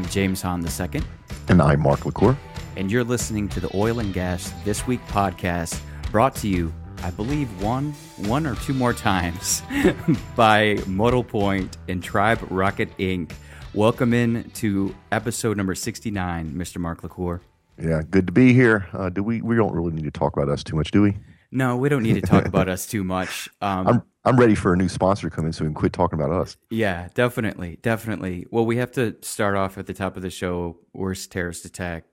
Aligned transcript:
I'm 0.00 0.08
James 0.08 0.40
Hahn 0.40 0.64
II. 0.66 1.02
And 1.48 1.60
I'm 1.60 1.82
Mark 1.82 2.06
LaCour. 2.06 2.34
And 2.78 2.90
you're 2.90 3.04
listening 3.04 3.50
to 3.50 3.60
the 3.60 3.68
Oil 3.76 3.98
and 3.98 4.14
Gas 4.14 4.50
This 4.64 4.86
Week 4.86 4.98
podcast, 5.08 5.78
brought 6.10 6.34
to 6.36 6.48
you, 6.48 6.72
I 7.02 7.10
believe, 7.10 7.48
one, 7.62 7.92
one 8.16 8.46
or 8.46 8.54
two 8.54 8.72
more 8.72 8.94
times 8.94 9.62
by 10.36 10.78
Modal 10.86 11.22
Point 11.22 11.76
and 11.86 12.02
Tribe 12.02 12.40
Rocket 12.48 12.96
Inc. 12.96 13.32
Welcome 13.74 14.14
in 14.14 14.50
to 14.54 14.96
episode 15.12 15.58
number 15.58 15.74
69, 15.74 16.50
Mr. 16.52 16.78
Mark 16.78 17.02
LaCour. 17.02 17.42
Yeah, 17.78 18.00
good 18.10 18.26
to 18.26 18.32
be 18.32 18.54
here. 18.54 18.88
Uh, 18.94 19.10
do 19.10 19.22
we? 19.22 19.42
We 19.42 19.54
don't 19.54 19.74
really 19.74 19.92
need 19.92 20.04
to 20.04 20.10
talk 20.10 20.34
about 20.34 20.48
us 20.48 20.64
too 20.64 20.76
much, 20.76 20.92
do 20.92 21.02
we? 21.02 21.18
No, 21.52 21.76
we 21.76 21.90
don't 21.90 22.02
need 22.02 22.14
to 22.14 22.22
talk 22.22 22.46
about 22.46 22.70
us 22.70 22.86
too 22.86 23.04
much. 23.04 23.50
Um, 23.60 23.86
I'm 23.86 24.02
I'm 24.24 24.36
ready 24.36 24.54
for 24.54 24.74
a 24.74 24.76
new 24.76 24.88
sponsor 24.88 25.30
to 25.30 25.34
come 25.34 25.46
in 25.46 25.52
so 25.52 25.64
we 25.64 25.68
can 25.68 25.74
quit 25.74 25.94
talking 25.94 26.20
about 26.20 26.30
us. 26.30 26.56
Yeah, 26.68 27.08
definitely, 27.14 27.78
definitely. 27.80 28.46
Well, 28.50 28.66
we 28.66 28.76
have 28.76 28.92
to 28.92 29.16
start 29.22 29.56
off 29.56 29.78
at 29.78 29.86
the 29.86 29.94
top 29.94 30.16
of 30.16 30.22
the 30.22 30.30
show. 30.30 30.78
Worst 30.92 31.32
terrorist 31.32 31.64
attack, 31.64 32.04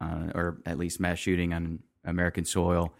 uh, 0.00 0.30
or 0.34 0.60
at 0.66 0.78
least 0.78 1.00
mass 1.00 1.18
shooting 1.18 1.54
on 1.54 1.80
American 2.04 2.44
soil. 2.44 2.92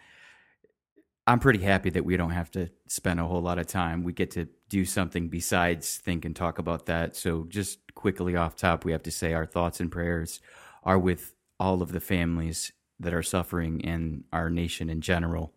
I'm 1.26 1.40
pretty 1.40 1.60
happy 1.60 1.90
that 1.90 2.04
we 2.04 2.16
don't 2.16 2.30
have 2.30 2.50
to 2.52 2.70
spend 2.86 3.20
a 3.20 3.24
whole 3.24 3.40
lot 3.40 3.58
of 3.58 3.66
time. 3.66 4.02
We 4.02 4.12
get 4.12 4.30
to 4.32 4.48
do 4.68 4.84
something 4.84 5.28
besides 5.28 5.98
think 5.98 6.24
and 6.24 6.34
talk 6.34 6.58
about 6.58 6.86
that. 6.86 7.16
So, 7.16 7.44
just 7.48 7.94
quickly 7.94 8.36
off 8.36 8.56
top, 8.56 8.84
we 8.84 8.92
have 8.92 9.02
to 9.04 9.10
say 9.10 9.34
our 9.34 9.46
thoughts 9.46 9.80
and 9.80 9.90
prayers 9.90 10.40
are 10.82 10.98
with 10.98 11.34
all 11.60 11.82
of 11.82 11.92
the 11.92 12.00
families 12.00 12.72
that 13.00 13.14
are 13.14 13.22
suffering 13.22 13.80
in 13.80 14.24
our 14.32 14.50
nation 14.50 14.88
in 14.88 15.00
general. 15.00 15.54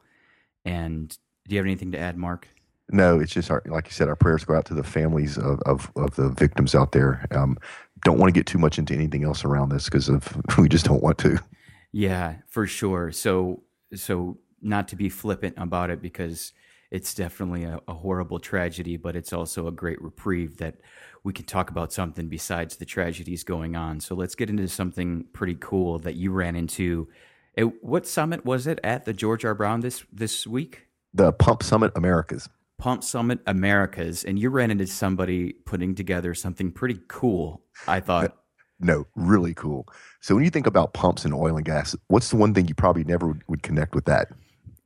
And 0.64 1.18
do 1.48 1.56
you 1.56 1.60
have 1.60 1.66
anything 1.66 1.92
to 1.94 1.98
add, 1.98 2.18
Mark? 2.18 2.48
No, 2.90 3.20
it's 3.20 3.34
just 3.34 3.52
our, 3.52 3.62
like 3.66 3.88
you 3.88 3.92
said, 3.92 4.08
our 4.08 4.16
prayers 4.16 4.46
go 4.46 4.56
out 4.56 4.66
to 4.66 4.74
the 4.74 4.84
families 4.84 5.38
of, 5.38 5.60
of, 5.66 5.92
of 5.98 6.16
the 6.16 6.30
victims 6.30 6.74
out 6.74 6.94
there. 6.94 7.26
Um, 7.32 7.58
don't 8.04 8.18
want 8.18 8.34
to 8.34 8.40
get 8.40 8.46
too 8.46 8.58
much 8.58 8.80
into 8.80 8.94
anything 8.94 9.24
else 9.24 9.44
around 9.44 9.70
this 9.70 9.86
because 9.86 10.08
of 10.08 10.26
we 10.58 10.70
just 10.70 10.86
don't 10.86 11.04
want 11.04 11.18
to. 11.20 11.40
Yeah, 11.92 12.36
for 12.48 12.68
sure. 12.68 13.12
So 13.12 13.64
so 13.94 14.38
not 14.62 14.88
to 14.90 14.96
be 14.96 15.10
flippant 15.10 15.56
about 15.58 15.90
it 15.90 16.02
because 16.02 16.54
it's 16.92 17.14
definitely 17.14 17.64
a, 17.64 17.80
a, 17.88 17.94
horrible 17.94 18.40
tragedy, 18.40 18.98
but 18.98 19.16
it's 19.16 19.34
also 19.34 19.68
a 19.68 19.72
great 19.72 20.02
reprieve 20.02 20.58
that 20.58 20.76
we 21.24 21.34
can 21.34 21.46
talk 21.46 21.70
about 21.70 21.92
something 21.92 22.28
besides 22.28 22.78
the 22.78 22.86
tragedies 22.86 23.44
going 23.44 23.76
on. 23.76 24.00
So 24.00 24.16
let's 24.16 24.36
get 24.36 24.50
into 24.50 24.68
something 24.68 25.26
pretty 25.34 25.56
cool 25.60 26.00
that 26.00 26.16
you 26.16 26.32
ran 26.32 26.56
into. 26.56 27.10
It, 27.54 27.84
what 27.84 28.08
summit 28.08 28.46
was 28.46 28.68
it 28.68 28.80
at 28.84 29.06
the 29.06 29.14
George 29.14 29.44
R. 29.44 29.54
Brown 29.54 29.82
this 29.82 30.06
this 30.12 30.48
week? 30.48 30.88
The 31.14 31.34
Pump 31.34 31.64
Summit 31.64 31.92
Americas. 31.96 32.48
Pump 32.78 33.04
Summit 33.04 33.40
Americas, 33.48 34.24
and 34.24 34.38
you 34.38 34.50
ran 34.50 34.72
into 34.72 34.88
somebody 34.88 35.54
putting 35.66 35.96
together 35.96 36.34
something 36.34 36.72
pretty 36.72 37.00
cool. 37.08 37.64
I 37.88 38.00
thought. 38.00 38.38
No, 38.80 39.08
really 39.16 39.56
cool. 39.56 39.88
So 40.22 40.36
when 40.36 40.44
you 40.44 40.52
think 40.52 40.68
about 40.68 40.94
pumps 40.94 41.26
and 41.26 41.34
oil 41.34 41.56
and 41.56 41.66
gas, 41.66 41.96
what's 42.10 42.30
the 42.30 42.36
one 42.36 42.54
thing 42.54 42.68
you 42.68 42.76
probably 42.76 43.04
never 43.04 43.28
would, 43.28 43.44
would 43.48 43.64
connect 43.64 43.96
with 43.96 44.06
that? 44.06 44.28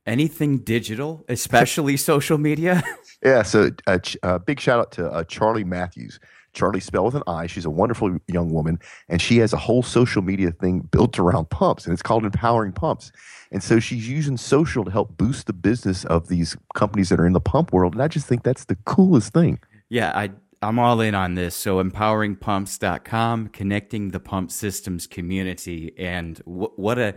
Anything 0.06 0.58
digital, 0.58 1.24
especially 1.28 1.96
social 1.98 2.38
media. 2.38 2.82
Yeah. 3.22 3.42
So 3.42 3.70
a 3.86 3.92
uh, 3.92 3.98
uh, 4.22 4.38
big 4.38 4.58
shout 4.58 4.80
out 4.80 4.92
to 4.92 5.10
uh, 5.10 5.24
Charlie 5.24 5.64
Matthews. 5.64 6.18
Charlie 6.52 6.80
Spell 6.80 7.04
with 7.04 7.14
an 7.14 7.22
I. 7.26 7.46
She's 7.46 7.64
a 7.64 7.70
wonderful 7.70 8.16
young 8.28 8.52
woman, 8.52 8.78
and 9.08 9.20
she 9.20 9.38
has 9.38 9.52
a 9.52 9.56
whole 9.56 9.82
social 9.82 10.22
media 10.22 10.50
thing 10.52 10.80
built 10.80 11.18
around 11.18 11.50
pumps, 11.50 11.84
and 11.86 11.92
it's 11.92 12.02
called 12.02 12.24
Empowering 12.24 12.72
Pumps. 12.72 13.12
And 13.50 13.62
so 13.62 13.80
she's 13.80 14.08
using 14.08 14.36
social 14.36 14.84
to 14.84 14.90
help 14.90 15.16
boost 15.16 15.46
the 15.46 15.52
business 15.52 16.04
of 16.04 16.28
these 16.28 16.56
companies 16.74 17.08
that 17.08 17.20
are 17.20 17.26
in 17.26 17.32
the 17.32 17.40
pump 17.40 17.72
world. 17.72 17.94
And 17.94 18.02
I 18.02 18.08
just 18.08 18.26
think 18.26 18.42
that's 18.42 18.64
the 18.64 18.76
coolest 18.84 19.32
thing. 19.32 19.60
Yeah, 19.88 20.12
I 20.14 20.30
I'm 20.62 20.78
all 20.78 21.00
in 21.00 21.14
on 21.14 21.34
this. 21.34 21.56
So 21.56 21.82
empoweringpumps.com, 21.82 23.48
connecting 23.48 24.10
the 24.10 24.20
pump 24.20 24.52
systems 24.52 25.06
community, 25.06 25.92
and 25.98 26.36
w- 26.44 26.72
what 26.76 26.98
a 26.98 27.14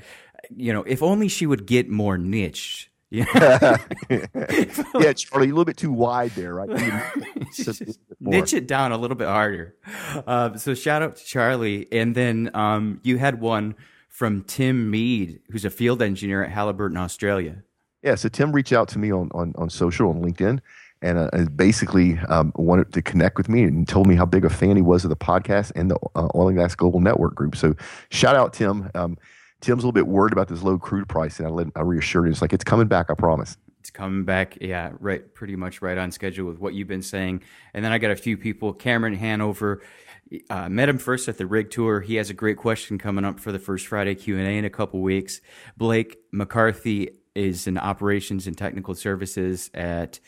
you 0.55 0.73
know, 0.73 0.83
if 0.83 1.01
only 1.01 1.27
she 1.27 1.45
would 1.45 1.65
get 1.65 1.89
more 1.89 2.17
niche 2.17 2.91
yeah, 3.09 3.77
yeah, 4.09 5.13
Charlie, 5.13 5.47
a 5.47 5.53
little 5.53 5.65
bit 5.65 5.77
too 5.77 5.91
wide 5.91 6.31
there, 6.31 6.53
right? 6.53 6.69
Niche 8.19 8.53
it 8.53 8.67
down 8.67 8.91
a 8.91 8.97
little 8.97 9.15
bit 9.15 9.27
harder. 9.27 9.75
Uh, 10.25 10.57
so 10.57 10.73
shout 10.73 11.01
out 11.01 11.15
to 11.17 11.23
Charlie, 11.23 11.87
and 11.91 12.15
then 12.15 12.49
um, 12.53 12.99
you 13.03 13.17
had 13.17 13.39
one 13.39 13.75
from 14.09 14.43
Tim 14.43 14.89
Mead, 14.89 15.39
who's 15.51 15.65
a 15.65 15.69
field 15.69 16.01
engineer 16.01 16.43
at 16.43 16.51
Halliburton, 16.51 16.97
Australia. 16.97 17.63
Yeah, 18.01 18.15
so 18.15 18.29
Tim 18.29 18.51
reached 18.51 18.73
out 18.73 18.87
to 18.89 18.99
me 18.99 19.11
on 19.11 19.29
on, 19.33 19.53
on 19.57 19.69
social 19.69 20.09
on 20.09 20.21
LinkedIn, 20.21 20.59
and 21.01 21.17
uh, 21.19 21.45
basically 21.55 22.17
um, 22.29 22.51
wanted 22.55 22.91
to 22.93 23.01
connect 23.01 23.37
with 23.37 23.49
me 23.49 23.63
and 23.63 23.87
told 23.87 24.07
me 24.07 24.15
how 24.15 24.25
big 24.25 24.45
a 24.45 24.49
fan 24.49 24.75
he 24.75 24.81
was 24.81 25.03
of 25.03 25.09
the 25.09 25.15
podcast 25.15 25.71
and 25.75 25.91
the 25.91 25.99
uh, 26.15 26.27
Oil 26.33 26.49
and 26.49 26.57
Gas 26.57 26.73
Global 26.73 26.99
Network 26.99 27.35
group. 27.35 27.55
So 27.55 27.75
shout 28.09 28.35
out 28.35 28.53
Tim. 28.53 28.89
Um, 28.95 29.17
Tim's 29.61 29.83
a 29.83 29.87
little 29.87 29.91
bit 29.91 30.07
worried 30.07 30.33
about 30.33 30.47
this 30.47 30.61
low 30.61 30.77
crude 30.77 31.07
price, 31.07 31.39
and 31.39 31.47
I, 31.47 31.51
let, 31.51 31.67
I 31.75 31.81
reassured 31.81 32.25
him. 32.25 32.31
It's 32.31 32.41
like 32.41 32.53
it's 32.53 32.63
coming 32.63 32.87
back. 32.87 33.09
I 33.09 33.13
promise. 33.13 33.57
It's 33.79 33.89
coming 33.89 34.25
back. 34.25 34.57
Yeah, 34.61 34.91
right. 34.99 35.33
Pretty 35.33 35.55
much 35.55 35.81
right 35.81 35.97
on 35.97 36.11
schedule 36.11 36.47
with 36.47 36.59
what 36.59 36.73
you've 36.73 36.87
been 36.87 37.01
saying. 37.01 37.43
And 37.73 37.85
then 37.85 37.91
I 37.91 37.97
got 37.97 38.11
a 38.11 38.15
few 38.15 38.37
people. 38.37 38.73
Cameron 38.73 39.15
Hanover. 39.15 39.81
Uh, 40.49 40.67
met 40.67 40.89
him 40.89 40.97
first 40.97 41.29
at 41.29 41.37
the 41.37 41.45
rig 41.45 41.69
tour. 41.69 42.01
He 42.01 42.15
has 42.15 42.31
a 42.31 42.33
great 42.33 42.57
question 42.57 42.97
coming 42.97 43.23
up 43.23 43.39
for 43.39 43.51
the 43.51 43.59
first 43.59 43.85
Friday 43.85 44.15
Q 44.15 44.39
and 44.39 44.47
A 44.47 44.57
in 44.57 44.65
a 44.65 44.71
couple 44.71 44.99
weeks. 45.01 45.39
Blake 45.77 46.17
McCarthy 46.31 47.09
is 47.35 47.67
in 47.67 47.77
operations 47.77 48.47
and 48.47 48.57
technical 48.57 48.95
services 48.95 49.69
at 49.75 50.19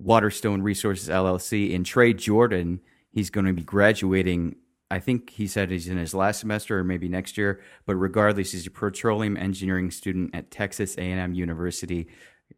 Waterstone 0.00 0.62
Resources 0.62 1.08
LLC. 1.08 1.74
And 1.74 1.86
Trey 1.86 2.14
Jordan, 2.14 2.80
he's 3.12 3.30
going 3.30 3.46
to 3.46 3.52
be 3.52 3.62
graduating 3.62 4.56
I 4.90 5.00
think 5.00 5.30
he 5.30 5.46
said 5.46 5.70
he's 5.70 5.88
in 5.88 5.98
his 5.98 6.14
last 6.14 6.40
semester 6.40 6.78
or 6.78 6.84
maybe 6.84 7.08
next 7.08 7.36
year. 7.36 7.60
But 7.86 7.96
regardless, 7.96 8.52
he's 8.52 8.66
a 8.66 8.70
petroleum 8.70 9.36
engineering 9.36 9.90
student 9.90 10.34
at 10.34 10.50
Texas 10.50 10.96
A&M 10.96 11.34
University. 11.34 12.08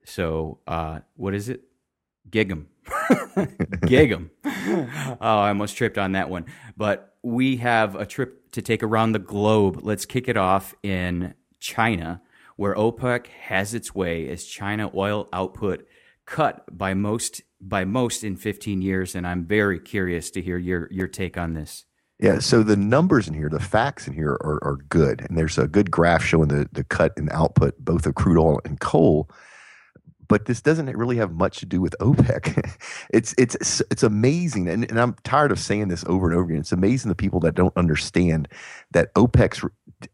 So 0.05 0.59
uh, 0.67 1.01
what 1.17 1.35
is 1.35 1.49
it? 1.49 1.63
Gig'em. 2.29 2.67
Gig'em. 3.87 4.31
oh, 5.21 5.39
I 5.39 5.49
almost 5.49 5.77
tripped 5.77 5.99
on 5.99 6.13
that 6.13 6.31
one. 6.31 6.47
But 6.77 7.17
we 7.23 7.57
have 7.57 7.97
a 7.97 8.07
trip 8.07 8.53
to 8.53 8.63
take 8.63 8.83
around 8.83 9.13
the 9.13 9.19
globe. 9.19 9.81
Let's 9.83 10.07
kick 10.07 10.29
it 10.29 10.37
off 10.37 10.75
in 10.83 11.35
China, 11.59 12.23
where 12.57 12.75
OPEC 12.75 13.27
has 13.27 13.75
its 13.75 13.95
way 13.95 14.29
as 14.29 14.45
China 14.45 14.91
oil 14.95 15.29
output 15.33 15.87
cut 16.27 16.65
by 16.77 16.95
most 16.95 17.43
by 17.61 17.85
most 17.85 18.23
in 18.23 18.37
15 18.37 18.81
years. 18.83 19.15
And 19.15 19.27
I'm 19.27 19.45
very 19.45 19.81
curious 19.81 20.31
to 20.33 20.41
hear 20.43 20.59
your 20.59 20.89
your 20.93 21.09
take 21.09 21.37
on 21.37 21.55
this. 21.55 21.85
Yeah, 22.21 22.39
so 22.39 22.63
the 22.63 22.77
numbers 22.77 23.29
in 23.29 23.35
here, 23.35 23.49
the 23.49 23.59
facts 23.59 24.07
in 24.07 24.13
here 24.13 24.33
are, 24.43 24.63
are 24.63 24.77
good. 24.91 25.23
And 25.23 25.39
there's 25.39 25.57
a 25.57 25.67
good 25.67 25.91
graph 25.91 26.23
showing 26.23 26.49
the, 26.49 26.69
the 26.71 26.85
cut 26.85 27.15
in 27.17 27.31
output, 27.31 27.75
both 27.79 28.05
of 28.05 28.15
crude 28.15 28.39
oil 28.39 28.61
and 28.67 28.79
coal. 28.79 29.31
But 30.29 30.45
this 30.45 30.61
doesn't 30.61 30.87
really 30.97 31.17
have 31.17 31.33
much 31.33 31.59
to 31.59 31.67
do 31.67 31.81
with 31.81 31.97
OPEC. 31.99 32.77
it's 33.11 33.35
it's 33.37 33.81
it's 33.91 34.05
amazing, 34.05 34.69
and, 34.69 34.89
and 34.89 35.01
I'm 35.01 35.17
tired 35.25 35.51
of 35.51 35.59
saying 35.59 35.89
this 35.89 36.05
over 36.07 36.29
and 36.29 36.39
over 36.39 36.45
again. 36.51 36.61
It's 36.61 36.71
amazing 36.71 37.09
the 37.09 37.17
people 37.17 37.41
that 37.41 37.57
don't 37.57 37.77
understand 37.77 38.47
that 38.93 39.13
OPEC's 39.15 39.65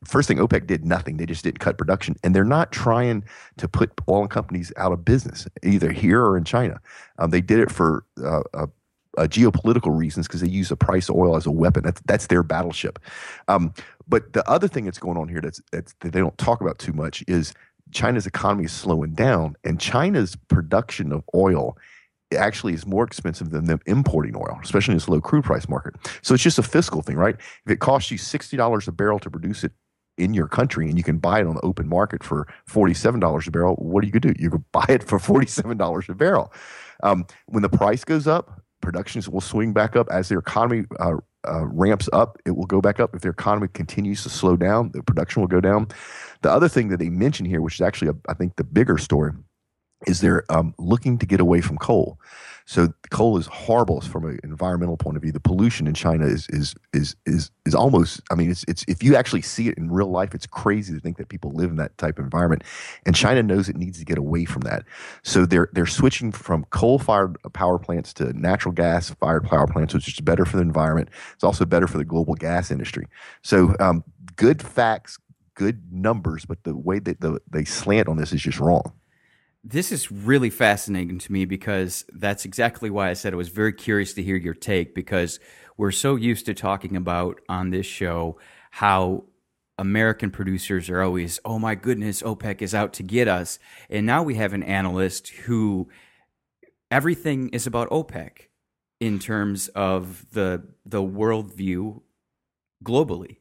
first 0.05 0.27
thing 0.29 0.39
OPEC 0.39 0.67
did 0.67 0.87
nothing. 0.87 1.19
They 1.19 1.27
just 1.27 1.45
didn't 1.45 1.59
cut 1.59 1.77
production, 1.77 2.17
and 2.25 2.35
they're 2.35 2.45
not 2.45 2.73
trying 2.73 3.25
to 3.59 3.69
put 3.69 3.93
oil 4.09 4.27
companies 4.27 4.73
out 4.79 4.93
of 4.93 5.05
business 5.05 5.47
either 5.63 5.93
here 5.93 6.25
or 6.25 6.39
in 6.39 6.45
China. 6.45 6.81
Um, 7.19 7.29
they 7.29 7.43
did 7.43 7.59
it 7.59 7.71
for 7.71 8.05
uh, 8.25 8.41
uh, 8.55 8.67
uh, 9.17 9.23
geopolitical 9.23 9.97
reasons 9.97 10.27
because 10.27 10.41
they 10.41 10.49
use 10.49 10.69
the 10.69 10.77
price 10.77 11.09
of 11.09 11.17
oil 11.17 11.37
as 11.37 11.47
a 11.47 11.51
weapon. 11.51 11.83
That's 11.85 12.01
that's 12.07 12.27
their 12.27 12.43
battleship. 12.43 12.99
Um, 13.49 13.73
but 14.09 14.33
the 14.33 14.49
other 14.49 14.69
thing 14.69 14.85
that's 14.85 14.99
going 14.99 15.17
on 15.17 15.29
here 15.29 15.41
that's, 15.41 15.61
that's 15.73 15.95
that 16.01 16.13
they 16.13 16.21
don't 16.21 16.37
talk 16.39 16.61
about 16.61 16.79
too 16.79 16.93
much 16.93 17.25
is 17.27 17.55
China's 17.93 18.27
economy 18.27 18.65
is 18.65 18.73
slowing 18.73 19.15
down, 19.15 19.57
and 19.65 19.81
China's 19.81 20.37
production 20.49 21.13
of 21.13 21.23
oil 21.35 21.77
actually 22.37 22.75
is 22.75 22.85
more 22.85 23.05
expensive 23.05 23.51
than 23.51 23.67
them 23.67 23.81
importing 23.87 24.35
oil, 24.35 24.59
especially 24.63 24.93
in 24.93 24.97
this 24.97 25.09
low 25.09 25.21
crude 25.21 25.45
price 25.45 25.69
market. 25.69 25.95
So 26.23 26.35
it's 26.35 26.43
just 26.43 26.59
a 26.59 26.63
fiscal 26.63 27.03
thing, 27.03 27.17
right? 27.17 27.37
If 27.65 27.73
it 27.73 27.81
costs 27.81 28.11
you 28.11 28.19
sixty 28.19 28.57
dollars 28.57 28.89
a 28.89 28.93
barrel 28.93 29.19
to 29.21 29.31
produce 29.31 29.65
it 29.65 29.73
in 30.19 30.35
your 30.35 30.49
country 30.49 30.89
and 30.89 30.97
you 30.97 31.05
can 31.05 31.19
buy 31.19 31.41
it 31.41 31.47
on 31.47 31.55
the 31.55 31.61
open 31.61 31.89
market 31.89 32.25
for 32.25 32.49
$47 32.71 33.47
a 33.47 33.51
barrel, 33.51 33.75
what 33.77 34.03
are 34.03 34.07
you 34.07 34.13
going 34.13 34.23
to 34.23 34.33
do? 34.33 34.43
You 34.43 34.51
could 34.51 34.65
buy 34.73 34.87
it 34.89 35.03
for 35.03 35.19
$47 35.19 36.09
a 36.09 36.15
barrel. 36.15 36.53
Um, 37.03 37.27
when 37.47 37.63
the 37.63 37.69
price 37.69 38.05
goes 38.05 38.27
up, 38.27 38.63
productions 38.81 39.29
will 39.29 39.41
swing 39.41 39.73
back 39.73 39.97
up 39.97 40.09
as 40.11 40.29
their 40.29 40.39
economy 40.39 40.85
uh, 41.01 41.17
uh, 41.47 41.65
ramps 41.67 42.09
up. 42.13 42.39
It 42.45 42.53
will 42.53 42.67
go 42.67 42.81
back 42.81 43.01
up. 43.01 43.15
If 43.15 43.23
their 43.23 43.33
economy 43.33 43.69
continues 43.69 44.23
to 44.23 44.29
slow 44.29 44.57
down, 44.57 44.91
the 44.93 45.03
production 45.03 45.43
will 45.43 45.49
go 45.49 45.61
down. 45.61 45.89
The 46.43 46.51
other 46.51 46.69
thing 46.69 46.89
that 46.89 46.99
they 46.99 47.09
mention 47.09 47.47
here, 47.47 47.61
which 47.61 47.75
is 47.75 47.81
actually, 47.81 48.09
a, 48.09 48.15
I 48.29 48.35
think, 48.35 48.57
the 48.57 48.65
bigger 48.65 48.99
story, 48.99 49.33
is 50.07 50.21
they're 50.21 50.45
um, 50.51 50.75
looking 50.79 51.19
to 51.19 51.27
get 51.27 51.41
away 51.41 51.61
from 51.61 51.79
coal. 51.79 52.19
So 52.69 52.93
coal 53.11 53.39
is 53.39 53.47
horrible 53.47 54.01
from 54.01 54.25
an 54.25 54.41
environmental 54.43 54.97
point 54.97 55.17
of 55.17 55.23
view. 55.23 55.31
The 55.31 55.41
pollution 55.41 55.87
in 55.87 55.95
China 55.95 56.27
is 56.27 56.49
is 56.51 56.75
is 56.93 57.15
is 57.25 57.51
is 57.65 57.75
almost. 57.77 58.21
I 58.31 58.35
mean, 58.35 58.51
it's 58.51 58.65
it's 58.67 58.85
if 58.89 59.05
you 59.05 59.15
actually 59.15 59.43
see 59.43 59.69
it 59.69 59.79
in 59.79 59.91
real 59.91 60.11
life, 60.11 60.35
it's 60.35 60.47
crazy 60.47 60.93
to 60.93 61.01
think 61.01 61.17
that 61.19 61.29
people 61.29 61.53
live 61.53 61.71
in 61.71 61.77
that 61.77 61.97
type 61.97 62.19
of 62.19 62.25
environment. 62.25 62.65
And 63.07 63.15
China 63.15 63.43
knows 63.45 63.69
it 63.69 63.77
needs 63.77 64.01
to 64.01 64.05
get 64.05 64.19
away 64.19 64.45
from 64.45 64.63
that. 64.63 64.85
So 65.23 65.47
they're 65.47 65.69
they're 65.73 65.87
switching 65.87 66.33
from 66.33 66.65
coal 66.71 66.99
fired 66.99 67.37
power 67.53 67.79
plants 67.79 68.13
to 68.15 68.33
natural 68.33 68.73
gas 68.73 69.11
fired 69.11 69.45
power 69.45 69.69
plants, 69.69 69.95
which 69.95 70.09
is 70.09 70.21
better 70.21 70.45
for 70.45 70.57
the 70.57 70.63
environment. 70.63 71.09
It's 71.35 71.45
also 71.45 71.65
better 71.65 71.87
for 71.87 71.99
the 71.99 72.05
global 72.05 72.35
gas 72.35 72.73
industry. 72.73 73.07
So 73.43 73.77
um, 73.79 74.03
good 74.35 74.61
facts, 74.61 75.19
good 75.55 75.93
numbers, 75.93 76.45
but 76.45 76.65
the 76.65 76.77
way 76.77 76.99
that 76.99 77.21
the, 77.21 77.41
they 77.49 77.65
slant 77.65 78.09
on 78.09 78.17
this 78.17 78.33
is 78.33 78.43
just 78.43 78.59
wrong. 78.59 78.93
This 79.69 79.91
is 79.91 80.13
really 80.13 80.51
fascinating 80.51 81.19
to 81.19 81.33
me 81.33 81.45
because 81.45 82.05
that's 82.13 82.45
exactly 82.45 82.89
why 82.89 83.11
I 83.11 83.15
said 83.15 83.33
I 83.33 83.37
was 83.37 83.49
very 83.49 83.73
curious 83.73 84.15
to 84.15 84.23
hear 84.23 84.37
your 84.37 84.55
take 84.55 84.95
because 84.95 85.41
we're 85.77 85.91
so 85.91 86.15
used 86.15 86.47
to 86.47 86.55
talking 86.55 86.95
about 86.95 87.41
on 87.49 87.71
this 87.71 87.85
show 87.85 88.39
how 88.71 89.25
American 89.77 90.31
producers 90.31 90.89
are 90.89 91.03
always, 91.03 91.41
oh 91.45 91.59
my 91.59 91.75
goodness, 91.75 92.23
OPEC 92.23 92.63
is 92.63 92.77
out 92.77 92.93
to 92.93 93.03
get 93.03 93.27
us. 93.27 93.59
And 93.91 94.07
now 94.07 94.23
we 94.23 94.37
have 94.37 94.53
an 94.53 94.63
analyst 94.63 95.31
who 95.31 95.89
everything 96.93 97.49
is 97.49 97.67
about 97.67 97.91
OPEC 97.91 98.49
in 99.01 99.19
terms 99.19 99.67
of 99.69 100.27
the 100.31 100.63
the 100.85 101.03
worldview 101.03 102.03
globally. 102.85 103.39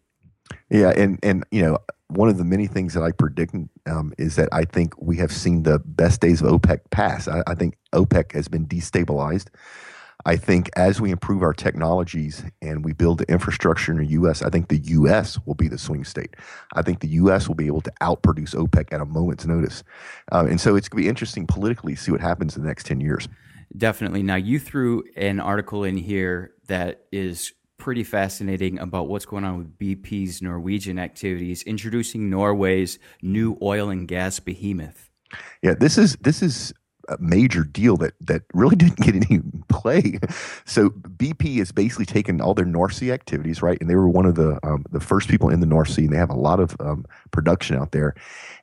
Yeah, 0.71 0.89
and 0.89 1.19
and 1.21 1.45
you 1.51 1.61
know 1.61 1.77
one 2.07 2.29
of 2.29 2.37
the 2.37 2.43
many 2.43 2.67
things 2.67 2.93
that 2.93 3.03
I 3.03 3.11
predict 3.11 3.55
um, 3.87 4.13
is 4.17 4.35
that 4.35 4.49
I 4.51 4.65
think 4.65 4.93
we 5.01 5.17
have 5.17 5.31
seen 5.31 5.63
the 5.63 5.79
best 5.79 6.21
days 6.21 6.41
of 6.41 6.47
OPEC 6.47 6.79
pass. 6.91 7.27
I, 7.27 7.43
I, 7.47 7.55
think 7.55 7.77
OPEC 7.93 8.33
has 8.33 8.47
been 8.47 8.67
destabilized. 8.67 9.47
I 10.27 10.37
think 10.37 10.69
as 10.75 11.01
we 11.01 11.11
improve 11.11 11.43
our 11.43 11.53
technologies 11.53 12.43
and 12.61 12.83
we 12.83 12.93
build 12.93 13.19
the 13.19 13.31
infrastructure 13.31 13.91
in 13.91 13.99
the 13.99 14.07
U.S., 14.07 14.41
I 14.41 14.49
think 14.49 14.69
the 14.69 14.77
U.S. 14.77 15.39
will 15.45 15.55
be 15.55 15.67
the 15.67 15.77
swing 15.77 16.03
state. 16.03 16.35
I 16.73 16.81
think 16.81 16.99
the 16.99 17.09
U.S. 17.09 17.47
will 17.47 17.55
be 17.55 17.67
able 17.67 17.81
to 17.81 17.91
outproduce 18.01 18.55
OPEC 18.55 18.91
at 18.91 19.01
a 19.01 19.05
moment's 19.05 19.45
notice. 19.45 19.83
Uh, 20.31 20.45
and 20.49 20.59
so 20.59 20.75
it's 20.75 20.89
going 20.89 21.01
to 21.01 21.05
be 21.05 21.09
interesting 21.09 21.45
politically 21.45 21.95
to 21.95 22.01
see 22.01 22.11
what 22.11 22.21
happens 22.21 22.55
in 22.55 22.63
the 22.63 22.67
next 22.67 22.85
10 22.85 23.01
years. 23.01 23.27
Definitely. 23.77 24.23
Now, 24.23 24.35
you 24.35 24.59
threw 24.59 25.03
an 25.15 25.39
article 25.39 25.83
in 25.83 25.97
here 25.97 26.53
that 26.67 27.01
is 27.11 27.53
pretty 27.77 28.03
fascinating 28.03 28.79
about 28.79 29.07
what's 29.07 29.25
going 29.25 29.43
on 29.43 29.57
with 29.57 29.77
BP's 29.77 30.41
Norwegian 30.41 30.99
activities, 30.99 31.63
introducing 31.63 32.29
Norway's 32.29 32.99
new 33.21 33.57
oil 33.61 33.89
and 33.89 34.07
gas 34.07 34.39
behemoth. 34.39 35.09
Yeah, 35.61 35.73
this 35.73 35.97
is 35.97 36.15
this 36.17 36.41
is 36.41 36.73
a 37.09 37.17
major 37.19 37.63
deal 37.63 37.97
that 37.97 38.13
that 38.21 38.43
really 38.53 38.75
didn't 38.83 38.99
get 38.99 39.15
any 39.15 39.41
play. 39.69 40.19
So 40.65 40.89
BP 40.89 41.57
has 41.57 41.71
basically 41.71 42.05
taken 42.05 42.41
all 42.41 42.53
their 42.53 42.65
North 42.65 42.93
Sea 42.93 43.11
activities, 43.11 43.61
right, 43.61 43.79
and 43.79 43.89
they 43.89 43.95
were 43.95 44.09
one 44.09 44.25
of 44.25 44.35
the 44.35 44.59
um, 44.63 44.85
the 44.91 44.99
first 44.99 45.29
people 45.29 45.49
in 45.49 45.59
the 45.59 45.65
North 45.65 45.89
Sea, 45.89 46.05
and 46.05 46.13
they 46.13 46.17
have 46.17 46.29
a 46.29 46.35
lot 46.35 46.59
of 46.59 46.75
um, 46.79 47.05
production 47.31 47.77
out 47.77 47.91
there, 47.91 48.15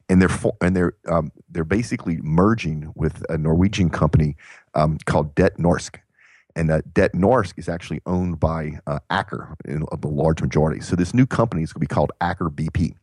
and 0.09 0.21
they're 0.21 0.53
and 0.61 0.77
they're 0.77 0.95
um, 1.09 1.33
they're 1.51 1.65
basically 1.65 2.19
merging 2.23 2.93
with 2.95 3.25
a 3.29 3.39
Norwegian 3.39 3.91
company 3.91 4.37
um, 4.75 4.99
called 5.07 5.35
Det 5.35 5.57
Norsk, 5.59 5.99
and 6.57 6.71
uh, 6.71 6.83
Det 6.93 7.13
Norsk 7.13 7.59
is 7.59 7.69
actually 7.69 8.01
owned 8.07 8.41
by 8.41 8.79
uh, 8.87 8.99
Aker 9.11 9.55
in 9.65 9.85
a 9.91 10.07
large 10.07 10.43
majority. 10.43 10.81
So 10.81 10.97
this 10.97 11.15
new 11.15 11.27
company 11.27 11.63
is 11.63 11.73
going 11.73 11.87
to 11.87 11.89
be 11.89 11.95
called 11.95 12.13
Aker 12.21 12.51
BP, 12.51 12.95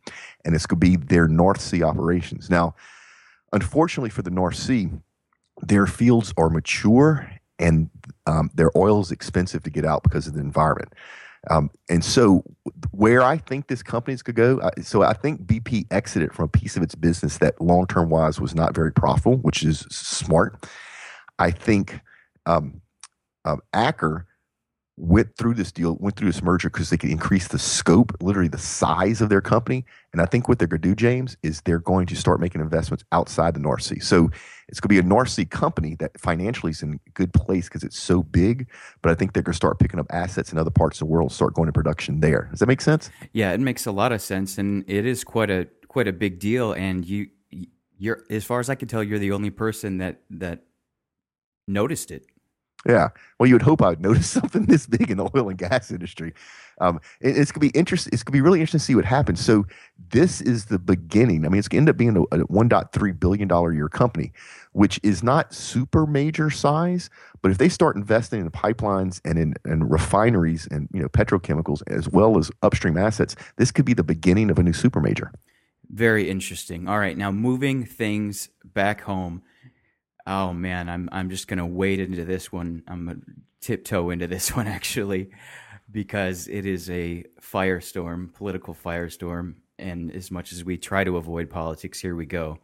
and 0.44 0.54
it's 0.54 0.66
going 0.66 0.80
to 0.80 0.86
be 0.86 0.96
their 0.96 1.28
North 1.28 1.60
Sea 1.60 1.82
operations. 1.82 2.50
Now, 2.50 2.74
unfortunately 3.52 4.10
for 4.10 4.22
the 4.22 4.30
North 4.30 4.56
Sea, 4.56 4.88
their 5.62 5.86
fields 5.86 6.32
are 6.36 6.48
mature 6.48 7.30
and 7.58 7.90
um, 8.26 8.50
their 8.54 8.70
oil 8.76 9.00
is 9.00 9.10
expensive 9.10 9.62
to 9.64 9.70
get 9.70 9.84
out 9.84 10.02
because 10.02 10.26
of 10.26 10.34
the 10.34 10.40
environment. 10.40 10.92
Um, 11.48 11.70
and 11.88 12.04
so, 12.04 12.44
where 12.90 13.22
I 13.22 13.38
think 13.38 13.68
this 13.68 13.82
company 13.82 14.16
to 14.16 14.32
go, 14.32 14.60
I, 14.62 14.80
so 14.82 15.02
I 15.02 15.14
think 15.14 15.46
BP 15.46 15.86
exited 15.90 16.34
from 16.34 16.44
a 16.46 16.48
piece 16.48 16.76
of 16.76 16.82
its 16.82 16.94
business 16.94 17.38
that 17.38 17.58
long 17.60 17.86
term 17.86 18.10
wise 18.10 18.40
was 18.40 18.54
not 18.54 18.74
very 18.74 18.92
profitable, 18.92 19.36
which 19.38 19.62
is 19.62 19.80
smart. 19.90 20.66
I 21.38 21.50
think 21.50 21.98
um, 22.44 22.82
um, 23.44 23.60
Aker 23.74 24.24
went 25.00 25.34
through 25.36 25.54
this 25.54 25.72
deal, 25.72 25.96
went 25.98 26.14
through 26.16 26.28
this 26.28 26.42
merger 26.42 26.68
because 26.68 26.90
they 26.90 26.96
could 26.96 27.10
increase 27.10 27.48
the 27.48 27.58
scope, 27.58 28.12
literally 28.20 28.48
the 28.48 28.58
size 28.58 29.22
of 29.22 29.30
their 29.30 29.40
company. 29.40 29.84
And 30.12 30.20
I 30.20 30.26
think 30.26 30.46
what 30.46 30.58
they're 30.58 30.68
going 30.68 30.82
to 30.82 30.88
do, 30.88 30.94
James, 30.94 31.38
is 31.42 31.62
they're 31.62 31.78
going 31.78 32.06
to 32.06 32.16
start 32.16 32.38
making 32.38 32.60
investments 32.60 33.02
outside 33.10 33.54
the 33.54 33.60
North 33.60 33.82
Sea. 33.82 33.98
So 33.98 34.30
it's 34.68 34.78
going 34.78 34.94
to 34.94 35.02
be 35.02 35.06
a 35.06 35.08
North 35.08 35.30
Sea 35.30 35.46
company 35.46 35.96
that 35.96 36.20
financially 36.20 36.70
is 36.70 36.82
in 36.82 37.00
good 37.14 37.32
place 37.32 37.66
because 37.66 37.82
it's 37.82 37.98
so 37.98 38.22
big. 38.22 38.68
But 39.00 39.10
I 39.10 39.14
think 39.14 39.32
they're 39.32 39.42
going 39.42 39.54
to 39.54 39.56
start 39.56 39.78
picking 39.78 39.98
up 39.98 40.06
assets 40.10 40.52
in 40.52 40.58
other 40.58 40.70
parts 40.70 41.00
of 41.00 41.08
the 41.08 41.12
world, 41.12 41.32
start 41.32 41.54
going 41.54 41.66
to 41.66 41.72
production 41.72 42.20
there. 42.20 42.48
Does 42.50 42.60
that 42.60 42.68
make 42.68 42.82
sense? 42.82 43.10
Yeah, 43.32 43.52
it 43.52 43.60
makes 43.60 43.86
a 43.86 43.92
lot 43.92 44.12
of 44.12 44.20
sense, 44.20 44.58
and 44.58 44.84
it 44.86 45.06
is 45.06 45.24
quite 45.24 45.50
a 45.50 45.66
quite 45.88 46.08
a 46.08 46.12
big 46.12 46.38
deal. 46.38 46.72
And 46.72 47.06
you, 47.06 47.28
you're 47.96 48.22
as 48.28 48.44
far 48.44 48.60
as 48.60 48.68
I 48.68 48.74
can 48.74 48.86
tell, 48.86 49.02
you're 49.02 49.18
the 49.18 49.32
only 49.32 49.50
person 49.50 49.98
that 49.98 50.20
that 50.30 50.64
noticed 51.66 52.10
it. 52.10 52.26
Yeah. 52.88 53.08
Well, 53.38 53.46
you 53.46 53.54
would 53.54 53.62
hope 53.62 53.82
I 53.82 53.90
would 53.90 54.00
notice 54.00 54.28
something 54.30 54.66
this 54.66 54.86
big 54.86 55.10
in 55.10 55.18
the 55.18 55.30
oil 55.34 55.48
and 55.48 55.58
gas 55.58 55.90
industry. 55.90 56.32
Um, 56.80 56.98
it, 57.20 57.36
it's 57.36 57.52
gonna 57.52 57.60
be 57.60 57.78
interesting. 57.78 58.10
It's 58.12 58.22
gonna 58.22 58.32
be 58.32 58.40
really 58.40 58.60
interesting 58.60 58.78
to 58.78 58.84
see 58.84 58.94
what 58.94 59.04
happens. 59.04 59.40
So 59.40 59.66
this 60.10 60.40
is 60.40 60.66
the 60.66 60.78
beginning. 60.78 61.44
I 61.44 61.48
mean, 61.50 61.58
it's 61.58 61.68
gonna 61.68 61.82
end 61.82 61.90
up 61.90 61.96
being 61.96 62.16
a, 62.16 62.22
a 62.22 62.46
1.3 62.46 63.20
billion 63.20 63.48
dollar 63.48 63.72
year 63.72 63.88
company, 63.88 64.32
which 64.72 64.98
is 65.02 65.22
not 65.22 65.52
super 65.52 66.06
major 66.06 66.48
size. 66.48 67.10
But 67.42 67.50
if 67.50 67.58
they 67.58 67.68
start 67.68 67.96
investing 67.96 68.40
in 68.40 68.50
pipelines 68.50 69.20
and 69.24 69.38
in 69.38 69.54
and 69.64 69.90
refineries 69.90 70.66
and 70.70 70.88
you 70.92 71.02
know 71.02 71.08
petrochemicals 71.08 71.82
as 71.88 72.08
well 72.08 72.38
as 72.38 72.50
upstream 72.62 72.96
assets, 72.96 73.36
this 73.56 73.70
could 73.70 73.84
be 73.84 73.94
the 73.94 74.04
beginning 74.04 74.50
of 74.50 74.58
a 74.58 74.62
new 74.62 74.72
super 74.72 75.00
major. 75.00 75.32
Very 75.90 76.30
interesting. 76.30 76.88
All 76.88 76.98
right, 76.98 77.16
now 77.16 77.30
moving 77.30 77.84
things 77.84 78.48
back 78.64 79.02
home 79.02 79.42
Oh 80.26 80.52
man, 80.52 80.88
I'm 80.88 81.08
I'm 81.12 81.30
just 81.30 81.48
gonna 81.48 81.66
wade 81.66 82.00
into 82.00 82.24
this 82.24 82.52
one. 82.52 82.82
I'm 82.88 83.06
gonna 83.06 83.20
tiptoe 83.60 84.10
into 84.10 84.26
this 84.26 84.54
one 84.56 84.66
actually, 84.66 85.30
because 85.90 86.48
it 86.48 86.66
is 86.66 86.90
a 86.90 87.24
firestorm, 87.40 88.32
political 88.34 88.74
firestorm. 88.74 89.54
And 89.78 90.14
as 90.14 90.30
much 90.30 90.52
as 90.52 90.62
we 90.62 90.76
try 90.76 91.04
to 91.04 91.16
avoid 91.16 91.48
politics, 91.48 92.00
here 92.00 92.14
we 92.14 92.26
go. 92.26 92.58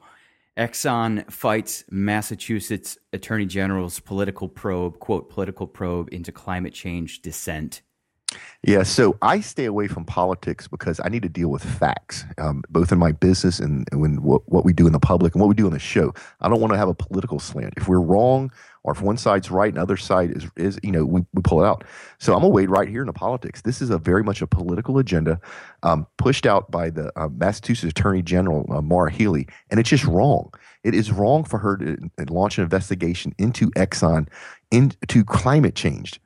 Exxon 0.56 1.30
fights 1.30 1.84
Massachusetts 1.90 2.96
Attorney 3.12 3.46
General's 3.46 4.00
political 4.00 4.48
probe, 4.48 4.98
quote, 4.98 5.28
political 5.28 5.66
probe 5.66 6.08
into 6.12 6.32
climate 6.32 6.72
change 6.72 7.20
dissent. 7.20 7.82
Yeah, 8.62 8.82
so 8.82 9.16
I 9.22 9.40
stay 9.40 9.66
away 9.66 9.86
from 9.86 10.04
politics 10.04 10.66
because 10.66 11.00
I 11.04 11.08
need 11.08 11.22
to 11.22 11.28
deal 11.28 11.50
with 11.50 11.62
facts, 11.62 12.24
um, 12.38 12.64
both 12.68 12.90
in 12.90 12.98
my 12.98 13.12
business 13.12 13.60
and, 13.60 13.86
when 13.92 14.22
what, 14.22 14.42
what, 14.48 14.64
we 14.64 14.72
do 14.72 14.88
in 14.88 14.92
the 14.92 14.98
public 14.98 15.34
and 15.34 15.40
what 15.40 15.46
we 15.46 15.54
do 15.54 15.66
on 15.66 15.72
the 15.72 15.78
show. 15.78 16.12
I 16.40 16.48
don't 16.48 16.60
want 16.60 16.72
to 16.72 16.78
have 16.78 16.88
a 16.88 16.94
political 16.94 17.38
slant. 17.38 17.74
If 17.76 17.86
we're 17.86 18.00
wrong, 18.00 18.50
or 18.82 18.92
if 18.92 19.02
one 19.02 19.16
side's 19.18 19.50
right 19.50 19.68
and 19.68 19.76
the 19.76 19.82
other 19.82 19.96
side 19.96 20.30
is 20.30 20.46
is 20.56 20.78
you 20.82 20.92
know 20.92 21.04
we, 21.04 21.20
we 21.34 21.42
pull 21.42 21.62
it 21.62 21.66
out. 21.66 21.84
So 22.18 22.34
I'm 22.34 22.40
gonna 22.40 22.50
wade 22.50 22.70
right 22.70 22.88
here 22.88 23.02
into 23.02 23.12
politics. 23.12 23.62
This 23.62 23.82
is 23.82 23.90
a 23.90 23.98
very 23.98 24.22
much 24.22 24.42
a 24.42 24.46
political 24.46 24.98
agenda 24.98 25.40
um, 25.82 26.06
pushed 26.18 26.46
out 26.46 26.70
by 26.70 26.90
the 26.90 27.12
uh, 27.20 27.28
Massachusetts 27.28 27.90
Attorney 27.90 28.22
General 28.22 28.64
uh, 28.72 28.80
Maura 28.80 29.10
Healey, 29.10 29.48
and 29.70 29.78
it's 29.78 29.90
just 29.90 30.04
wrong. 30.04 30.52
It 30.84 30.94
is 30.94 31.12
wrong 31.12 31.44
for 31.44 31.58
her 31.58 31.76
to 31.76 31.98
launch 32.28 32.58
an 32.58 32.64
investigation 32.64 33.34
into 33.38 33.70
Exxon 33.72 34.28
into 34.70 35.24
climate 35.24 35.74
change 35.74 36.20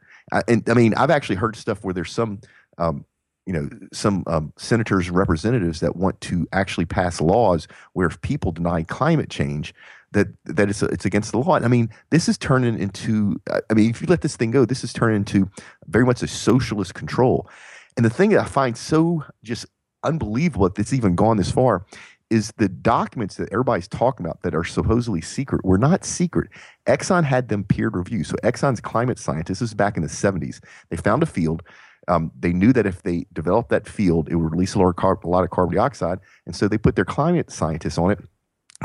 and 0.49 0.69
I 0.69 0.75
mean, 0.75 0.95
I've 0.95 1.11
actually 1.11 1.37
heard 1.37 1.57
stuff 1.57 1.85
where 1.85 1.95
there's 1.95 2.13
some, 2.13 2.41
um, 2.79 3.05
you 3.47 3.53
know, 3.53 3.69
some 3.93 4.25
um, 4.27 4.53
senators 4.57 5.09
and 5.09 5.17
representatives 5.17 5.81
that 5.81 5.97
want 5.97 6.21
to 6.23 6.47
actually 6.53 6.87
pass 6.87 7.21
laws 7.21 7.67
where 7.95 8.07
if 8.07 8.21
people 8.21 8.53
deny 8.53 8.83
climate 8.83 9.31
change, 9.31 9.75
that 10.13 10.29
that 10.45 10.69
it's 10.69 10.83
it's 10.83 11.05
against 11.05 11.33
the 11.33 11.39
law. 11.39 11.57
I 11.57 11.69
mean, 11.69 11.91
this 12.11 12.29
is 12.29 12.37
turning 12.37 12.79
into. 12.79 13.41
I 13.71 13.75
mean, 13.75 13.91
if 13.91 14.01
you 14.01 14.07
let 14.09 14.23
this 14.23 14.37
thing 14.37 14.51
go, 14.51 14.65
this 14.65 14.85
is 14.85 14.93
turning 14.93 15.17
into 15.17 15.49
very 15.87 16.05
much 16.05 16.23
a 16.23 16.29
socialist 16.29 16.95
control. 16.95 17.49
And 17.97 18.05
the 18.05 18.11
thing 18.11 18.31
that 18.31 18.41
I 18.41 18.45
find 18.45 18.77
so 18.77 19.25
just 19.43 19.67
unbelievable 20.03 20.69
that 20.69 20.79
it's 20.79 20.93
even 20.93 21.15
gone 21.15 21.37
this 21.37 21.51
far 21.51 21.85
is 22.31 22.53
the 22.59 22.69
documents 22.69 23.37
that 23.37 23.53
everybody's 23.53 23.89
talking 23.89 24.25
about 24.25 24.43
that 24.43 24.55
are 24.55 24.65
supposedly 24.65 25.21
secret 25.21 25.65
were 25.65 25.79
not 25.79 26.05
secret. 26.05 26.49
Exxon 26.87 27.25
had 27.25 27.49
them 27.49 27.65
peer 27.65 27.89
reviewed. 27.89 28.27
So 28.27 28.37
Exxon's 28.45 28.81
climate 28.81 29.19
scientists, 29.19 29.59
this 29.59 29.71
is 29.71 29.75
back 29.75 29.97
in 29.97 30.03
the 30.03 30.09
70s, 30.09 30.61
they 30.91 30.97
found 30.97 31.23
a 31.23 31.27
field. 31.27 31.63
Um, 32.09 32.31
they 32.39 32.53
knew 32.53 32.73
that 32.73 32.87
if 32.87 33.03
they 33.03 33.27
developed 33.33 33.69
that 33.71 33.89
field, 33.89 34.29
it 34.31 34.37
would 34.37 34.53
release 34.53 34.75
a 34.75 34.79
lot, 34.79 34.95
of 34.97 35.25
a 35.25 35.29
lot 35.29 35.45
of 35.45 35.51
carbon 35.51 35.77
dioxide. 35.77 36.19
And 36.47 36.57
so 36.57 36.67
they 36.67 36.79
put 36.79 36.97
their 36.97 37.05
climate 37.05 37.51
scientists 37.51 37.99
on 37.99 38.11
it 38.11 38.21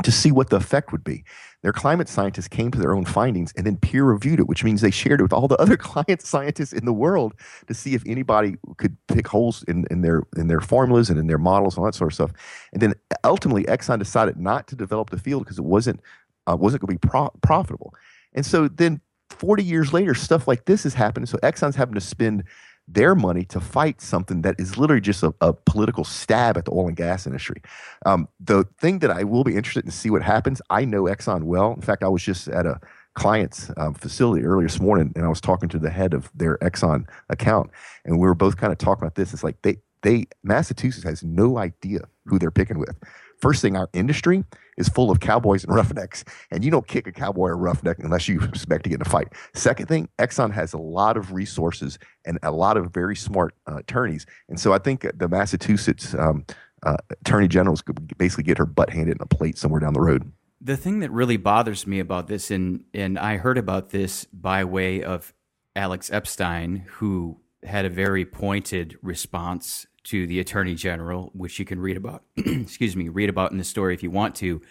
to 0.02 0.12
see 0.12 0.30
what 0.30 0.50
the 0.50 0.56
effect 0.56 0.92
would 0.92 1.04
be. 1.04 1.24
Their 1.62 1.72
climate 1.72 2.08
scientists 2.08 2.48
came 2.48 2.70
to 2.70 2.78
their 2.78 2.94
own 2.94 3.04
findings 3.04 3.52
and 3.56 3.66
then 3.66 3.76
peer 3.76 4.04
reviewed 4.04 4.38
it, 4.38 4.46
which 4.46 4.62
means 4.62 4.80
they 4.80 4.90
shared 4.90 5.20
it 5.20 5.22
with 5.22 5.32
all 5.32 5.48
the 5.48 5.56
other 5.56 5.76
climate 5.76 6.22
scientists 6.22 6.72
in 6.72 6.84
the 6.84 6.92
world 6.92 7.34
to 7.66 7.74
see 7.74 7.94
if 7.94 8.02
anybody 8.06 8.56
could 8.76 8.96
pick 9.08 9.26
holes 9.26 9.64
in, 9.64 9.86
in 9.90 10.02
their 10.02 10.22
in 10.36 10.48
their 10.48 10.60
formulas 10.60 11.10
and 11.10 11.18
in 11.18 11.26
their 11.26 11.38
models 11.38 11.74
and 11.74 11.80
all 11.80 11.86
that 11.86 11.94
sort 11.94 12.12
of 12.12 12.14
stuff. 12.14 12.32
And 12.72 12.82
then 12.82 12.94
ultimately, 13.24 13.64
Exxon 13.64 13.98
decided 13.98 14.36
not 14.36 14.66
to 14.68 14.76
develop 14.76 15.10
the 15.10 15.18
field 15.18 15.44
because 15.44 15.58
it 15.58 15.64
wasn't 15.64 16.00
uh, 16.46 16.56
wasn't 16.56 16.82
going 16.82 16.96
to 16.96 17.00
be 17.00 17.08
pro- 17.08 17.32
profitable. 17.42 17.94
And 18.34 18.44
so 18.44 18.68
then 18.68 19.00
40 19.30 19.64
years 19.64 19.92
later, 19.92 20.14
stuff 20.14 20.46
like 20.46 20.66
this 20.66 20.86
is 20.86 20.94
happening. 20.94 21.26
So 21.26 21.38
Exxon's 21.38 21.76
having 21.76 21.94
to 21.94 22.00
spend 22.00 22.44
their 22.88 23.14
money 23.14 23.44
to 23.44 23.60
fight 23.60 24.00
something 24.00 24.42
that 24.42 24.54
is 24.58 24.76
literally 24.76 25.00
just 25.00 25.22
a, 25.22 25.34
a 25.40 25.52
political 25.52 26.04
stab 26.04 26.56
at 26.56 26.64
the 26.64 26.72
oil 26.72 26.88
and 26.88 26.96
gas 26.96 27.26
industry. 27.26 27.60
Um, 28.04 28.28
the 28.38 28.64
thing 28.78 29.00
that 29.00 29.10
I 29.10 29.24
will 29.24 29.44
be 29.44 29.56
interested 29.56 29.84
in 29.84 29.90
see 29.90 30.10
what 30.10 30.22
happens, 30.22 30.62
I 30.70 30.84
know 30.84 31.04
Exxon 31.04 31.44
well. 31.44 31.72
In 31.72 31.82
fact, 31.82 32.02
I 32.02 32.08
was 32.08 32.22
just 32.22 32.48
at 32.48 32.66
a 32.66 32.80
client's 33.14 33.70
um, 33.76 33.94
facility 33.94 34.44
earlier 34.44 34.68
this 34.68 34.80
morning, 34.80 35.12
and 35.16 35.24
I 35.24 35.28
was 35.28 35.40
talking 35.40 35.68
to 35.70 35.78
the 35.78 35.90
head 35.90 36.14
of 36.14 36.30
their 36.34 36.58
Exxon 36.58 37.08
account, 37.28 37.70
and 38.04 38.20
we 38.20 38.26
were 38.26 38.34
both 38.34 38.56
kind 38.56 38.72
of 38.72 38.78
talking 38.78 39.02
about 39.02 39.16
this. 39.16 39.32
It's 39.32 39.42
like 39.42 39.60
they 39.62 39.78
they 40.02 40.26
Massachusetts 40.44 41.04
has 41.04 41.24
no 41.24 41.58
idea 41.58 42.00
who 42.26 42.38
they're 42.38 42.50
picking 42.50 42.78
with. 42.78 42.96
First 43.40 43.62
thing, 43.62 43.76
our 43.76 43.88
industry 43.92 44.44
is 44.76 44.88
full 44.88 45.10
of 45.10 45.20
cowboys 45.20 45.64
and 45.64 45.74
roughnecks, 45.74 46.24
and 46.50 46.64
you 46.64 46.70
don't 46.70 46.86
kick 46.86 47.06
a 47.06 47.12
cowboy 47.12 47.48
or 47.48 47.56
roughneck 47.56 47.98
unless 47.98 48.28
you 48.28 48.40
expect 48.42 48.84
to 48.84 48.90
get 48.90 48.96
in 48.96 49.02
a 49.02 49.10
fight. 49.10 49.28
Second 49.54 49.86
thing, 49.86 50.08
Exxon 50.18 50.52
has 50.52 50.72
a 50.72 50.78
lot 50.78 51.16
of 51.16 51.32
resources 51.32 51.98
and 52.24 52.38
a 52.42 52.50
lot 52.50 52.76
of 52.76 52.92
very 52.92 53.16
smart 53.16 53.54
uh, 53.70 53.76
attorneys, 53.76 54.26
and 54.48 54.58
so 54.58 54.72
I 54.72 54.78
think 54.78 55.06
the 55.14 55.28
Massachusetts 55.28 56.14
um, 56.14 56.44
uh, 56.82 56.96
attorney 57.10 57.48
generals 57.48 57.82
could 57.82 58.16
basically 58.18 58.44
get 58.44 58.58
her 58.58 58.66
butt 58.66 58.90
handed 58.90 59.16
in 59.16 59.22
a 59.22 59.26
plate 59.26 59.58
somewhere 59.58 59.80
down 59.80 59.92
the 59.92 60.00
road. 60.00 60.30
The 60.60 60.76
thing 60.76 61.00
that 61.00 61.10
really 61.10 61.36
bothers 61.36 61.86
me 61.86 62.00
about 62.00 62.28
this, 62.28 62.50
and 62.50 62.84
and 62.94 63.18
I 63.18 63.36
heard 63.36 63.58
about 63.58 63.90
this 63.90 64.24
by 64.24 64.64
way 64.64 65.02
of 65.02 65.34
Alex 65.74 66.10
Epstein, 66.10 66.84
who 66.86 67.40
had 67.62 67.84
a 67.84 67.90
very 67.90 68.24
pointed 68.24 68.96
response 69.02 69.86
to 70.06 70.26
the 70.26 70.40
attorney 70.40 70.74
general, 70.74 71.30
which 71.34 71.58
you 71.58 71.64
can 71.64 71.80
read 71.80 71.96
about. 71.96 72.22
excuse 72.36 72.96
me, 72.96 73.08
read 73.08 73.28
about 73.28 73.52
in 73.52 73.58
the 73.58 73.64
story 73.64 73.94
if 73.94 74.02
you 74.02 74.10
want 74.10 74.34
to. 74.36 74.62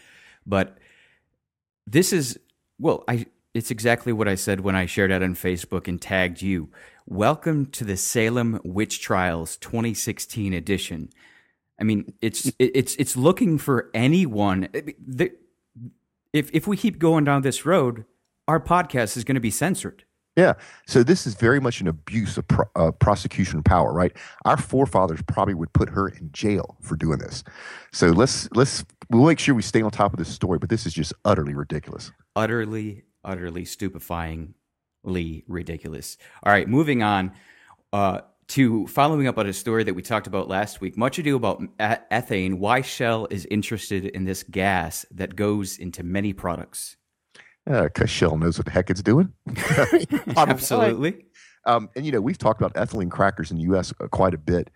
But 0.45 0.77
this 1.85 2.13
is 2.13 2.39
well, 2.79 3.03
I 3.07 3.25
it's 3.53 3.71
exactly 3.71 4.11
what 4.11 4.27
I 4.27 4.35
said 4.35 4.61
when 4.61 4.75
I 4.75 4.85
shared 4.85 5.11
it 5.11 5.23
on 5.23 5.35
Facebook 5.35 5.87
and 5.87 6.01
tagged 6.01 6.41
you. 6.41 6.69
Welcome 7.05 7.67
to 7.67 7.83
the 7.83 7.95
Salem 7.95 8.59
Witch 8.63 9.01
Trials 9.01 9.57
2016 9.57 10.53
edition. 10.53 11.09
I 11.79 11.83
mean, 11.83 12.13
it's 12.21 12.51
it's 12.59 12.95
it's 12.95 13.17
looking 13.17 13.57
for 13.57 13.89
anyone. 13.93 14.69
If 16.33 16.49
if 16.53 16.67
we 16.67 16.77
keep 16.77 16.99
going 16.99 17.23
down 17.23 17.41
this 17.41 17.65
road, 17.65 18.05
our 18.47 18.59
podcast 18.59 19.17
is 19.17 19.23
going 19.23 19.35
to 19.35 19.41
be 19.41 19.51
censored. 19.51 20.03
Yeah. 20.35 20.53
So 20.85 21.01
this 21.01 21.25
is 21.25 21.35
very 21.35 21.61
much 21.61 21.79
an 21.79 21.87
abuse 21.87 22.37
of 22.37 22.47
pro- 22.47 22.65
uh, 22.75 22.91
prosecution 22.91 23.63
power, 23.63 23.93
right? 23.93 24.11
Our 24.43 24.57
forefathers 24.57 25.21
probably 25.27 25.53
would 25.53 25.71
put 25.71 25.89
her 25.89 26.09
in 26.09 26.29
jail 26.33 26.75
for 26.81 26.97
doing 26.97 27.19
this. 27.19 27.43
So 27.93 28.07
let's 28.07 28.49
let's 28.53 28.83
we'll 29.09 29.25
make 29.25 29.39
sure 29.39 29.55
we 29.55 29.61
stay 29.61 29.81
on 29.81 29.91
top 29.91 30.11
of 30.11 30.19
this 30.19 30.27
story, 30.27 30.59
but 30.59 30.69
this 30.69 30.85
is 30.85 30.93
just 30.93 31.13
utterly 31.23 31.53
ridiculous. 31.53 32.11
Utterly, 32.35 33.03
utterly 33.23 33.63
stupefyingly 33.63 35.43
ridiculous. 35.47 36.17
All 36.43 36.51
right, 36.51 36.67
moving 36.67 37.01
on 37.01 37.31
uh, 37.93 38.21
to 38.49 38.87
following 38.87 39.27
up 39.27 39.37
on 39.37 39.47
a 39.47 39.53
story 39.53 39.85
that 39.85 39.93
we 39.93 40.01
talked 40.01 40.27
about 40.27 40.49
last 40.49 40.81
week. 40.81 40.97
Much 40.97 41.17
ado 41.17 41.37
about 41.37 41.61
ethane. 41.77 42.55
Why 42.55 42.81
Shell 42.81 43.27
is 43.31 43.47
interested 43.49 44.05
in 44.07 44.25
this 44.25 44.43
gas 44.43 45.05
that 45.11 45.37
goes 45.37 45.77
into 45.77 46.03
many 46.03 46.33
products 46.33 46.97
uh, 47.67 47.89
Shell 48.05 48.37
knows 48.37 48.57
what 48.57 48.65
the 48.65 48.71
heck 48.71 48.89
it's 48.89 49.01
doing. 49.01 49.33
Absolutely. 50.37 51.25
Um, 51.65 51.89
and 51.95 52.05
you 52.05 52.11
know, 52.11 52.21
we've 52.21 52.37
talked 52.37 52.61
about 52.61 52.73
ethylene 52.75 53.09
crackers 53.09 53.51
in 53.51 53.57
the 53.57 53.63
U.S. 53.63 53.93
Uh, 53.99 54.07
quite 54.07 54.33
a 54.33 54.37
bit. 54.37 54.69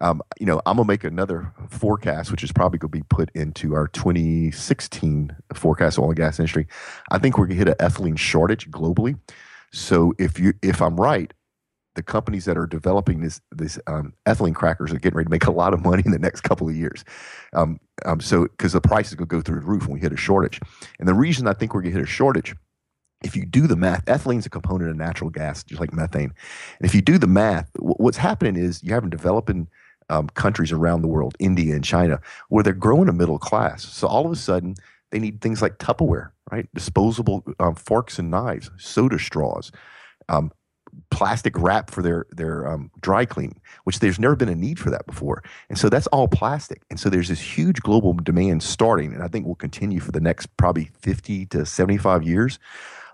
Um, 0.00 0.22
you 0.40 0.46
know, 0.46 0.60
I'm 0.66 0.76
gonna 0.76 0.86
make 0.86 1.04
another 1.04 1.52
forecast, 1.68 2.30
which 2.30 2.42
is 2.42 2.52
probably 2.52 2.78
gonna 2.78 2.90
be 2.90 3.04
put 3.08 3.30
into 3.34 3.74
our 3.74 3.88
2016 3.88 5.36
forecast 5.54 5.98
oil 5.98 6.08
and 6.08 6.16
gas 6.16 6.38
industry. 6.38 6.66
I 7.10 7.18
think 7.18 7.38
we're 7.38 7.46
gonna 7.46 7.58
hit 7.58 7.68
an 7.68 7.74
ethylene 7.74 8.18
shortage 8.18 8.70
globally. 8.70 9.18
So 9.72 10.12
if 10.18 10.38
you 10.38 10.54
if 10.62 10.82
I'm 10.82 10.96
right, 11.00 11.32
the 11.94 12.02
companies 12.02 12.44
that 12.44 12.58
are 12.58 12.66
developing 12.66 13.20
this 13.20 13.40
this 13.50 13.78
um, 13.86 14.12
ethylene 14.26 14.54
crackers 14.54 14.92
are 14.92 14.98
getting 14.98 15.16
ready 15.16 15.26
to 15.26 15.30
make 15.30 15.46
a 15.46 15.52
lot 15.52 15.74
of 15.74 15.82
money 15.82 16.02
in 16.04 16.12
the 16.12 16.18
next 16.18 16.42
couple 16.42 16.68
of 16.68 16.74
years. 16.74 17.04
Um, 17.52 17.80
um, 18.04 18.20
so 18.20 18.42
because 18.42 18.72
the 18.72 18.80
prices 18.80 19.16
will 19.16 19.26
go 19.26 19.40
through 19.40 19.60
the 19.60 19.66
roof 19.66 19.86
when 19.86 19.94
we 19.94 20.00
hit 20.00 20.12
a 20.12 20.16
shortage, 20.16 20.60
and 20.98 21.08
the 21.08 21.14
reason 21.14 21.46
I 21.46 21.52
think 21.52 21.74
we're 21.74 21.82
going 21.82 21.94
to 21.94 22.00
hit 22.00 22.08
a 22.08 22.10
shortage. 22.10 22.54
If 23.22 23.34
you 23.34 23.46
do 23.46 23.66
the 23.66 23.76
math, 23.76 24.04
ethylene 24.04 24.40
is 24.40 24.44
a 24.44 24.50
component 24.50 24.90
of 24.90 24.96
natural 24.96 25.30
gas, 25.30 25.64
just 25.64 25.80
like 25.80 25.94
methane. 25.94 26.24
And 26.78 26.86
if 26.86 26.94
you 26.94 27.00
do 27.00 27.16
the 27.16 27.26
math, 27.26 27.70
what's 27.78 28.18
happening 28.18 28.62
is 28.62 28.82
you 28.82 28.92
have 28.92 29.08
developing 29.08 29.66
um, 30.10 30.28
countries 30.28 30.72
around 30.72 31.00
the 31.00 31.08
world, 31.08 31.34
India 31.38 31.74
and 31.74 31.84
China, 31.84 32.20
where 32.48 32.62
they're 32.62 32.72
growing 32.72 33.08
a 33.08 33.12
middle 33.12 33.38
class. 33.38 33.84
So 33.84 34.06
all 34.06 34.26
of 34.26 34.32
a 34.32 34.36
sudden, 34.36 34.74
they 35.10 35.18
need 35.18 35.40
things 35.40 35.62
like 35.62 35.78
Tupperware, 35.78 36.30
right? 36.50 36.68
Disposable 36.74 37.44
um, 37.60 37.74
forks 37.74 38.18
and 38.18 38.30
knives, 38.30 38.70
soda 38.76 39.18
straws, 39.18 39.70
um, 40.28 40.52
plastic 41.14 41.56
wrap 41.56 41.90
for 41.90 42.02
their 42.02 42.26
their 42.32 42.66
um, 42.66 42.90
dry 43.00 43.24
cleaning, 43.24 43.60
which 43.84 44.00
there's 44.00 44.18
never 44.18 44.34
been 44.34 44.48
a 44.48 44.54
need 44.54 44.80
for 44.80 44.90
that 44.90 45.06
before. 45.06 45.44
And 45.68 45.78
so 45.78 45.88
that's 45.88 46.08
all 46.08 46.26
plastic. 46.26 46.82
And 46.90 46.98
so 46.98 47.08
there's 47.08 47.28
this 47.28 47.40
huge 47.40 47.80
global 47.80 48.14
demand 48.14 48.64
starting, 48.64 49.14
and 49.14 49.22
I 49.22 49.28
think 49.28 49.46
will 49.46 49.54
continue 49.54 50.00
for 50.00 50.10
the 50.10 50.20
next 50.20 50.46
probably 50.56 50.90
50 51.00 51.46
to 51.46 51.64
75 51.64 52.24
years 52.24 52.58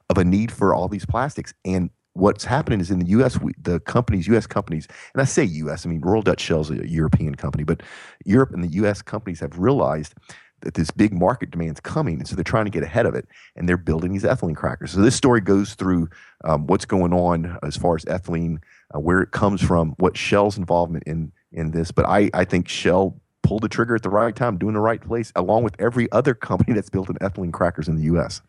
of 0.08 0.16
a 0.16 0.24
need 0.24 0.50
for 0.50 0.74
all 0.74 0.88
these 0.88 1.04
plastics. 1.04 1.52
And 1.64 1.90
what's 2.14 2.44
happening 2.44 2.80
is 2.80 2.90
in 2.90 3.00
the 3.00 3.06
U.S., 3.08 3.38
we, 3.38 3.52
the 3.60 3.80
companies, 3.80 4.26
U.S. 4.28 4.46
companies, 4.46 4.88
and 5.12 5.20
I 5.20 5.26
say 5.26 5.44
U.S., 5.44 5.84
I 5.84 5.90
mean 5.90 6.00
Royal 6.00 6.22
Dutch 6.22 6.40
Shell 6.40 6.62
is 6.62 6.70
a 6.70 6.88
European 6.88 7.34
company, 7.34 7.64
but 7.64 7.82
Europe 8.24 8.52
and 8.52 8.64
the 8.64 8.72
U.S. 8.80 9.02
companies 9.02 9.40
have 9.40 9.58
realized 9.58 10.14
that 10.62 10.74
this 10.74 10.90
big 10.90 11.12
market 11.12 11.50
demand 11.50 11.76
is 11.76 11.80
coming, 11.80 12.18
and 12.18 12.28
so 12.28 12.34
they're 12.34 12.44
trying 12.44 12.66
to 12.66 12.70
get 12.70 12.82
ahead 12.82 13.06
of 13.06 13.14
it, 13.14 13.26
and 13.56 13.68
they're 13.68 13.76
building 13.76 14.12
these 14.12 14.24
ethylene 14.24 14.56
crackers. 14.56 14.92
So 14.92 15.00
this 15.00 15.16
story 15.16 15.40
goes 15.40 15.74
through 15.74 16.08
um, 16.44 16.66
what's 16.66 16.84
going 16.84 17.12
on 17.12 17.58
as 17.62 17.76
far 17.76 17.96
as 17.96 18.04
ethylene, 18.04 18.58
uh, 18.94 19.00
where 19.00 19.20
it 19.20 19.30
comes 19.30 19.62
from, 19.62 19.94
what 19.98 20.16
Shell's 20.16 20.58
involvement 20.58 21.04
in 21.06 21.32
in 21.52 21.70
this. 21.70 21.90
But 21.90 22.06
I 22.06 22.30
I 22.34 22.44
think 22.44 22.68
Shell 22.68 23.20
pulled 23.42 23.62
the 23.62 23.68
trigger 23.68 23.94
at 23.94 24.02
the 24.02 24.10
right 24.10 24.34
time, 24.34 24.58
doing 24.58 24.74
the 24.74 24.80
right 24.80 25.00
place, 25.00 25.32
along 25.34 25.64
with 25.64 25.74
every 25.78 26.10
other 26.12 26.34
company 26.34 26.72
that's 26.74 26.90
built 26.90 27.08
an 27.08 27.16
ethylene 27.16 27.52
crackers 27.52 27.88
in 27.88 27.96
the 27.96 28.04
U.S. 28.04 28.42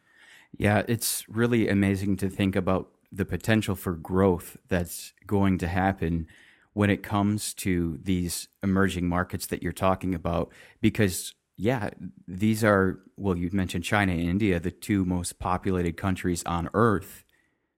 Yeah, 0.58 0.84
it's 0.88 1.27
really 1.30 1.70
amazing 1.70 2.18
to 2.18 2.30
think 2.30 2.56
about 2.56 2.89
the 3.12 3.25
potential 3.25 3.75
for 3.75 3.94
growth 3.94 4.58
that's 4.68 5.13
going 5.27 5.58
to 5.60 5.68
happen 5.68 6.27
when 6.74 6.89
it 6.89 7.03
comes 7.03 7.53
to 7.53 8.00
these 8.01 8.48
emerging 8.63 9.08
markets 9.08 9.46
that 9.48 9.62
you're 9.62 9.74
talking 9.74 10.15
about 10.15 10.51
because 10.80 11.34
yeah, 11.62 11.91
these 12.27 12.63
are, 12.63 12.98
well, 13.18 13.38
you 13.38 13.51
mentioned 13.53 13.84
China 13.84 14.13
and 14.13 14.22
India, 14.22 14.60
the 14.60 14.72
two 14.72 15.06
most 15.06 15.38
populated 15.38 15.96
countries 15.96 16.44
on 16.48 16.70
earth. 16.74 17.24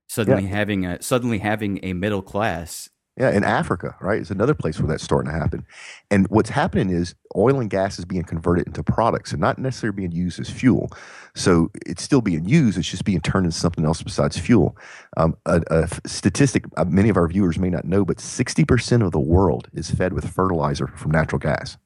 Suddenly 0.08 0.44
yeah. 0.44 0.50
having 0.50 0.86
a 0.86 1.02
suddenly 1.02 1.40
having 1.40 1.82
a 1.84 1.92
middle 1.92 2.22
class. 2.22 2.90
Yeah, 3.18 3.32
in 3.32 3.44
Africa, 3.44 3.96
right? 4.00 4.22
It's 4.22 4.32
another 4.32 4.54
place 4.54 4.80
where 4.80 4.88
that's 4.88 5.04
starting 5.04 5.32
to 5.34 5.38
happen. 5.38 5.66
And 6.10 6.28
what's 6.30 6.50
happening 6.50 6.96
is 6.96 7.14
oil 7.36 7.60
and 7.60 7.70
gas 7.70 8.00
is 8.00 8.06
being 8.06 8.24
converted 8.24 8.68
into 8.68 8.84
products 8.84 9.34
and 9.34 9.42
not 9.42 9.60
necessarily 9.60 9.98
being 9.98 10.14
used 10.14 10.40
as 10.40 10.50
fuel. 10.50 10.90
So 11.36 11.70
it's 11.86 12.02
still 12.02 12.22
being 12.22 12.46
used, 12.46 12.78
it's 12.78 12.90
just 12.90 13.04
being 13.04 13.22
turned 13.22 13.46
into 13.46 13.58
something 13.58 13.86
else 13.86 14.02
besides 14.02 14.38
fuel. 14.38 14.78
Um, 15.18 15.36
a, 15.46 15.62
a, 15.70 16.08
statistic 16.08 16.66
uh, 16.78 16.86
many 16.86 17.10
of 17.10 17.18
our 17.18 17.28
viewers 17.28 17.60
may 17.60 17.70
not 17.70 17.84
know, 17.84 18.06
but 18.06 18.18
60% 18.18 19.06
of 19.06 19.12
the 19.12 19.20
world 19.20 19.68
is 19.74 19.92
fed 19.92 20.14
with 20.14 20.30
fertilizer 20.30 20.88
from 20.88 21.12
natural 21.12 21.40
gas. 21.40 21.78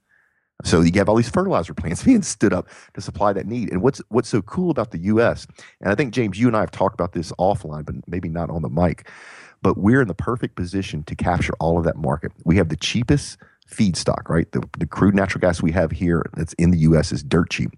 So 0.63 0.81
you 0.81 0.91
have 0.95 1.07
all 1.07 1.15
these 1.15 1.29
fertilizer 1.29 1.73
plants 1.73 2.03
being 2.05 2.21
stood 2.23 2.53
up 2.53 2.67
to 2.93 3.01
supply 3.01 3.33
that 3.33 3.45
need. 3.45 3.71
And 3.71 3.81
what's 3.81 4.01
what's 4.09 4.29
so 4.29 4.41
cool 4.41 4.71
about 4.71 4.91
the 4.91 4.99
U.S. 4.99 5.47
and 5.81 5.91
I 5.91 5.95
think 5.95 6.13
James, 6.13 6.39
you 6.39 6.47
and 6.47 6.57
I 6.57 6.61
have 6.61 6.71
talked 6.71 6.93
about 6.93 7.13
this 7.13 7.31
offline, 7.33 7.85
but 7.85 7.95
maybe 8.07 8.29
not 8.29 8.49
on 8.49 8.61
the 8.61 8.69
mic. 8.69 9.09
But 9.61 9.77
we're 9.77 10.01
in 10.01 10.07
the 10.07 10.13
perfect 10.13 10.55
position 10.55 11.03
to 11.03 11.15
capture 11.15 11.53
all 11.59 11.77
of 11.77 11.83
that 11.85 11.97
market. 11.97 12.31
We 12.45 12.57
have 12.57 12.69
the 12.69 12.75
cheapest 12.75 13.37
feedstock, 13.69 14.29
right? 14.29 14.51
The, 14.51 14.67
the 14.77 14.85
crude 14.85 15.15
natural 15.15 15.41
gas 15.41 15.61
we 15.61 15.71
have 15.71 15.91
here 15.91 16.25
that's 16.35 16.53
in 16.53 16.71
the 16.71 16.77
U.S. 16.79 17.11
is 17.11 17.23
dirt 17.23 17.49
cheap. 17.49 17.71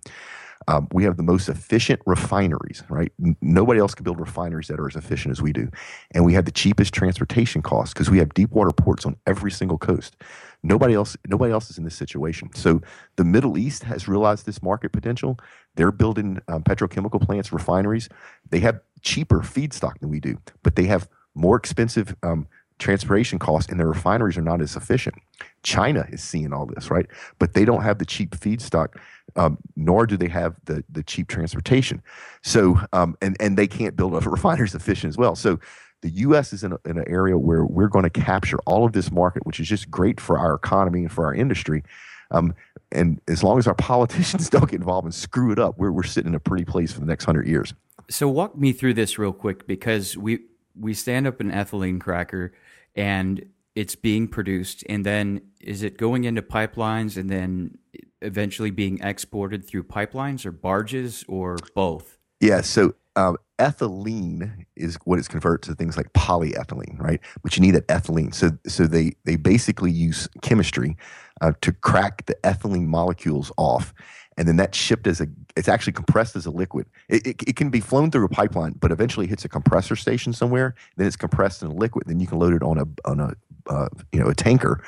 Um, 0.70 0.88
we 0.94 1.04
have 1.04 1.18
the 1.18 1.24
most 1.24 1.50
efficient 1.50 2.00
refineries, 2.06 2.84
right? 2.90 3.12
N- 3.26 3.36
nobody 3.42 3.80
else 3.80 3.96
can 3.96 4.04
build 4.04 4.20
refineries 4.20 4.68
that 4.68 4.80
are 4.80 4.88
as 4.88 4.96
efficient 4.96 5.32
as 5.32 5.42
we 5.42 5.52
do. 5.52 5.68
And 6.12 6.24
we 6.24 6.34
have 6.34 6.46
the 6.46 6.52
cheapest 6.52 6.94
transportation 6.94 7.64
costs 7.64 7.92
because 7.92 8.12
we 8.12 8.20
have 8.20 8.36
deep 8.36 8.52
water 8.52 8.72
ports 8.72 9.04
on 9.04 9.16
every 9.26 9.50
single 9.50 9.80
coast. 9.80 10.16
Nobody 10.62 10.94
else, 10.94 11.18
nobody 11.28 11.52
else 11.52 11.72
is 11.72 11.80
in 11.80 11.86
this 11.86 11.96
situation. 11.96 12.52
So 12.54 12.82
the 13.16 13.24
Middle 13.24 13.58
East 13.58 13.84
has 13.84 14.08
realized 14.08 14.46
this 14.46 14.62
market 14.62 14.92
potential. 14.92 15.40
They're 15.74 15.92
building 15.92 16.40
um, 16.48 16.62
petrochemical 16.62 17.20
plants, 17.20 17.52
refineries. 17.52 18.08
They 18.48 18.60
have 18.60 18.80
cheaper 19.02 19.40
feedstock 19.40 19.98
than 20.00 20.10
we 20.10 20.20
do, 20.20 20.38
but 20.62 20.76
they 20.76 20.86
have 20.86 21.10
more 21.34 21.56
expensive 21.56 22.16
um, 22.22 22.48
transportation 22.80 23.38
costs 23.38 23.70
and 23.70 23.80
their 23.80 23.88
refineries 23.88 24.38
are 24.38 24.42
not 24.42 24.62
as 24.62 24.76
efficient. 24.76 25.16
China 25.64 26.08
is 26.12 26.24
seeing 26.24 26.54
all 26.54 26.66
this, 26.66 26.90
right? 26.90 27.06
But 27.38 27.54
they 27.54 27.66
don't 27.66 27.84
have 27.84 28.00
the 28.00 28.06
cheap 28.06 28.32
feedstock, 28.32 28.96
um, 29.36 29.58
nor 29.76 30.08
do 30.08 30.18
they 30.18 30.30
have 30.30 30.56
the 30.66 30.84
the 30.90 31.04
cheap 31.04 31.28
transportation. 31.28 32.02
So, 32.42 32.80
um, 32.94 33.16
and 33.22 33.38
and 33.40 33.58
they 33.58 33.68
can't 33.68 33.96
build 33.96 34.14
a 34.14 34.20
refineries 34.30 34.74
efficient 34.74 35.10
as 35.10 35.18
well. 35.18 35.36
So, 35.36 35.60
the 36.02 36.10
U.S. 36.10 36.54
is 36.54 36.64
in, 36.64 36.72
a, 36.72 36.80
in 36.86 36.98
an 36.98 37.06
area 37.08 37.38
where 37.38 37.66
we're 37.66 37.90
going 37.90 38.04
to 38.04 38.10
capture 38.10 38.58
all 38.66 38.86
of 38.86 38.94
this 38.94 39.12
market, 39.12 39.46
which 39.46 39.60
is 39.60 39.68
just 39.68 39.92
great 39.92 40.22
for 40.22 40.40
our 40.40 40.54
economy 40.54 41.02
and 41.02 41.12
for 41.12 41.26
our 41.26 41.36
industry. 41.36 41.84
Um, 42.32 42.54
and 42.92 43.20
as 43.28 43.44
long 43.44 43.60
as 43.60 43.68
our 43.68 43.76
politicians 43.76 44.50
don't 44.50 44.70
get 44.72 44.80
involved 44.80 45.06
and 45.06 45.14
screw 45.14 45.52
it 45.52 45.60
up, 45.60 45.78
we're 45.78 45.92
we're 45.92 46.04
sitting 46.04 46.30
in 46.30 46.36
a 46.36 46.40
pretty 46.40 46.66
place 46.66 46.92
for 46.92 47.02
the 47.02 47.06
next 47.06 47.26
hundred 47.26 47.48
years. 47.48 47.74
So 48.10 48.28
walk 48.28 48.58
me 48.58 48.72
through 48.72 48.96
this 48.96 49.20
real 49.20 49.34
quick 49.34 49.68
because 49.68 50.18
we 50.18 50.40
we 50.80 50.94
stand 50.94 51.28
up 51.28 51.40
an 51.40 51.52
ethylene 51.52 52.00
cracker 52.00 52.54
and 52.96 53.46
it's 53.75 53.96
being 53.96 54.27
produced 54.27 54.84
and 54.89 55.05
then 55.05 55.41
is 55.62 55.84
it 55.84 55.98
going 55.98 56.24
into 56.24 56.41
pipelines 56.41 57.17
and 57.17 57.29
then 57.29 57.77
eventually 58.22 58.72
being 58.72 59.00
exported 59.01 59.65
through 59.65 59.84
pipelines 59.84 60.46
or 60.46 60.51
barges 60.51 61.24
or 61.27 61.58
both? 61.75 62.17
Yeah, 62.39 62.62
so 62.62 62.93
um, 63.15 63.38
ethylene 63.60 64.65
is 64.75 64.98
what 65.03 65.19
is 65.19 65.27
converted 65.27 65.69
to 65.69 65.75
things 65.75 65.98
like 65.98 66.12
polyethylene, 66.13 66.98
right? 67.00 67.19
But 67.43 67.58
you 67.58 67.62
need 67.62 67.72
that 67.72 67.88
ethylene. 67.88 68.34
So, 68.34 68.51
so 68.65 68.88
they 68.88 69.13
they 69.25 69.36
basically 69.36 69.91
use 69.91 70.29
chemistry 70.41 70.96
uh, 71.41 71.53
to 71.62 71.74
crack 71.74 72.25
the 72.27 72.36
ethylene 72.43 72.86
molecules 72.86 73.51
off, 73.58 73.93
and 74.39 74.48
then 74.48 74.55
that's 74.55 74.77
shipped 74.77 75.05
as 75.05 75.19
a. 75.19 75.27
It's 75.58 75.67
actually 75.67 75.91
compressed 75.91 76.38
as 76.38 76.46
a 76.46 76.50
liquid. 76.50 76.88
It, 77.10 77.27
it, 77.27 77.43
it 77.46 77.55
can 77.58 77.69
be 77.69 77.81
flown 77.81 78.10
through 78.10 78.24
a 78.24 78.29
pipeline, 78.29 78.74
but 78.79 78.89
eventually 78.89 79.27
hits 79.27 79.43
a 79.43 79.50
compressor 79.50 79.98
station 79.98 80.31
somewhere. 80.31 80.75
Then 80.96 81.08
it's 81.08 81.17
compressed 81.17 81.62
in 81.62 81.67
a 81.67 81.74
liquid. 81.74 82.05
Then 82.08 82.22
you 82.22 82.25
can 82.25 82.39
load 82.39 82.53
it 82.53 82.63
on 82.63 82.77
a 82.77 82.86
on 83.03 83.19
a 83.19 83.34
uh, 83.69 83.89
you 84.13 84.19
know 84.19 84.29
a 84.29 84.34
tanker, 84.34 84.81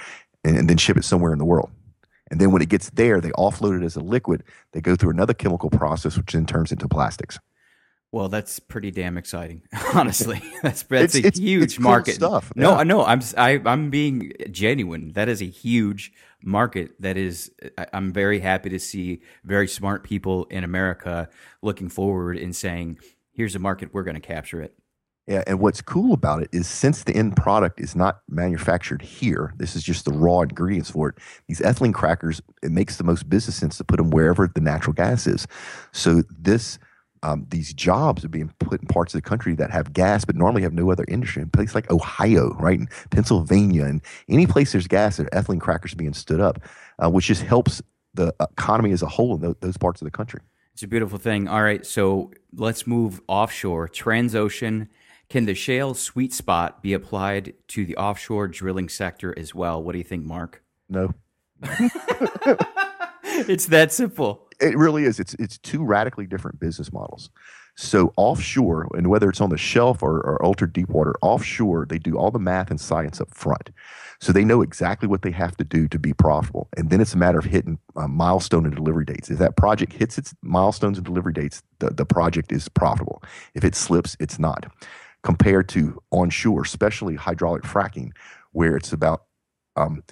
and, 0.45 0.57
and 0.57 0.69
then 0.69 0.77
ship 0.77 0.95
it 0.95 1.03
somewhere 1.03 1.33
in 1.33 1.37
the 1.37 1.45
world. 1.45 1.69
And 2.31 2.39
then 2.39 2.51
when 2.51 2.61
it 2.61 2.69
gets 2.69 2.89
there, 2.91 3.19
they 3.19 3.31
offload 3.31 3.81
it 3.81 3.83
as 3.83 3.97
a 3.97 3.99
liquid. 3.99 4.41
They 4.71 4.79
go 4.79 4.95
through 4.95 5.09
another 5.09 5.33
chemical 5.33 5.69
process, 5.69 6.15
which 6.15 6.31
then 6.31 6.45
turns 6.45 6.71
into 6.71 6.87
plastics. 6.87 7.37
Well, 8.11 8.27
that's 8.27 8.59
pretty 8.59 8.91
damn 8.91 9.17
exciting, 9.17 9.61
honestly. 9.93 10.41
That's 10.61 10.83
that's 10.83 11.15
It's- 11.15 11.15
a 11.15 11.27
it's- 11.27 11.39
huge 11.39 11.63
it's 11.63 11.77
cool 11.77 11.83
market. 11.83 12.15
stuff, 12.15 12.51
No, 12.55 12.71
yeah. 12.71 12.77
I 12.77 12.83
know. 12.83 13.05
I'm 13.05 13.19
s- 13.19 13.33
I, 13.37 13.61
I'm 13.65 13.89
being 13.89 14.33
genuine. 14.51 15.13
That 15.13 15.29
is 15.29 15.41
a 15.41 15.45
huge 15.45 16.11
market. 16.43 16.91
That 16.99 17.15
is. 17.15 17.51
I- 17.77 17.87
I'm 17.93 18.11
very 18.11 18.39
happy 18.41 18.69
to 18.69 18.79
see 18.79 19.21
very 19.45 19.67
smart 19.67 20.03
people 20.03 20.43
in 20.45 20.63
America 20.65 21.29
looking 21.61 21.87
forward 21.87 22.37
and 22.37 22.53
saying, 22.53 22.99
"Here's 23.31 23.55
a 23.55 23.59
market. 23.59 23.93
We're 23.93 24.03
going 24.03 24.15
to 24.15 24.27
capture 24.35 24.61
it." 24.61 24.73
Yeah, 25.27 25.43
and 25.47 25.59
what's 25.61 25.81
cool 25.81 26.13
about 26.13 26.41
it 26.43 26.49
is 26.51 26.67
since 26.67 27.03
the 27.05 27.15
end 27.15 27.37
product 27.37 27.79
is 27.79 27.95
not 27.95 28.21
manufactured 28.27 29.01
here, 29.03 29.53
this 29.55 29.75
is 29.75 29.83
just 29.83 30.03
the 30.03 30.11
raw 30.11 30.41
ingredients 30.41 30.89
for 30.91 31.09
it. 31.09 31.15
These 31.47 31.61
ethylene 31.61 31.93
crackers, 31.93 32.41
it 32.61 32.71
makes 32.71 32.97
the 32.97 33.03
most 33.05 33.29
business 33.29 33.55
sense 33.55 33.77
to 33.77 33.83
put 33.85 33.97
them 33.97 34.09
wherever 34.09 34.49
the 34.53 34.59
natural 34.61 34.93
gas 34.93 35.27
is. 35.27 35.47
So 35.93 36.23
this, 36.37 36.79
um, 37.23 37.45
these 37.49 37.73
jobs 37.73 38.25
are 38.25 38.29
being 38.29 38.51
put 38.59 38.81
in 38.81 38.87
parts 38.87 39.13
of 39.13 39.21
the 39.21 39.29
country 39.29 39.53
that 39.55 39.69
have 39.69 39.93
gas, 39.93 40.25
but 40.25 40.35
normally 40.35 40.63
have 40.63 40.73
no 40.73 40.91
other 40.91 41.05
industry. 41.07 41.41
In 41.41 41.49
places 41.49 41.75
like 41.75 41.91
Ohio, 41.91 42.53
right, 42.55 42.79
and 42.79 42.89
Pennsylvania, 43.11 43.85
and 43.85 44.01
any 44.27 44.47
place 44.47 44.71
there's 44.71 44.87
gas, 44.87 45.17
there 45.17 45.27
are 45.27 45.41
ethylene 45.41 45.61
crackers 45.61 45.93
being 45.93 46.13
stood 46.13 46.39
up, 46.39 46.59
uh, 47.03 47.09
which 47.09 47.25
just 47.25 47.43
helps 47.43 47.81
the 48.13 48.33
economy 48.39 48.91
as 48.91 49.01
a 49.01 49.07
whole 49.07 49.35
in 49.35 49.41
tho- 49.41 49.55
those 49.61 49.77
parts 49.77 50.01
of 50.01 50.05
the 50.05 50.11
country. 50.11 50.41
It's 50.73 50.83
a 50.83 50.87
beautiful 50.87 51.19
thing. 51.19 51.47
All 51.47 51.61
right, 51.61 51.85
so 51.85 52.31
let's 52.53 52.87
move 52.87 53.21
offshore. 53.27 53.87
Transocean. 53.87 54.87
Can 55.29 55.45
the 55.45 55.53
shale 55.53 55.93
sweet 55.93 56.33
spot 56.33 56.81
be 56.81 56.91
applied 56.91 57.53
to 57.69 57.85
the 57.85 57.95
offshore 57.95 58.49
drilling 58.49 58.89
sector 58.89 59.33
as 59.37 59.55
well? 59.55 59.81
What 59.81 59.93
do 59.93 59.97
you 59.97 60.03
think, 60.03 60.25
Mark? 60.25 60.61
No, 60.89 61.13
it's 63.47 63.67
that 63.67 63.91
simple. 63.91 64.47
It 64.59 64.77
really 64.77 65.03
is. 65.03 65.19
It's 65.19 65.33
it's 65.35 65.57
two 65.57 65.83
radically 65.83 66.25
different 66.25 66.59
business 66.59 66.91
models. 66.91 67.29
So 67.75 68.13
offshore, 68.17 68.87
and 68.95 69.07
whether 69.07 69.29
it's 69.29 69.41
on 69.41 69.49
the 69.49 69.57
shelf 69.57 70.03
or, 70.03 70.17
or 70.17 70.43
ultra 70.43 70.71
deep 70.71 70.89
water, 70.89 71.15
offshore 71.21 71.85
they 71.85 71.97
do 71.97 72.17
all 72.17 72.29
the 72.29 72.39
math 72.39 72.69
and 72.69 72.79
science 72.79 73.21
up 73.21 73.33
front. 73.33 73.69
So 74.19 74.31
they 74.31 74.43
know 74.43 74.61
exactly 74.61 75.07
what 75.07 75.23
they 75.23 75.31
have 75.31 75.57
to 75.57 75.63
do 75.63 75.87
to 75.87 75.97
be 75.97 76.13
profitable, 76.13 76.67
and 76.77 76.89
then 76.89 77.01
it's 77.01 77.13
a 77.13 77.17
matter 77.17 77.39
of 77.39 77.45
hitting 77.45 77.79
uh, 77.95 78.07
milestone 78.07 78.65
and 78.65 78.75
delivery 78.75 79.05
dates. 79.05 79.31
If 79.31 79.39
that 79.39 79.57
project 79.57 79.93
hits 79.93 80.17
its 80.17 80.35
milestones 80.41 80.97
and 80.97 81.05
delivery 81.05 81.33
dates, 81.33 81.63
the, 81.79 81.89
the 81.89 82.05
project 82.05 82.51
is 82.51 82.69
profitable. 82.69 83.23
If 83.55 83.63
it 83.63 83.73
slips, 83.73 84.15
it's 84.19 84.37
not. 84.37 84.71
Compared 85.23 85.69
to 85.69 86.01
onshore, 86.11 86.63
especially 86.63 87.15
hydraulic 87.15 87.63
fracking, 87.63 88.11
where 88.51 88.75
it's 88.75 88.93
about 88.93 89.23
um, 89.75 90.03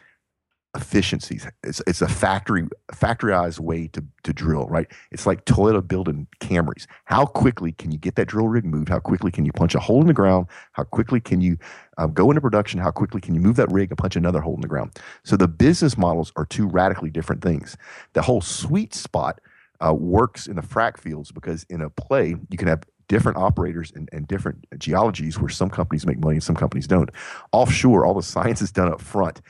efficiencies. 0.75 1.47
It's 1.63 1.81
it's 1.87 2.01
a 2.01 2.07
factory 2.07 2.67
factoryized 2.93 3.59
way 3.59 3.87
to 3.87 4.03
to 4.23 4.33
drill, 4.33 4.67
right? 4.67 4.87
It's 5.11 5.25
like 5.25 5.45
Toyota 5.45 5.85
building 5.85 6.27
Camrys. 6.39 6.85
How 7.05 7.25
quickly 7.25 7.71
can 7.71 7.91
you 7.91 7.97
get 7.97 8.15
that 8.15 8.27
drill 8.27 8.47
rig 8.47 8.65
moved? 8.65 8.89
How 8.89 8.99
quickly 8.99 9.31
can 9.31 9.45
you 9.45 9.51
punch 9.51 9.73
a 9.73 9.79
hole 9.79 10.01
in 10.01 10.07
the 10.07 10.13
ground? 10.13 10.47
How 10.73 10.83
quickly 10.83 11.19
can 11.19 11.41
you 11.41 11.57
um, 11.97 12.13
go 12.13 12.29
into 12.29 12.41
production? 12.41 12.79
How 12.79 12.91
quickly 12.91 13.19
can 13.19 13.33
you 13.33 13.41
move 13.41 13.55
that 13.55 13.71
rig 13.71 13.89
and 13.89 13.97
punch 13.97 14.15
another 14.15 14.41
hole 14.41 14.55
in 14.55 14.61
the 14.61 14.67
ground? 14.67 14.91
So 15.23 15.35
the 15.35 15.47
business 15.47 15.97
models 15.97 16.31
are 16.35 16.45
two 16.45 16.67
radically 16.67 17.09
different 17.09 17.41
things. 17.41 17.75
The 18.13 18.21
whole 18.21 18.41
sweet 18.41 18.93
spot 18.93 19.41
uh, 19.83 19.93
works 19.93 20.45
in 20.45 20.55
the 20.55 20.61
frac 20.61 20.97
fields 20.97 21.31
because 21.31 21.65
in 21.69 21.81
a 21.81 21.89
play 21.89 22.35
you 22.49 22.57
can 22.57 22.67
have 22.67 22.83
different 23.07 23.39
operators 23.39 23.91
and, 23.95 24.07
and 24.11 24.27
different 24.27 24.67
geologies 24.77 25.39
where 25.39 25.49
some 25.49 25.69
companies 25.69 26.05
make 26.05 26.19
money 26.19 26.35
and 26.35 26.43
some 26.43 26.55
companies 26.55 26.85
don't. 26.85 27.09
Offshore, 27.51 28.05
all 28.05 28.13
the 28.13 28.21
science 28.35 28.61
is 28.61 28.71
done 28.71 28.91
up 28.91 29.01
front. 29.01 29.41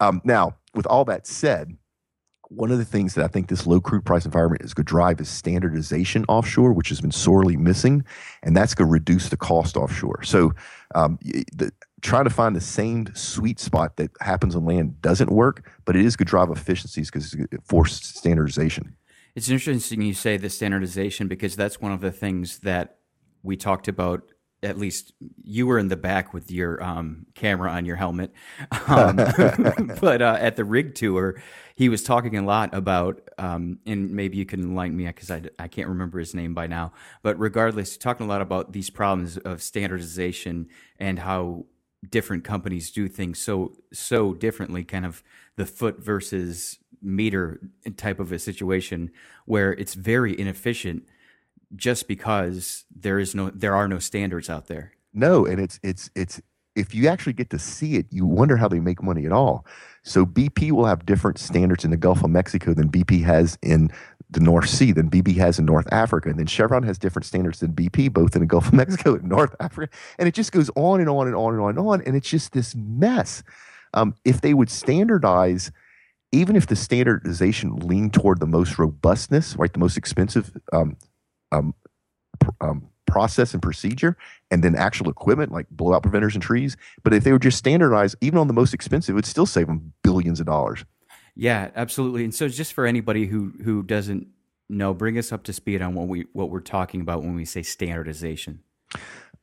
Um, 0.00 0.20
now, 0.24 0.54
with 0.76 0.86
all 0.86 1.04
that 1.06 1.26
said, 1.26 1.76
one 2.48 2.70
of 2.70 2.78
the 2.78 2.84
things 2.84 3.14
that 3.14 3.24
I 3.24 3.28
think 3.28 3.48
this 3.48 3.66
low 3.66 3.80
crude 3.80 4.04
price 4.04 4.24
environment 4.24 4.62
is 4.62 4.72
going 4.72 4.84
to 4.84 4.88
drive 4.90 5.20
is 5.20 5.28
standardization 5.28 6.24
offshore, 6.28 6.72
which 6.72 6.88
has 6.90 7.00
been 7.00 7.10
sorely 7.10 7.56
missing, 7.56 8.04
and 8.42 8.56
that's 8.56 8.74
going 8.74 8.86
to 8.88 8.92
reduce 8.92 9.28
the 9.30 9.36
cost 9.36 9.76
offshore. 9.76 10.22
So, 10.22 10.52
um, 10.94 11.18
the, 11.22 11.72
trying 12.02 12.24
to 12.24 12.30
find 12.30 12.54
the 12.54 12.60
same 12.60 13.08
sweet 13.14 13.58
spot 13.58 13.96
that 13.96 14.10
happens 14.20 14.54
on 14.54 14.64
land 14.64 15.00
doesn't 15.00 15.30
work, 15.30 15.68
but 15.84 15.96
it 15.96 16.04
is 16.04 16.14
going 16.14 16.26
to 16.26 16.30
drive 16.30 16.50
efficiencies 16.50 17.10
because 17.10 17.34
it 17.34 17.60
forces 17.64 18.00
standardization. 18.00 18.94
It's 19.34 19.50
interesting 19.50 20.02
you 20.02 20.14
say 20.14 20.36
the 20.36 20.48
standardization 20.48 21.26
because 21.28 21.56
that's 21.56 21.80
one 21.80 21.92
of 21.92 22.00
the 22.00 22.12
things 22.12 22.60
that 22.60 22.98
we 23.42 23.56
talked 23.56 23.88
about. 23.88 24.22
At 24.66 24.78
least 24.78 25.12
you 25.44 25.66
were 25.66 25.78
in 25.78 25.88
the 25.88 25.96
back 25.96 26.34
with 26.34 26.50
your 26.50 26.82
um, 26.82 27.26
camera 27.34 27.70
on 27.70 27.84
your 27.84 27.96
helmet. 27.96 28.32
Um, 28.88 29.16
but 30.00 30.22
uh, 30.22 30.36
at 30.38 30.56
the 30.56 30.64
rig 30.64 30.94
tour, 30.94 31.42
he 31.74 31.88
was 31.88 32.02
talking 32.04 32.36
a 32.36 32.42
lot 32.42 32.72
about, 32.72 33.20
um, 33.36 33.78
and 33.84 34.10
maybe 34.10 34.36
you 34.36 34.46
can 34.46 34.60
enlighten 34.60 34.96
me 34.96 35.06
because 35.06 35.30
I, 35.30 35.42
I 35.58 35.66
can't 35.66 35.88
remember 35.88 36.18
his 36.18 36.34
name 36.34 36.54
by 36.54 36.66
now. 36.66 36.92
But 37.22 37.38
regardless, 37.38 37.96
talking 37.96 38.26
a 38.26 38.28
lot 38.28 38.42
about 38.42 38.72
these 38.72 38.90
problems 38.90 39.38
of 39.38 39.62
standardization 39.62 40.68
and 40.98 41.18
how 41.18 41.66
different 42.08 42.44
companies 42.44 42.90
do 42.90 43.08
things 43.08 43.38
so 43.38 43.72
so 43.92 44.34
differently 44.34 44.84
kind 44.84 45.04
of 45.04 45.22
the 45.56 45.66
foot 45.66 45.98
versus 45.98 46.78
meter 47.02 47.60
type 47.96 48.20
of 48.20 48.32
a 48.32 48.38
situation 48.38 49.10
where 49.44 49.72
it's 49.72 49.94
very 49.94 50.38
inefficient 50.38 51.04
just 51.74 52.06
because 52.06 52.84
there 52.94 53.18
is 53.18 53.34
no 53.34 53.50
there 53.50 53.74
are 53.74 53.88
no 53.88 53.98
standards 53.98 54.48
out 54.48 54.66
there 54.66 54.92
No, 55.12 55.46
and 55.46 55.58
it's 55.58 55.80
it's 55.82 56.10
it's 56.14 56.40
if 56.76 56.94
you 56.94 57.08
actually 57.08 57.32
get 57.32 57.48
to 57.50 57.58
see 57.58 57.96
it, 57.96 58.06
you 58.10 58.26
wonder 58.26 58.58
how 58.58 58.68
they 58.68 58.80
make 58.80 59.02
money 59.02 59.24
at 59.24 59.32
all. 59.32 59.66
So 60.04 60.26
BP 60.26 60.70
will 60.70 60.84
have 60.84 61.06
different 61.06 61.38
standards 61.38 61.84
in 61.84 61.90
the 61.90 61.96
Gulf 61.96 62.22
of 62.22 62.30
Mexico 62.30 62.74
than 62.74 62.90
BP 62.90 63.24
has 63.24 63.58
in 63.62 63.90
the 64.28 64.40
North 64.40 64.68
Sea, 64.68 64.92
than 64.92 65.08
BP 65.08 65.36
has 65.36 65.58
in 65.58 65.64
North 65.64 65.86
Africa, 65.90 66.28
and 66.28 66.38
then 66.38 66.46
Chevron 66.46 66.82
has 66.82 66.98
different 66.98 67.24
standards 67.24 67.60
than 67.60 67.72
BP, 67.72 68.12
both 68.12 68.36
in 68.36 68.40
the 68.40 68.46
Gulf 68.46 68.68
of 68.68 68.72
Mexico 68.84 69.14
and 69.14 69.24
North 69.24 69.54
Africa, 69.58 69.92
and 70.18 70.28
it 70.28 70.34
just 70.34 70.52
goes 70.52 70.70
on 70.76 71.00
and 71.00 71.08
on 71.08 71.26
and 71.26 71.34
on 71.34 71.54
and 71.54 71.62
on 71.62 71.70
and 71.70 71.78
on, 71.78 72.02
and 72.02 72.14
it's 72.14 72.28
just 72.28 72.52
this 72.52 72.74
mess. 72.76 73.42
Um, 73.94 74.14
if 74.24 74.42
they 74.42 74.52
would 74.52 74.68
standardize, 74.68 75.72
even 76.30 76.56
if 76.56 76.66
the 76.66 76.76
standardization 76.76 77.76
leaned 77.76 78.12
toward 78.12 78.40
the 78.40 78.46
most 78.46 78.78
robustness, 78.78 79.56
right, 79.56 79.72
the 79.72 79.78
most 79.78 79.96
expensive 79.96 80.52
um, 80.72 80.96
um, 81.52 81.74
um, 82.60 82.88
process 83.06 83.54
and 83.54 83.62
procedure, 83.62 84.16
and 84.50 84.62
then 84.62 84.74
actual 84.74 85.08
equipment 85.08 85.52
like 85.52 85.66
blowout 85.70 86.02
preventers 86.02 86.34
and 86.34 86.42
trees. 86.42 86.76
But 87.02 87.14
if 87.14 87.24
they 87.24 87.32
were 87.32 87.38
just 87.38 87.58
standardized, 87.58 88.16
even 88.20 88.38
on 88.38 88.46
the 88.48 88.54
most 88.54 88.74
expensive, 88.74 89.12
it 89.12 89.16
would 89.16 89.26
still 89.26 89.46
save 89.46 89.66
them 89.66 89.92
billions 90.02 90.40
of 90.40 90.46
dollars. 90.46 90.84
yeah 91.34 91.70
absolutely 91.76 92.24
and 92.24 92.34
so 92.34 92.48
just 92.48 92.72
for 92.72 92.86
anybody 92.86 93.26
who 93.26 93.52
who 93.62 93.82
doesn't 93.82 94.26
know 94.68 94.94
bring 94.94 95.18
us 95.18 95.32
up 95.32 95.42
to 95.44 95.52
speed 95.52 95.82
on 95.82 95.94
what 95.94 96.08
we 96.08 96.24
what 96.32 96.50
we're 96.50 96.60
talking 96.60 97.00
about 97.00 97.22
when 97.22 97.34
we 97.34 97.44
say 97.44 97.62
standardization 97.62 98.60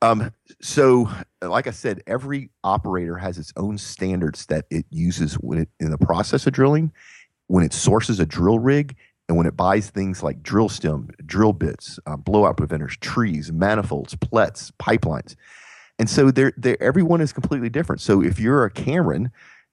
Um, 0.02 0.32
so, 0.60 1.08
like 1.40 1.66
I 1.66 1.70
said, 1.70 2.02
every 2.06 2.50
operator 2.62 3.16
has 3.16 3.38
its 3.38 3.52
own 3.56 3.78
standards 3.78 4.46
that 4.46 4.66
it 4.70 4.84
uses 4.90 5.34
when 5.34 5.58
it, 5.60 5.68
in 5.80 5.90
the 5.90 5.98
process 5.98 6.46
of 6.46 6.52
drilling, 6.52 6.92
when 7.46 7.64
it 7.64 7.72
sources 7.72 8.20
a 8.20 8.26
drill 8.26 8.58
rig, 8.58 8.96
and 9.28 9.36
when 9.36 9.46
it 9.46 9.56
buys 9.56 9.90
things 9.90 10.22
like 10.22 10.42
drill 10.42 10.68
stem, 10.68 11.08
drill 11.24 11.52
bits, 11.52 11.98
uh, 12.06 12.16
blowout 12.16 12.56
preventers, 12.56 12.96
trees, 12.98 13.50
manifolds, 13.52 14.14
PLETs, 14.16 14.72
pipelines. 14.72 15.34
And 15.98 16.10
so, 16.10 16.30
they're, 16.30 16.52
they're, 16.56 16.82
everyone 16.82 17.20
is 17.20 17.32
completely 17.32 17.70
different. 17.70 18.00
So, 18.00 18.22
if 18.22 18.38
you're 18.38 18.64
a 18.64 18.70
Cameron, 18.70 19.30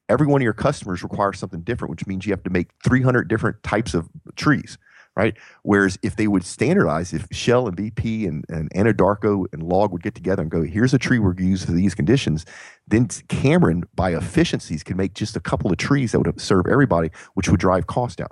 every 0.08 0.26
one 0.26 0.40
of 0.40 0.44
your 0.44 0.52
customers 0.52 1.02
requires 1.02 1.38
something 1.38 1.60
different, 1.60 1.90
which 1.90 2.06
means 2.06 2.26
you 2.26 2.32
have 2.32 2.44
to 2.44 2.50
make 2.50 2.68
300 2.84 3.28
different 3.28 3.62
types 3.62 3.94
of 3.94 4.08
trees 4.36 4.78
right? 5.16 5.36
Whereas 5.62 5.98
if 6.02 6.16
they 6.16 6.26
would 6.26 6.44
standardize, 6.44 7.12
if 7.12 7.26
Shell 7.30 7.68
and 7.68 7.76
BP 7.76 8.26
and, 8.26 8.44
and 8.48 8.70
Anadarko 8.70 9.46
and 9.52 9.62
Log 9.62 9.92
would 9.92 10.02
get 10.02 10.14
together 10.14 10.42
and 10.42 10.50
go, 10.50 10.62
here's 10.62 10.94
a 10.94 10.98
tree 10.98 11.18
we're 11.18 11.34
going 11.34 11.46
to 11.46 11.50
use 11.50 11.64
for 11.64 11.72
these 11.72 11.94
conditions, 11.94 12.46
then 12.88 13.08
Cameron, 13.28 13.84
by 13.94 14.14
efficiencies, 14.14 14.82
could 14.82 14.96
make 14.96 15.14
just 15.14 15.36
a 15.36 15.40
couple 15.40 15.70
of 15.70 15.76
trees 15.76 16.12
that 16.12 16.20
would 16.20 16.40
serve 16.40 16.66
everybody, 16.66 17.10
which 17.34 17.48
would 17.48 17.60
drive 17.60 17.86
cost 17.86 18.18
down. 18.18 18.28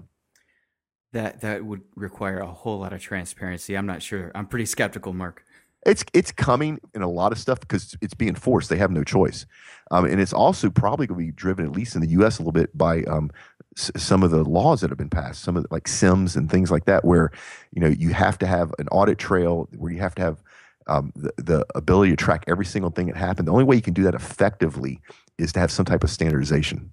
That 1.13 1.41
that 1.41 1.65
would 1.65 1.83
require 1.97 2.39
a 2.39 2.47
whole 2.47 2.79
lot 2.79 2.93
of 2.93 3.01
transparency 3.01 3.75
i'm 3.77 3.87
not 3.87 4.01
sure 4.01 4.31
i'm 4.35 4.47
pretty 4.47 4.67
skeptical 4.67 5.13
mark 5.13 5.45
It's 5.87 6.05
it's 6.15 6.31
coming 6.31 6.79
in 6.95 7.03
a 7.03 7.09
lot 7.11 7.33
of 7.33 7.39
stuff 7.39 7.59
because 7.61 7.97
it's 8.01 8.15
being 8.15 8.35
forced. 8.37 8.69
They 8.69 8.77
have 8.77 8.91
no 8.93 9.03
choice, 9.03 9.47
um, 9.91 10.05
and 10.05 10.21
it's 10.21 10.33
also 10.35 10.69
probably 10.71 11.07
going 11.07 11.19
to 11.21 11.27
be 11.27 11.33
driven, 11.33 11.65
at 11.65 11.73
least 11.73 11.95
in 11.97 12.03
the 12.03 12.09
U.S., 12.19 12.39
a 12.39 12.43
little 12.43 12.53
bit 12.53 12.77
by 12.77 13.03
um, 13.05 13.31
s- 13.79 13.91
some 13.97 14.23
of 14.23 14.31
the 14.31 14.45
laws 14.45 14.83
that 14.83 14.91
have 14.91 14.99
been 14.99 15.09
passed, 15.11 15.43
some 15.43 15.57
of 15.57 15.63
the, 15.63 15.69
like 15.73 15.89
SEMS 15.89 16.37
and 16.37 16.51
things 16.51 16.71
like 16.71 16.85
that, 16.85 17.03
where 17.05 17.31
you 17.73 17.81
know 17.81 17.89
you 17.89 18.13
have 18.13 18.37
to 18.39 18.47
have 18.47 18.73
an 18.79 18.89
audit 18.89 19.19
trail, 19.19 19.69
where 19.77 19.91
you 19.91 20.01
have 20.01 20.15
to 20.17 20.23
have 20.23 20.43
um, 20.87 21.13
the, 21.17 21.33
the 21.39 21.67
ability 21.75 22.11
to 22.11 22.17
track 22.17 22.45
every 22.47 22.67
single 22.67 22.91
thing 22.91 23.07
that 23.07 23.17
happened. 23.17 23.49
The 23.49 23.53
only 23.53 23.65
way 23.65 23.77
you 23.77 23.83
can 23.83 23.95
do 23.95 24.03
that 24.05 24.15
effectively 24.15 25.01
is 25.39 25.53
to 25.55 25.61
have 25.61 25.71
some 25.73 25.87
type 25.87 26.05
of 26.05 26.11
standardization. 26.11 26.93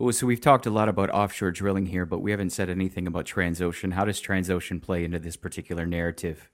So 0.00 0.26
we've 0.28 0.40
talked 0.40 0.64
a 0.64 0.70
lot 0.70 0.88
about 0.88 1.10
offshore 1.10 1.50
drilling 1.50 1.86
here, 1.86 2.06
but 2.06 2.20
we 2.20 2.30
haven't 2.30 2.50
said 2.50 2.70
anything 2.70 3.08
about 3.08 3.24
Transocean. 3.24 3.94
How 3.94 4.04
does 4.04 4.22
Transocean 4.22 4.80
play 4.80 5.04
into 5.04 5.18
this 5.18 5.36
particular 5.36 5.86
narrative? 5.86 6.50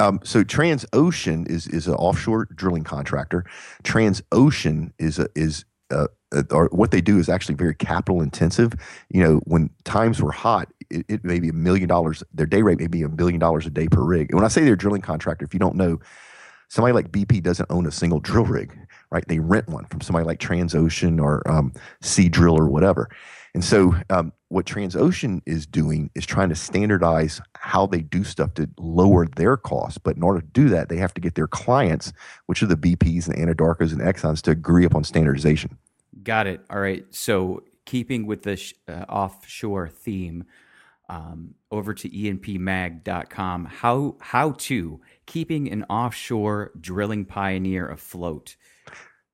Um, 0.00 0.20
so 0.24 0.42
Transocean 0.42 1.48
is 1.50 1.66
is 1.66 1.86
an 1.86 1.94
offshore 1.94 2.46
drilling 2.54 2.84
contractor. 2.84 3.44
Transocean 3.84 4.92
is 4.98 5.18
a, 5.18 5.28
is 5.34 5.66
a, 5.90 6.08
or 6.50 6.68
what 6.72 6.92
they 6.92 7.02
do 7.02 7.18
is 7.18 7.28
actually 7.28 7.56
very 7.56 7.74
capital 7.74 8.22
intensive. 8.22 8.72
You 9.10 9.22
know, 9.22 9.40
when 9.44 9.68
times 9.84 10.22
were 10.22 10.32
hot, 10.32 10.72
it, 10.90 11.04
it 11.08 11.24
may 11.24 11.40
be 11.40 11.50
a 11.50 11.54
million 11.54 11.88
dollars. 11.88 12.22
Their 12.32 12.46
day 12.46 12.62
rate 12.62 12.78
may 12.78 12.86
be 12.86 13.02
a 13.02 13.08
million 13.08 13.38
dollars 13.38 13.66
a 13.66 13.70
day 13.70 13.88
per 13.88 14.02
rig. 14.02 14.30
And 14.30 14.38
when 14.38 14.44
I 14.44 14.48
say 14.48 14.64
they're 14.64 14.74
a 14.74 14.78
drilling 14.78 15.02
contractor, 15.02 15.44
if 15.44 15.52
you 15.52 15.60
don't 15.60 15.76
know, 15.76 16.00
somebody 16.68 16.94
like 16.94 17.12
BP 17.12 17.42
doesn't 17.42 17.70
own 17.70 17.86
a 17.86 17.92
single 17.92 18.20
drill 18.20 18.44
rig, 18.44 18.76
right? 19.10 19.26
They 19.26 19.38
rent 19.38 19.68
one 19.68 19.84
from 19.86 20.00
somebody 20.00 20.26
like 20.26 20.40
Transocean 20.40 21.20
or 21.20 21.48
um, 21.50 21.72
Seadrill 22.02 22.58
or 22.58 22.68
whatever. 22.68 23.08
And 23.54 23.64
so, 23.64 23.94
um, 24.10 24.32
what 24.48 24.66
Transocean 24.66 25.40
is 25.46 25.66
doing 25.66 26.10
is 26.14 26.26
trying 26.26 26.50
to 26.50 26.54
standardize 26.54 27.40
how 27.54 27.86
they 27.86 28.02
do 28.02 28.22
stuff 28.22 28.54
to 28.54 28.68
lower 28.78 29.26
their 29.26 29.56
costs. 29.56 29.98
But 29.98 30.16
in 30.16 30.22
order 30.22 30.40
to 30.40 30.46
do 30.46 30.68
that, 30.68 30.88
they 30.88 30.98
have 30.98 31.14
to 31.14 31.20
get 31.20 31.34
their 31.34 31.48
clients, 31.48 32.12
which 32.46 32.62
are 32.62 32.66
the 32.66 32.76
BPs 32.76 33.28
and 33.28 33.36
Anadarkos 33.36 33.92
and 33.92 34.00
Exxons, 34.00 34.42
to 34.42 34.50
agree 34.50 34.84
upon 34.84 35.04
standardization. 35.04 35.78
Got 36.22 36.46
it. 36.46 36.60
All 36.70 36.78
right. 36.78 37.06
So, 37.10 37.64
keeping 37.86 38.26
with 38.26 38.42
the 38.42 38.60
uh, 38.88 39.04
offshore 39.08 39.88
theme, 39.88 40.44
um, 41.08 41.54
over 41.70 41.94
to 41.94 42.08
enpmag.com. 42.08 43.64
How 43.66 44.16
how 44.20 44.52
to 44.52 45.00
keeping 45.26 45.70
an 45.70 45.84
offshore 45.84 46.72
drilling 46.80 47.24
pioneer 47.24 47.88
afloat. 47.88 48.56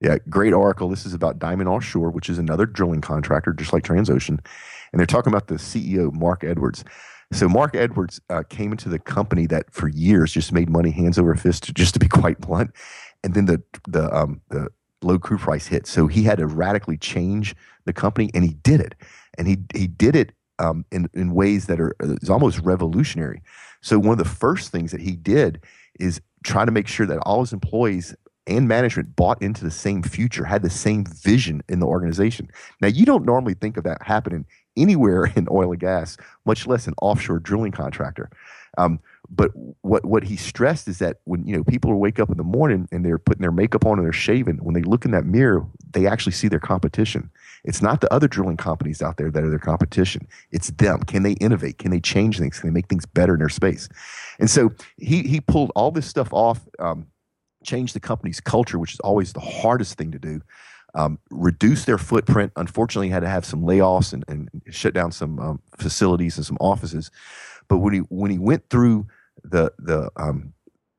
Yeah, 0.03 0.19
great 0.29 0.53
article. 0.53 0.89
This 0.89 1.07
is 1.07 1.15
about 1.15 1.39
Diamond 1.39 1.69
Offshore, 1.69 2.11
which 2.11 2.29
is 2.29 2.37
another 2.37 2.67
drilling 2.67 3.01
contractor, 3.01 3.53
just 3.53 3.73
like 3.73 3.85
Transocean. 3.85 4.41
And 4.93 4.99
they're 4.99 5.07
talking 5.07 5.33
about 5.33 5.47
the 5.47 5.55
CEO, 5.55 6.13
Mark 6.13 6.43
Edwards. 6.43 6.85
So 7.33 7.49
Mark 7.49 7.77
Edwards 7.77 8.21
uh, 8.29 8.43
came 8.49 8.73
into 8.73 8.89
the 8.89 8.99
company 8.99 9.47
that 9.47 9.73
for 9.73 9.89
years 9.89 10.33
just 10.33 10.53
made 10.53 10.69
money 10.69 10.91
hands 10.91 11.19
over 11.19 11.35
fist, 11.37 11.73
just 11.75 11.95
to 11.95 12.01
be 12.01 12.09
quite 12.21 12.41
blunt. 12.41 12.73
And 13.23 13.35
then 13.35 13.47
the 13.47 13.63
the 13.87 14.13
um, 14.15 14.41
the 14.49 14.69
low 15.03 15.21
crude 15.21 15.41
price 15.41 15.69
hit, 15.69 15.87
so 15.87 16.09
he 16.09 16.25
had 16.25 16.39
to 16.39 16.49
radically 16.49 16.99
change 16.99 17.55
the 17.85 17.93
company, 17.93 18.29
and 18.35 18.43
he 18.43 18.55
did 18.55 18.81
it. 18.81 18.97
And 19.39 19.47
he 19.47 19.59
he 19.73 19.87
did 19.87 20.17
it 20.17 20.33
um, 20.59 20.85
in 20.91 21.09
in 21.15 21.33
ways 21.33 21.67
that 21.67 21.81
are 21.81 21.95
is 22.01 22.29
almost 22.29 22.59
revolutionary. 22.59 23.41
So 23.83 24.01
one 24.01 24.19
of 24.19 24.19
the 24.19 24.25
first 24.25 24.73
things 24.73 24.91
that 24.91 25.01
he 25.01 25.13
did 25.13 25.63
is 26.01 26.21
try 26.43 26.65
to 26.65 26.73
make 26.73 26.89
sure 26.89 27.07
that 27.07 27.19
all 27.19 27.41
his 27.41 27.53
employees 27.53 28.17
and 28.47 28.67
management 28.67 29.15
bought 29.15 29.41
into 29.41 29.65
the 29.65 29.71
same 29.71 30.03
future, 30.03 30.45
had 30.45 30.63
the 30.63 30.71
same 30.71 31.05
vision 31.05 31.63
in 31.69 31.81
the 31.81 31.87
organization. 31.87 32.49
Now, 32.81 32.89
you 32.89 33.07
don't 33.07 33.25
normally 33.25 33.55
think 33.55 33.77
of 33.77 33.85
that 33.85 34.03
happening 34.03 34.47
anywhere 34.77 35.25
in 35.37 35.47
oil 35.51 35.73
and 35.73 35.81
gas, 35.81 36.17
much 36.45 36.67
less 36.67 36.87
an 36.87 36.95
offshore 37.01 37.39
drilling 37.39 37.73
contractor. 37.73 38.31
Um, 38.79 39.01
but 39.29 39.51
what 39.83 40.05
what 40.05 40.25
he 40.25 40.37
stressed 40.37 40.89
is 40.89 40.99
that 40.99 41.19
when 41.25 41.47
you 41.47 41.57
know 41.57 41.65
people 41.65 41.95
wake 41.99 42.19
up 42.19 42.31
in 42.31 42.37
the 42.37 42.43
morning 42.43 42.89
and 42.91 43.05
they're 43.05 43.19
putting 43.19 43.43
their 43.43 43.53
makeup 43.53 43.85
on 43.85 43.99
and 43.99 44.07
they're 44.07 44.13
shaving, 44.13 44.57
when 44.59 44.75
they 44.75 44.83
look 44.83 45.05
in 45.05 45.11
that 45.11 45.25
mirror, 45.27 45.67
they 45.91 46.07
actually 46.07 46.33
see 46.33 46.49
their 46.49 46.59
competition. 46.59 47.31
It's 47.65 47.83
not 47.83 48.01
the 48.01 48.13
other 48.13 48.29
drilling 48.29 48.57
companies 48.57 49.03
out 49.03 49.19
there 49.19 49.31
that 49.31 49.45
are 49.45 49.51
their 49.51 49.59
competition. 49.59 50.27
It's 50.51 50.71
them. 50.73 51.01
Can 51.01 51.23
they 51.23 51.33
innovate? 51.33 51.79
Can 51.79 51.91
they 51.91 52.01
change 52.01 52.39
things? 52.39 52.59
Can 52.59 52.71
they 52.71 52.75
make 52.75 52.89
things 52.89 53.07
better 53.07 53.35
in 53.35 53.39
their 53.39 53.49
space? 53.49 53.89
And 54.39 54.51
so 54.51 54.71
he 54.97 55.23
he 55.23 55.41
pulled 55.41 55.71
all 55.77 55.91
this 55.91 56.07
stuff 56.07 56.33
off. 56.33 56.61
Um, 56.79 57.07
change 57.65 57.93
the 57.93 58.01
company's 58.01 58.41
culture, 58.41 58.79
which 58.79 58.95
is 58.95 59.01
always 59.01 59.33
the 59.33 59.41
hardest 59.41 59.97
thing 59.99 60.13
to 60.13 60.19
do. 60.19 60.41
Um, 60.95 61.19
reduce 61.31 61.87
their 61.87 61.99
footprint. 61.99 62.53
Unfortunately, 62.57 63.09
had 63.09 63.21
to 63.21 63.29
have 63.29 63.47
some 63.47 63.63
layoffs 63.63 64.13
and, 64.13 64.25
and 64.29 64.51
shut 64.71 64.93
down 64.93 65.11
some 65.11 65.39
um, 65.39 65.63
facilities 65.79 66.37
and 66.37 66.45
some 66.45 66.59
offices. 66.61 67.11
But 67.69 67.79
when 67.79 67.95
he 67.95 68.01
when 68.11 68.31
he 68.31 68.39
went 68.39 68.69
through 68.69 69.07
the 69.43 69.73
the 69.79 70.11
um, 70.17 70.53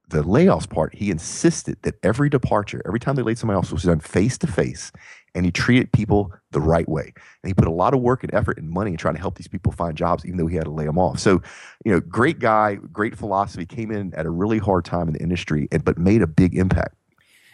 the 0.10 0.24
layoffs 0.24 0.70
part, 0.70 0.96
he 0.96 1.12
insisted 1.12 1.78
that 1.84 1.96
every 2.04 2.30
departure, 2.30 2.82
every 2.86 3.00
time 3.00 3.16
they 3.16 3.22
laid 3.22 3.38
somebody 3.38 3.58
off, 3.58 3.72
was 3.72 3.84
done 3.84 4.00
face 4.00 4.38
to 4.40 4.48
face, 4.48 4.92
and 5.36 5.46
he 5.46 5.52
treated 5.52 5.92
people 5.92 6.34
the 6.52 6.62
right 6.62 6.88
way. 6.88 7.06
And 7.06 7.50
he 7.50 7.54
put 7.54 7.68
a 7.68 7.72
lot 7.72 7.94
of 7.94 8.02
work 8.02 8.24
and 8.24 8.34
effort 8.34 8.58
and 8.58 8.70
money 8.70 8.92
in 8.92 8.98
trying 8.98 9.16
to 9.16 9.20
help 9.20 9.36
these 9.38 9.48
people 9.48 9.72
find 9.72 9.98
jobs, 9.98 10.26
even 10.26 10.38
though 10.38 10.48
he 10.48 10.56
had 10.56 10.66
to 10.66 10.72
lay 10.72 10.86
them 10.86 10.98
off. 10.98 11.20
So, 11.20 11.42
you 11.84 11.92
know, 11.92 12.00
great 12.00 12.40
guy, 12.40 12.76
great 12.76 13.18
philosophy, 13.18 13.66
came 13.66 13.92
in 13.92 14.14
at 14.14 14.26
a 14.26 14.30
really 14.30 14.60
hard 14.60 14.86
time 14.86 15.08
in 15.08 15.14
the 15.14 15.22
industry, 15.22 15.68
and 15.72 15.84
but 15.84 15.98
made 15.98 16.22
a 16.22 16.28
big 16.28 16.56
impact. 16.56 16.96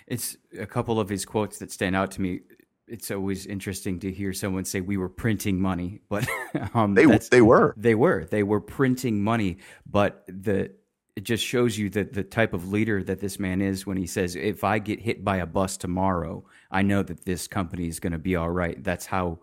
It's 0.07 0.37
a 0.59 0.65
couple 0.65 0.99
of 0.99 1.09
his 1.09 1.25
quotes 1.25 1.59
that 1.59 1.71
stand 1.71 1.95
out 1.95 2.11
to 2.11 2.21
me. 2.21 2.41
It's 2.87 3.11
always 3.11 3.45
interesting 3.45 3.99
to 3.99 4.11
hear 4.11 4.33
someone 4.33 4.65
say 4.65 4.81
we 4.81 4.97
were 4.97 5.09
printing 5.09 5.61
money, 5.61 6.01
but 6.09 6.27
um, 6.73 6.95
they 6.95 7.05
they 7.31 7.41
were 7.41 7.73
they 7.77 7.95
were 7.95 8.25
they 8.25 8.43
were 8.43 8.59
printing 8.59 9.23
money. 9.23 9.57
But 9.85 10.25
the 10.27 10.71
it 11.15 11.23
just 11.23 11.45
shows 11.45 11.77
you 11.77 11.89
that 11.91 12.13
the 12.13 12.23
type 12.23 12.53
of 12.53 12.71
leader 12.71 13.03
that 13.03 13.19
this 13.19 13.39
man 13.39 13.61
is 13.61 13.85
when 13.85 13.97
he 13.97 14.07
says, 14.07 14.35
"If 14.35 14.63
I 14.63 14.79
get 14.79 14.99
hit 14.99 15.23
by 15.23 15.37
a 15.37 15.45
bus 15.45 15.77
tomorrow, 15.77 16.43
I 16.71 16.81
know 16.81 17.03
that 17.03 17.25
this 17.25 17.47
company 17.47 17.87
is 17.87 17.99
going 17.99 18.13
to 18.13 18.19
be 18.19 18.35
all 18.35 18.49
right." 18.49 18.81
That's 18.83 19.05
how 19.05 19.39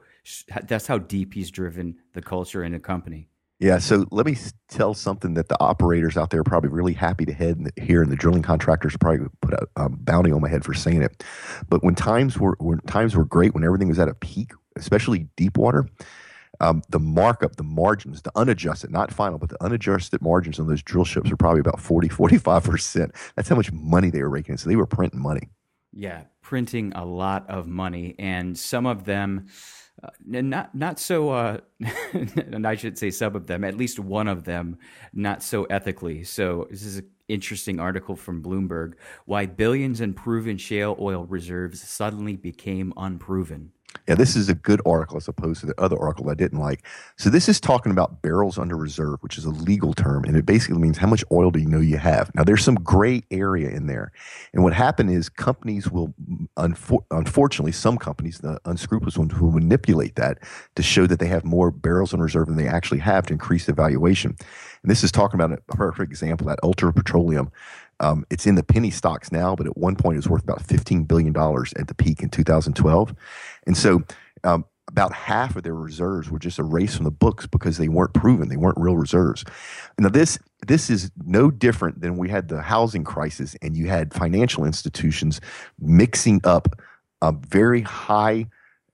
that's 0.64 0.86
how 0.86 0.98
deep 0.98 1.34
he's 1.34 1.50
driven 1.50 1.96
the 2.12 2.22
culture 2.22 2.64
in 2.64 2.74
a 2.74 2.80
company. 2.80 3.28
Yeah, 3.58 3.78
so 3.78 4.04
let 4.10 4.26
me 4.26 4.36
tell 4.68 4.92
something 4.92 5.32
that 5.34 5.48
the 5.48 5.58
operators 5.60 6.18
out 6.18 6.28
there 6.28 6.40
are 6.40 6.44
probably 6.44 6.68
really 6.68 6.92
happy 6.92 7.24
to 7.24 7.32
head 7.32 7.58
hear, 7.80 8.02
and 8.02 8.12
the 8.12 8.16
drilling 8.16 8.42
contractors 8.42 8.96
probably 8.98 9.26
put 9.40 9.54
a 9.54 9.66
um, 9.76 9.96
bounty 10.02 10.30
on 10.30 10.42
my 10.42 10.48
head 10.48 10.62
for 10.62 10.74
saying 10.74 11.02
it. 11.02 11.24
But 11.70 11.82
when 11.82 11.94
times 11.94 12.38
were 12.38 12.56
when 12.60 12.80
times 12.80 13.16
were 13.16 13.24
great, 13.24 13.54
when 13.54 13.64
everything 13.64 13.88
was 13.88 13.98
at 13.98 14.08
a 14.08 14.14
peak, 14.14 14.52
especially 14.76 15.28
deep 15.36 15.56
water, 15.56 15.88
um, 16.60 16.82
the 16.90 16.98
markup, 16.98 17.56
the 17.56 17.62
margins, 17.62 18.20
the 18.20 18.32
unadjusted, 18.36 18.90
not 18.90 19.10
final, 19.10 19.38
but 19.38 19.48
the 19.48 19.62
unadjusted 19.62 20.20
margins 20.20 20.60
on 20.60 20.66
those 20.66 20.82
drill 20.82 21.04
ships 21.04 21.30
are 21.30 21.36
probably 21.36 21.60
about 21.60 21.80
40, 21.80 22.08
45%. 22.08 23.10
That's 23.36 23.48
how 23.48 23.56
much 23.56 23.72
money 23.72 24.10
they 24.10 24.22
were 24.22 24.28
raking. 24.30 24.58
So 24.58 24.68
they 24.68 24.76
were 24.76 24.86
printing 24.86 25.20
money. 25.20 25.48
Yeah, 25.98 26.24
printing 26.42 26.92
a 26.94 27.06
lot 27.06 27.48
of 27.48 27.66
money. 27.66 28.14
And 28.18 28.56
some 28.56 28.84
of 28.84 29.04
them, 29.04 29.46
uh, 30.02 30.10
not 30.26 30.74
not 30.74 31.00
so. 31.00 31.30
Uh, 31.30 31.58
and 32.12 32.66
I 32.68 32.74
should 32.74 32.98
say 32.98 33.10
some 33.10 33.34
of 33.34 33.46
them, 33.46 33.64
at 33.64 33.78
least 33.78 33.98
one 33.98 34.28
of 34.28 34.44
them, 34.44 34.76
not 35.14 35.42
so 35.42 35.64
ethically. 35.64 36.22
So 36.22 36.66
this 36.70 36.82
is 36.82 36.98
an 36.98 37.08
interesting 37.28 37.80
article 37.80 38.14
from 38.14 38.42
Bloomberg: 38.42 38.96
Why 39.24 39.46
billions 39.46 40.02
in 40.02 40.12
proven 40.12 40.58
shale 40.58 40.96
oil 41.00 41.24
reserves 41.24 41.80
suddenly 41.80 42.36
became 42.36 42.92
unproven. 42.98 43.72
Yeah, 44.08 44.14
this 44.14 44.36
is 44.36 44.48
a 44.48 44.54
good 44.54 44.80
article 44.86 45.16
as 45.16 45.28
opposed 45.28 45.60
to 45.60 45.66
the 45.66 45.80
other 45.80 45.98
article 45.98 46.30
I 46.30 46.34
didn't 46.34 46.58
like. 46.58 46.84
So 47.16 47.30
this 47.30 47.48
is 47.48 47.60
talking 47.60 47.92
about 47.92 48.22
barrels 48.22 48.58
under 48.58 48.76
reserve, 48.76 49.22
which 49.22 49.38
is 49.38 49.44
a 49.44 49.50
legal 49.50 49.94
term, 49.94 50.24
and 50.24 50.36
it 50.36 50.46
basically 50.46 50.78
means 50.78 50.98
how 50.98 51.06
much 51.06 51.24
oil 51.32 51.50
do 51.50 51.58
you 51.58 51.66
know 51.66 51.80
you 51.80 51.98
have. 51.98 52.34
Now 52.34 52.44
there's 52.44 52.64
some 52.64 52.76
gray 52.76 53.22
area 53.30 53.70
in 53.70 53.86
there, 53.86 54.12
and 54.52 54.62
what 54.62 54.72
happened 54.72 55.10
is 55.10 55.28
companies 55.28 55.90
will, 55.90 56.14
unfor- 56.56 57.04
unfortunately, 57.10 57.72
some 57.72 57.98
companies, 57.98 58.38
the 58.38 58.60
unscrupulous 58.64 59.18
ones, 59.18 59.38
will 59.38 59.52
manipulate 59.52 60.16
that 60.16 60.38
to 60.76 60.82
show 60.82 61.06
that 61.06 61.18
they 61.18 61.28
have 61.28 61.44
more 61.44 61.70
barrels 61.70 62.12
in 62.12 62.20
reserve 62.20 62.46
than 62.46 62.56
they 62.56 62.68
actually 62.68 63.00
have 63.00 63.26
to 63.26 63.32
increase 63.32 63.66
the 63.66 63.72
valuation. 63.72 64.36
And 64.82 64.90
this 64.90 65.02
is 65.02 65.12
talking 65.12 65.40
about 65.40 65.58
a 65.58 65.76
perfect 65.76 66.10
example 66.10 66.46
that 66.46 66.58
Ultra 66.62 66.92
Petroleum. 66.92 67.50
Um, 67.98 68.26
it's 68.30 68.46
in 68.46 68.56
the 68.56 68.62
penny 68.62 68.90
stocks 68.90 69.32
now, 69.32 69.56
but 69.56 69.66
at 69.66 69.76
one 69.76 69.96
point 69.96 70.16
it 70.16 70.18
was 70.18 70.28
worth 70.28 70.42
about 70.42 70.62
$15 70.62 71.08
billion 71.08 71.34
at 71.76 71.88
the 71.88 71.94
peak 71.94 72.22
in 72.22 72.28
2012. 72.28 73.14
And 73.66 73.76
so 73.76 74.02
um, 74.44 74.64
about 74.88 75.12
half 75.12 75.56
of 75.56 75.62
their 75.62 75.74
reserves 75.74 76.30
were 76.30 76.38
just 76.38 76.58
erased 76.58 76.96
from 76.96 77.04
the 77.04 77.10
books 77.10 77.46
because 77.46 77.78
they 77.78 77.88
weren't 77.88 78.14
proven. 78.14 78.48
They 78.48 78.56
weren't 78.56 78.78
real 78.78 78.96
reserves. 78.96 79.44
Now 79.98 80.08
this 80.08 80.38
this 80.66 80.88
is 80.90 81.10
no 81.24 81.50
different 81.50 82.00
than 82.00 82.16
we 82.16 82.28
had 82.28 82.48
the 82.48 82.62
housing 82.62 83.04
crisis 83.04 83.56
and 83.62 83.76
you 83.76 83.88
had 83.88 84.14
financial 84.14 84.64
institutions 84.64 85.40
mixing 85.78 86.40
up 86.44 86.80
a 87.22 87.32
very 87.32 87.82
high 87.82 88.46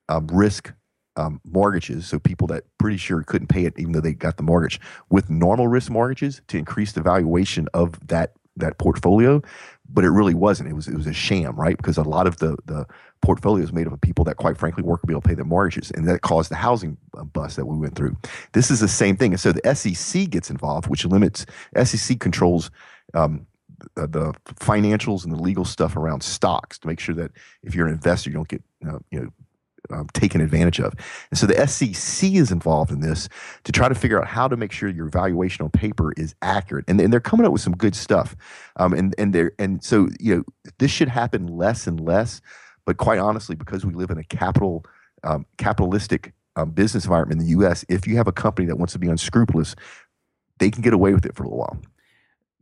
um, 0.09 0.27
risk 0.27 0.73
um, 1.17 1.41
mortgages, 1.45 2.07
so 2.07 2.19
people 2.19 2.47
that 2.47 2.65
pretty 2.79 2.97
sure 2.97 3.23
couldn't 3.23 3.49
pay 3.49 3.65
it 3.65 3.75
even 3.79 3.93
though 3.93 4.01
they 4.01 4.15
got 4.15 4.39
the 4.39 4.43
mortgage, 4.43 4.81
with 5.11 5.29
normal 5.29 5.69
risk 5.69 5.91
mortgages 5.91 6.41
to 6.49 6.59
increase 6.59 6.93
the 6.93 7.03
valuation 7.03 7.69
of 7.75 8.07
that 8.09 8.33
that 8.57 8.79
portfolio, 8.79 9.43
but 9.89 10.05
it 10.05 10.11
really 10.11 10.35
wasn't. 10.35 10.69
It 10.69 10.75
was 10.75 10.89
it 10.89 10.97
was 10.97 11.07
a 11.07 11.13
sham, 11.13 11.57
right? 11.57 11.77
Because 11.77 11.97
a 11.97 12.03
lot 12.03 12.27
of 12.27 12.39
the 12.39 12.57
the 12.67 12.87
portfolio 13.21 13.63
is 13.63 13.73
made 13.73 13.87
up 13.87 13.93
of 13.93 14.01
people 14.01 14.25
that, 14.25 14.37
quite 14.37 14.59
frankly, 14.59 14.83
weren't 14.83 15.01
able 15.09 15.21
to 15.21 15.29
pay 15.29 15.35
their 15.35 15.45
mortgages, 15.45 15.91
and 15.93 16.09
that 16.09 16.23
caused 16.23 16.51
the 16.51 16.57
housing 16.57 16.97
bust 17.33 17.57
that 17.57 17.67
we 17.67 17.77
went 17.77 17.95
through. 17.95 18.17
This 18.53 18.71
is 18.71 18.81
the 18.81 18.89
same 18.89 19.17
thing, 19.17 19.33
and 19.33 19.41
so 19.41 19.53
the 19.53 19.75
SEC 19.75 20.29
gets 20.31 20.51
involved, 20.51 20.89
which 20.89 21.05
limits 21.05 21.47
SEC 21.85 22.19
controls. 22.21 22.71
Um, 23.15 23.47
uh, 23.97 24.07
the 24.07 24.33
financials 24.61 25.25
and 25.25 25.33
the 25.33 25.43
legal 25.43 25.65
stuff 25.65 25.97
around 25.97 26.23
stocks 26.23 26.79
to 26.79 26.87
make 26.87 27.01
sure 27.01 27.17
that 27.17 27.33
if 27.65 27.75
you're 27.75 27.89
an 27.89 27.93
investor, 27.93 28.31
you 28.31 28.35
don't 28.35 28.47
get 28.47 28.63
uh, 28.89 28.99
you 29.11 29.21
know 29.21 29.29
um, 29.91 30.07
taken 30.13 30.41
advantage 30.41 30.81
of. 30.81 30.95
And 31.31 31.39
so 31.39 31.47
the 31.47 31.67
SEC 31.67 32.31
is 32.33 32.51
involved 32.51 32.91
in 32.91 33.01
this 33.01 33.29
to 33.65 33.73
try 33.73 33.89
to 33.89 33.95
figure 33.95 34.21
out 34.21 34.29
how 34.29 34.49
to 34.49 34.57
make 34.57 34.73
sure 34.73 34.89
your 34.89 35.09
valuation 35.09 35.65
on 35.65 35.71
paper 35.71 36.13
is 36.17 36.35
accurate. 36.43 36.85
And, 36.89 37.01
and 37.01 37.13
they're 37.13 37.21
coming 37.21 37.47
up 37.47 37.53
with 37.53 37.63
some 37.63 37.77
good 37.77 37.95
stuff. 37.95 38.37
Um, 38.77 38.93
and 38.93 39.15
and 39.19 39.51
and 39.59 39.83
so 39.83 40.09
you 40.21 40.37
know 40.37 40.45
this 40.79 40.91
should 40.91 41.09
happen 41.09 41.47
less 41.47 41.87
and 41.87 42.01
less. 42.01 42.41
But 42.85 42.97
quite 42.97 43.19
honestly, 43.19 43.55
because 43.55 43.85
we 43.85 43.95
live 43.95 44.11
in 44.11 44.19
a 44.19 44.25
capital 44.25 44.85
um, 45.23 45.47
capitalistic 45.59 46.33
um, 46.57 46.71
business 46.71 47.05
environment 47.05 47.41
in 47.41 47.47
the 47.47 47.51
U.S., 47.53 47.85
if 47.89 48.07
you 48.07 48.17
have 48.17 48.27
a 48.27 48.33
company 48.33 48.67
that 48.67 48.77
wants 48.77 48.93
to 48.93 48.99
be 48.99 49.09
unscrupulous, 49.09 49.75
they 50.59 50.71
can 50.71 50.83
get 50.83 50.93
away 50.93 51.15
with 51.15 51.25
it 51.25 51.35
for 51.35 51.45
a 51.45 51.47
little 51.47 51.59
while 51.59 51.81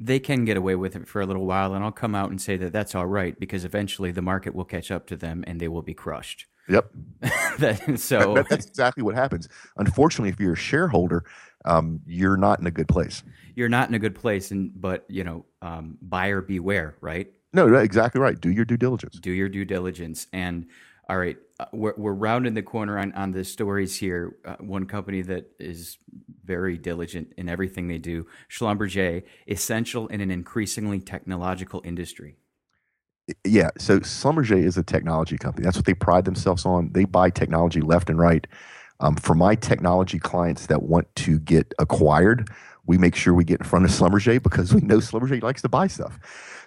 they 0.03 0.19
can 0.19 0.47
get 0.47 0.57
away 0.57 0.75
with 0.75 0.97
it 0.97 1.07
for 1.07 1.21
a 1.21 1.27
little 1.27 1.45
while, 1.45 1.75
and 1.75 1.85
I'll 1.85 1.93
come 1.93 2.15
out 2.15 2.31
and 2.31 2.41
say 2.41 2.57
that 2.57 2.73
that's 2.73 2.95
all 2.95 3.07
right 3.07 3.39
because 3.39 3.67
eventually 3.67 4.11
the 4.11 4.23
market 4.23 4.55
will 4.55 4.65
catch 4.65 4.91
up 4.91 5.07
to 5.09 5.17
them 5.17 5.45
and 5.47 5.61
they 5.61 5.69
will 5.69 5.83
be 5.83 5.93
crushed. 5.93 6.47
Yep. 6.71 6.91
that, 7.59 7.99
so 7.99 8.35
that, 8.35 8.49
that's 8.49 8.67
exactly 8.67 9.03
what 9.03 9.15
happens. 9.15 9.49
Unfortunately, 9.77 10.31
if 10.31 10.39
you're 10.39 10.53
a 10.53 10.57
shareholder, 10.57 11.25
um, 11.65 12.01
you're 12.07 12.37
not 12.37 12.61
in 12.61 12.67
a 12.67 12.71
good 12.71 12.89
place. 12.89 13.23
You're 13.55 13.69
not 13.69 13.89
in 13.89 13.95
a 13.95 13.99
good 13.99 14.15
place, 14.15 14.51
and 14.51 14.73
but 14.81 15.05
you 15.09 15.25
know, 15.25 15.45
um, 15.61 15.99
buyer 16.01 16.41
beware, 16.41 16.97
right? 17.01 17.31
No, 17.53 17.75
exactly 17.75 18.21
right. 18.21 18.41
Do 18.41 18.51
your 18.51 18.65
due 18.65 18.77
diligence. 18.77 19.19
Do 19.19 19.33
your 19.33 19.49
due 19.49 19.65
diligence, 19.65 20.29
and 20.33 20.67
all 21.11 21.19
right, 21.19 21.37
uh, 21.59 21.67
we're, 21.73 21.95
we're 21.97 22.13
rounding 22.13 22.55
the 22.55 22.63
corner 22.63 22.97
on, 22.97 23.13
on 23.13 23.33
the 23.33 23.43
stories 23.43 23.97
here. 23.97 24.37
Uh, 24.45 24.55
one 24.61 24.87
company 24.87 25.23
that 25.23 25.51
is 25.59 25.99
very 26.45 26.79
diligent 26.79 27.33
in 27.37 27.49
everything 27.49 27.89
they 27.89 27.99
do, 27.99 28.29
Schlumberger, 28.49 29.25
essential 29.49 30.07
in 30.07 30.21
an 30.21 30.31
increasingly 30.31 31.01
technological 31.01 31.83
industry. 31.85 32.37
Yeah, 33.45 33.71
so 33.79 34.01
Schlumberger 34.01 34.63
is 34.63 34.77
a 34.77 34.83
technology 34.83 35.37
company. 35.39 35.65
That's 35.65 35.77
what 35.77 35.87
they 35.87 35.95
pride 35.95 36.25
themselves 36.25 36.65
on. 36.65 36.91
They 36.93 37.05
buy 37.05 37.31
technology 37.31 37.81
left 37.81 38.11
and 38.11 38.19
right. 38.19 38.47
Um, 39.01 39.17
for 39.17 39.35
my 39.35 39.55
technology 39.55 40.19
clients 40.19 40.67
that 40.67 40.83
want 40.83 41.15
to 41.17 41.39
get 41.39 41.73
acquired, 41.79 42.51
we 42.87 42.99
make 42.99 43.15
sure 43.15 43.33
we 43.33 43.45
get 43.45 43.61
in 43.61 43.67
front 43.67 43.85
of 43.85 43.91
Schlumberger 43.91 44.43
because 44.43 44.75
we 44.75 44.81
know 44.81 44.99
Schlumberger 44.99 45.43
likes 45.43 45.63
to 45.63 45.69
buy 45.69 45.87
stuff. 45.87 46.19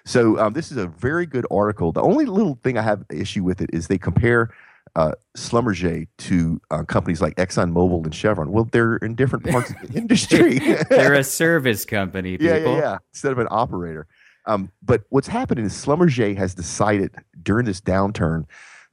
So 0.04 0.38
um, 0.38 0.52
this 0.52 0.70
is 0.70 0.76
a 0.76 0.86
very 0.86 1.26
good 1.26 1.46
article. 1.50 1.92
The 1.92 2.02
only 2.02 2.26
little 2.26 2.58
thing 2.62 2.76
I 2.76 2.82
have 2.82 3.04
issue 3.10 3.44
with 3.44 3.60
it 3.60 3.70
is 3.72 3.86
they 3.86 3.98
compare 3.98 4.50
uh, 4.96 5.12
Schlumberger 5.36 6.06
to 6.18 6.60
uh, 6.70 6.82
companies 6.84 7.20
like 7.20 7.34
ExxonMobil 7.36 8.04
and 8.04 8.14
Chevron. 8.14 8.52
Well, 8.52 8.68
they're 8.70 8.96
in 8.96 9.14
different 9.14 9.44
parts 9.46 9.70
of 9.70 9.76
the 9.82 9.98
industry. 9.98 10.58
they're 10.90 11.14
a 11.14 11.24
service 11.24 11.84
company. 11.84 12.36
People. 12.38 12.54
Yeah, 12.54 12.64
yeah, 12.64 12.78
yeah. 12.78 12.98
Instead 13.12 13.32
of 13.32 13.38
an 13.38 13.48
operator. 13.50 14.06
Um, 14.46 14.70
but 14.82 15.04
what's 15.08 15.28
happening 15.28 15.64
is 15.64 15.72
Schlumberger 15.72 16.36
has 16.36 16.54
decided 16.54 17.14
during 17.42 17.66
this 17.66 17.80
downturn 17.80 18.44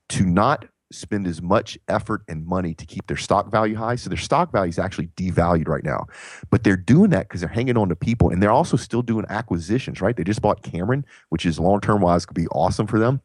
to 0.10 0.26
not 0.26 0.66
spend 0.92 1.26
as 1.26 1.42
much 1.42 1.78
effort 1.88 2.22
and 2.28 2.46
money 2.46 2.74
to 2.74 2.86
keep 2.86 3.08
their 3.08 3.18
stock 3.18 3.50
value 3.50 3.76
high. 3.76 3.96
So 3.96 4.10
their 4.10 4.18
stock 4.18 4.52
value 4.52 4.70
is 4.70 4.80
actually 4.80 5.08
devalued 5.08 5.68
right 5.68 5.84
now. 5.84 6.08
But 6.50 6.64
they're 6.64 6.78
doing 6.78 7.12
that 7.12 7.28
because 7.28 7.42
they're 7.42 7.50
hanging 7.50 7.78
on 7.78 7.90
to 7.90 7.96
people 7.96 8.30
and 8.30 8.42
they're 8.42 8.52
also 8.52 8.78
still 8.78 9.02
doing 9.02 9.26
acquisitions, 9.30 10.02
right? 10.02 10.16
They 10.16 10.24
just 10.24 10.42
bought 10.42 10.64
Cameron, 10.64 11.06
which 11.30 11.46
is 11.46 11.60
long 11.60 11.80
term 11.80 12.02
wise 12.02 12.26
could 12.26 12.36
be 12.36 12.48
awesome 12.48 12.88
for 12.88 13.00
them. 13.00 13.22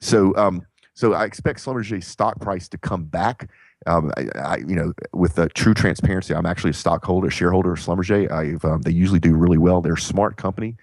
So 0.00 0.36
um, 0.36 0.64
so 0.94 1.14
I 1.14 1.24
expect 1.24 1.60
Schlumberger's 1.60 2.06
stock 2.06 2.40
price 2.40 2.68
to 2.70 2.78
come 2.78 3.04
back. 3.04 3.48
Um, 3.86 4.10
I, 4.16 4.26
I, 4.36 4.56
you 4.56 4.74
know, 4.74 4.92
with 5.12 5.36
the 5.36 5.48
true 5.50 5.72
transparency, 5.72 6.34
I'm 6.34 6.46
actually 6.46 6.70
a 6.70 6.74
stockholder, 6.74 7.30
shareholder 7.30 7.72
of 7.72 7.78
Schlumberger. 7.78 8.64
Um, 8.64 8.82
they 8.82 8.90
usually 8.90 9.20
do 9.20 9.36
really 9.36 9.58
well. 9.58 9.80
They're 9.80 9.92
a 9.92 10.00
smart 10.00 10.36
company. 10.36 10.76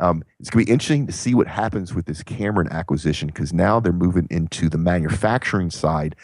Um, 0.00 0.24
it's 0.40 0.50
going 0.50 0.64
to 0.64 0.68
be 0.68 0.72
interesting 0.72 1.06
to 1.06 1.12
see 1.12 1.34
what 1.34 1.46
happens 1.46 1.94
with 1.94 2.06
this 2.06 2.22
Cameron 2.22 2.68
acquisition 2.70 3.28
because 3.28 3.52
now 3.52 3.78
they're 3.78 3.92
moving 3.92 4.26
into 4.30 4.68
the 4.68 4.78
manufacturing 4.78 5.70
side 5.70 6.16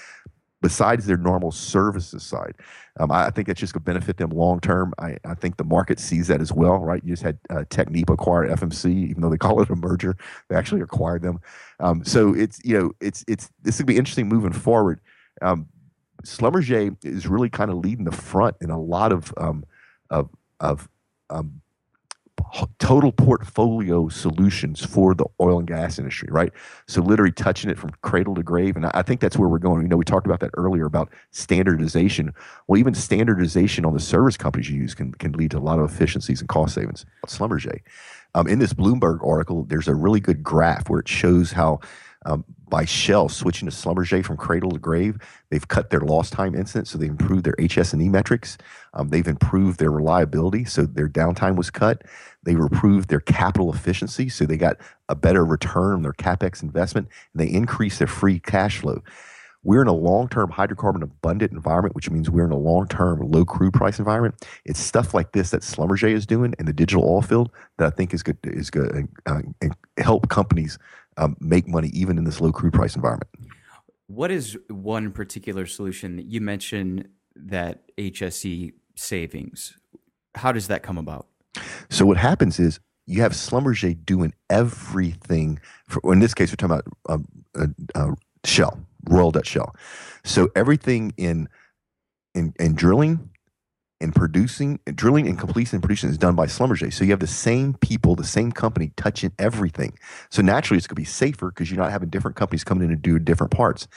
besides 0.63 1.07
their 1.07 1.17
normal 1.17 1.51
services 1.51 2.23
side. 2.23 2.55
Um, 2.99 3.11
I, 3.11 3.27
I, 3.27 3.31
think 3.31 3.49
it's 3.49 3.61
just 3.61 3.73
going 3.73 3.83
to 3.83 3.87
benefit 3.87 4.19
them 4.19 4.31
long 4.31 4.61
term. 4.61 4.93
I, 4.99 5.17
I, 5.25 5.35
think 5.35 5.57
the 5.57 5.65
market 5.65 5.99
sees 5.99 6.27
that 6.27 6.41
as 6.41 6.53
well, 6.53 6.79
right? 6.79 7.03
You 7.03 7.13
just 7.13 7.23
had 7.23 7.39
uh, 7.49 7.65
Technip 7.71 8.11
acquire 8.11 8.47
FMC, 8.49 9.09
even 9.09 9.23
though 9.23 9.31
they 9.31 9.39
call 9.39 9.63
it 9.63 9.71
a 9.71 9.77
merger, 9.77 10.17
they 10.49 10.57
actually 10.57 10.83
acquired 10.83 11.23
them. 11.23 11.41
Um, 11.79 12.05
so 12.05 12.35
it's 12.35 12.61
you 12.65 12.79
know 12.79 12.93
it's 13.01 13.25
it's 13.27 13.51
this 13.63 13.77
is 13.77 13.81
going 13.81 13.87
to 13.87 13.93
be 13.93 13.99
interesting 13.99 14.29
moving 14.29 14.53
forward. 14.53 15.01
Um, 15.41 15.69
is 16.23 17.27
really 17.27 17.49
kind 17.49 17.71
of 17.71 17.79
leading 17.79 18.05
the 18.05 18.13
front 18.13 18.57
in 18.61 18.69
a 18.69 18.79
lot 18.79 19.13
of 19.13 19.33
um, 19.39 19.65
of 20.11 20.29
of 20.61 20.89
um, 21.31 21.63
total 22.79 23.13
portfolio 23.13 24.09
solutions 24.09 24.85
for 24.85 25.15
the 25.15 25.27
oil 25.41 25.59
and 25.59 25.69
gas 25.69 25.99
industry, 25.99 26.29
right? 26.31 26.53
So 26.87 27.03
literally 27.03 27.33
touching 27.33 27.71
it 27.71 27.79
from 27.79 27.91
cradle 28.03 28.35
to 28.35 28.43
grave, 28.43 28.77
and 28.77 28.87
I 28.87 29.03
think 29.03 29.21
that's 29.21 29.37
where 29.37 29.49
we're 29.49 29.59
going. 29.59 29.83
You 29.83 29.89
know, 29.89 29.97
we 29.97 30.05
talked 30.05 30.27
about 30.27 30.41
that 30.41 30.51
earlier 30.55 30.87
about 30.87 31.11
standardization. 31.31 32.33
Well, 32.67 32.79
even 32.79 32.95
standardization 32.95 33.85
on 33.85 33.95
the 33.95 34.01
service 34.01 34.37
companies 34.37 34.71
you 34.71 34.79
use 34.79 34.95
can 34.95 35.13
can 35.13 35.33
lead 35.33 35.53
to 35.53 35.59
a 35.59 35.61
lot 35.61 35.79
of 35.79 35.91
efficiencies 35.91 36.41
and 36.41 36.49
cost 36.49 36.75
savings. 36.75 37.07
Schlumberger. 37.27 37.81
Um, 38.35 38.47
in 38.47 38.59
this 38.61 38.73
Bloomberg 38.73 39.27
article, 39.27 39.65
there's 39.65 39.89
a 39.89 39.95
really 39.95 40.21
good 40.21 40.43
graph 40.43 40.89
where 40.89 41.01
it 41.01 41.09
shows 41.09 41.53
how 41.53 41.81
um, 42.27 42.45
by 42.69 42.85
Shell 42.85 43.31
switching 43.31 43.69
to 43.69 43.75
Schlumberger 43.75 44.25
from 44.25 44.37
cradle 44.37 44.71
to 44.71 44.79
grave, 44.79 45.19
they've 45.49 45.67
cut 45.67 45.91
their 45.91 46.01
lost 46.01 46.33
time 46.33 46.55
incidents, 46.55 46.91
so 46.91 46.99
they've 46.99 47.11
improved 47.11 47.45
their 47.45 47.57
HS&E 47.59 48.09
metrics. 48.09 48.59
Um, 48.93 49.09
they've 49.09 49.27
improved 49.27 49.79
their 49.79 49.91
reliability, 49.91 50.65
so 50.65 50.85
their 50.85 51.09
downtime 51.09 51.57
was 51.57 51.71
cut. 51.71 52.03
They've 52.43 52.59
improved 52.59 53.11
their 53.11 53.21
capital 53.21 53.73
efficiency, 53.73 54.29
so 54.29 54.47
they 54.47 54.57
got 54.57 54.77
a 55.09 55.15
better 55.15 55.45
return 55.45 55.95
on 55.95 56.03
their 56.03 56.13
capex 56.13 56.63
investment, 56.63 57.09
and 57.35 57.41
they 57.41 57.53
increased 57.53 57.99
their 57.99 58.09
free 58.09 58.41
cash 58.41 58.79
flow. 58.79 59.03
We're 59.63 59.83
in 59.83 59.89
a 59.89 59.93
long-term 59.93 60.53
hydrocarbon 60.53 61.03
abundant 61.03 61.53
environment, 61.53 61.95
which 61.95 62.09
means 62.09 62.31
we're 62.31 62.47
in 62.47 62.51
a 62.51 62.57
long-term 62.57 63.21
low 63.21 63.45
crude 63.45 63.75
price 63.75 63.99
environment. 63.99 64.47
It's 64.65 64.81
stuff 64.81 65.13
like 65.13 65.33
this 65.33 65.51
that 65.51 65.61
Schlumberger 65.61 66.11
is 66.11 66.25
doing 66.25 66.55
in 66.59 66.65
the 66.65 66.73
digital 66.73 67.05
oil 67.05 67.21
field 67.21 67.51
that 67.77 67.87
I 67.87 67.91
think 67.91 68.15
is 68.15 68.23
good 68.23 68.39
is 68.43 68.71
good 68.71 69.07
uh, 69.27 69.43
and 69.61 69.77
help 69.99 70.31
companies 70.31 70.79
um, 71.19 71.37
make 71.41 71.69
money 71.69 71.89
even 71.93 72.17
in 72.17 72.25
this 72.25 72.41
low 72.41 72.53
crude 72.53 72.73
price 72.73 72.97
environment. 72.97 73.29
What 74.07 74.31
is 74.31 74.57
one 74.69 75.13
particular 75.13 75.67
solution 75.67 76.17
that 76.17 76.25
you 76.25 76.41
mentioned 76.41 77.09
that 77.37 77.83
HSE 77.99 78.73
savings? 78.97 79.77
How 80.35 80.53
does 80.53 80.69
that 80.69 80.83
come 80.83 80.97
about? 80.97 81.27
So 81.89 82.07
what 82.07 82.17
happens 82.17 82.59
is 82.59 82.81
you 83.07 83.23
have 83.23 83.33
Schlumberger 83.33 84.05
doing 84.05 84.35
everything. 84.49 85.61
For, 85.89 86.01
in 86.13 86.21
this 86.21 86.35
case, 86.35 86.51
we're 86.51 86.57
talking 86.57 86.77
about 86.77 87.27
um, 87.57 87.75
uh, 87.95 88.15
Shell, 88.45 88.79
Royal 89.09 89.31
Dutch 89.31 89.49
Shell. 89.49 89.75
So 90.25 90.51
everything 90.55 91.13
in 91.17 91.49
in, 92.35 92.55
in 92.61 92.77
drilling, 92.77 93.31
and 94.01 94.15
producing, 94.15 94.81
drilling 94.95 95.29
and 95.29 95.39
completion 95.39 95.77
and 95.77 95.83
producing 95.83 96.09
is 96.09 96.17
done 96.17 96.35
by 96.35 96.47
Schlumberger. 96.47 96.93
So 96.93 97.05
you 97.05 97.11
have 97.11 97.21
the 97.21 97.27
same 97.27 97.75
people, 97.75 98.17
the 98.17 98.25
same 98.25 98.51
company 98.51 98.93
touching 98.97 99.33
everything. 99.39 99.99
So 100.31 100.41
naturally, 100.41 100.79
it's 100.79 100.87
going 100.87 100.95
to 100.95 101.01
be 101.01 101.05
safer 101.05 101.51
because 101.51 101.71
you're 101.71 101.81
not 101.81 101.91
having 101.91 102.09
different 102.09 102.37
companies 102.37 102.65
coming 102.65 102.85
in 102.85 102.93
and 102.93 103.03
do 103.03 103.19
different 103.19 103.53
parts. 103.53 103.89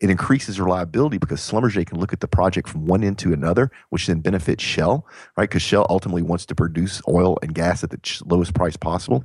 It 0.00 0.10
increases 0.10 0.60
reliability 0.60 1.18
because 1.18 1.40
Schlumberger 1.40 1.84
can 1.86 1.98
look 1.98 2.12
at 2.12 2.20
the 2.20 2.28
project 2.28 2.68
from 2.68 2.86
one 2.86 3.02
end 3.02 3.18
to 3.18 3.32
another, 3.32 3.70
which 3.90 4.06
then 4.06 4.20
benefits 4.20 4.62
Shell, 4.62 5.06
right? 5.36 5.48
Because 5.48 5.62
Shell 5.62 5.86
ultimately 5.90 6.22
wants 6.22 6.46
to 6.46 6.54
produce 6.54 7.02
oil 7.08 7.36
and 7.42 7.54
gas 7.54 7.82
at 7.82 7.90
the 7.90 8.22
lowest 8.26 8.54
price 8.54 8.76
possible, 8.76 9.24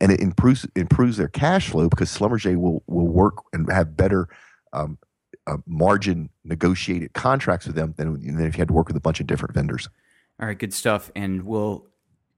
and 0.00 0.12
it 0.12 0.20
improves 0.20 0.66
improves 0.76 1.16
their 1.16 1.28
cash 1.28 1.68
flow 1.68 1.88
because 1.88 2.16
Schlumberger 2.16 2.56
will 2.56 2.82
will 2.86 3.08
work 3.08 3.34
and 3.52 3.70
have 3.70 3.96
better 3.96 4.28
um, 4.72 4.98
uh, 5.46 5.56
margin 5.66 6.30
negotiated 6.44 7.12
contracts 7.14 7.66
with 7.66 7.76
them 7.76 7.94
than, 7.96 8.14
than 8.36 8.46
if 8.46 8.54
you 8.54 8.60
had 8.60 8.68
to 8.68 8.74
work 8.74 8.86
with 8.86 8.96
a 8.96 9.00
bunch 9.00 9.20
of 9.20 9.26
different 9.26 9.54
vendors. 9.54 9.88
All 10.40 10.46
right, 10.46 10.58
good 10.58 10.74
stuff. 10.74 11.10
And 11.14 11.42
we'll 11.44 11.86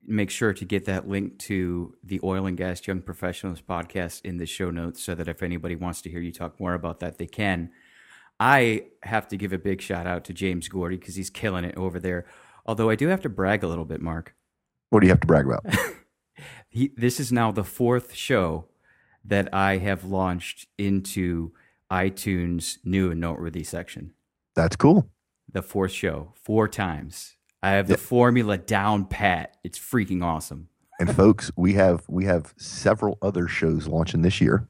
make 0.06 0.30
sure 0.30 0.52
to 0.52 0.64
get 0.64 0.84
that 0.86 1.08
link 1.08 1.38
to 1.38 1.94
the 2.02 2.20
Oil 2.22 2.46
and 2.46 2.56
Gas 2.56 2.86
Young 2.86 3.00
Professionals 3.00 3.60
podcast 3.60 4.22
in 4.24 4.38
the 4.38 4.46
show 4.46 4.70
notes 4.70 5.02
so 5.02 5.14
that 5.14 5.28
if 5.28 5.42
anybody 5.42 5.76
wants 5.76 6.02
to 6.02 6.10
hear 6.10 6.20
you 6.20 6.32
talk 6.32 6.58
more 6.60 6.74
about 6.74 7.00
that, 7.00 7.18
they 7.18 7.26
can. 7.26 7.70
I 8.40 8.86
have 9.02 9.28
to 9.28 9.36
give 9.36 9.52
a 9.52 9.58
big 9.58 9.80
shout 9.80 10.06
out 10.06 10.24
to 10.24 10.32
James 10.32 10.68
Gordy 10.68 10.96
because 10.96 11.14
he's 11.14 11.30
killing 11.30 11.64
it 11.64 11.76
over 11.76 12.00
there. 12.00 12.26
Although 12.66 12.90
I 12.90 12.96
do 12.96 13.08
have 13.08 13.20
to 13.22 13.28
brag 13.28 13.62
a 13.62 13.68
little 13.68 13.84
bit, 13.84 14.00
Mark. 14.00 14.34
What 14.90 15.00
do 15.00 15.06
you 15.06 15.12
have 15.12 15.20
to 15.20 15.26
brag 15.26 15.46
about? 15.46 15.64
he, 16.68 16.92
this 16.96 17.20
is 17.20 17.32
now 17.32 17.52
the 17.52 17.64
fourth 17.64 18.14
show 18.14 18.66
that 19.24 19.52
I 19.54 19.78
have 19.78 20.04
launched 20.04 20.66
into 20.78 21.52
iTunes 21.90 22.78
new 22.84 23.10
and 23.10 23.20
noteworthy 23.20 23.64
section. 23.64 24.12
That's 24.54 24.76
cool. 24.76 25.08
The 25.50 25.62
fourth 25.62 25.92
show, 25.92 26.32
four 26.34 26.68
times. 26.68 27.36
I 27.64 27.70
have 27.70 27.88
the 27.88 27.96
formula 27.96 28.58
down 28.58 29.06
pat. 29.06 29.56
It's 29.64 29.78
freaking 29.78 30.22
awesome. 30.22 30.68
And 31.00 31.16
folks, 31.16 31.50
we 31.56 31.72
have 31.72 32.04
we 32.08 32.26
have 32.26 32.52
several 32.58 33.16
other 33.22 33.48
shows 33.48 33.86
launching 33.86 34.20
this 34.20 34.38
year. 34.38 34.68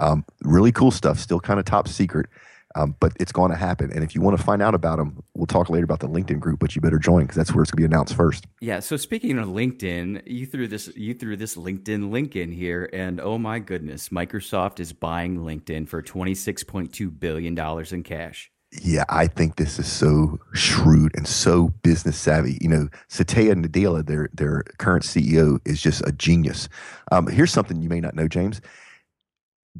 Um, 0.00 0.24
really 0.42 0.72
cool 0.72 0.90
stuff. 0.90 1.20
Still 1.20 1.38
kind 1.38 1.60
of 1.60 1.66
top 1.66 1.86
secret. 1.86 2.26
Um, 2.74 2.96
but 2.98 3.12
it's 3.20 3.30
going 3.30 3.50
to 3.52 3.56
happen. 3.56 3.92
And 3.92 4.02
if 4.02 4.14
you 4.14 4.22
want 4.22 4.36
to 4.36 4.42
find 4.42 4.60
out 4.60 4.74
about 4.74 4.96
them, 4.96 5.22
we'll 5.34 5.46
talk 5.46 5.68
later 5.70 5.84
about 5.84 6.00
the 6.00 6.08
LinkedIn 6.08 6.40
group. 6.40 6.58
But 6.58 6.74
you 6.74 6.80
better 6.80 6.98
join 6.98 7.22
because 7.22 7.36
that's 7.36 7.52
where 7.52 7.62
it's 7.62 7.70
going 7.70 7.84
to 7.84 7.88
be 7.88 7.94
announced 7.94 8.16
first. 8.16 8.46
Yeah. 8.60 8.80
So 8.80 8.96
speaking 8.96 9.38
of 9.38 9.46
LinkedIn, 9.46 10.22
you 10.26 10.44
threw 10.44 10.66
this 10.66 10.90
you 10.96 11.14
threw 11.14 11.36
this 11.36 11.54
LinkedIn 11.54 12.10
link 12.10 12.34
in 12.34 12.50
here, 12.50 12.90
and 12.92 13.20
oh 13.20 13.38
my 13.38 13.60
goodness, 13.60 14.08
Microsoft 14.08 14.80
is 14.80 14.92
buying 14.92 15.38
LinkedIn 15.38 15.86
for 15.86 16.02
twenty 16.02 16.34
six 16.34 16.64
point 16.64 16.92
two 16.92 17.08
billion 17.08 17.54
dollars 17.54 17.92
in 17.92 18.02
cash. 18.02 18.50
Yeah, 18.80 19.04
I 19.10 19.26
think 19.26 19.56
this 19.56 19.78
is 19.78 19.90
so 19.90 20.40
shrewd 20.54 21.12
and 21.14 21.28
so 21.28 21.68
business 21.82 22.16
savvy. 22.16 22.56
You 22.62 22.68
know, 22.70 22.88
Satya 23.08 23.54
Nadella, 23.54 24.06
their 24.06 24.30
their 24.32 24.62
current 24.78 25.04
CEO, 25.04 25.60
is 25.66 25.82
just 25.82 26.02
a 26.06 26.12
genius. 26.12 26.70
Um, 27.10 27.26
here's 27.26 27.52
something 27.52 27.82
you 27.82 27.90
may 27.90 28.00
not 28.00 28.14
know, 28.14 28.28
James. 28.28 28.62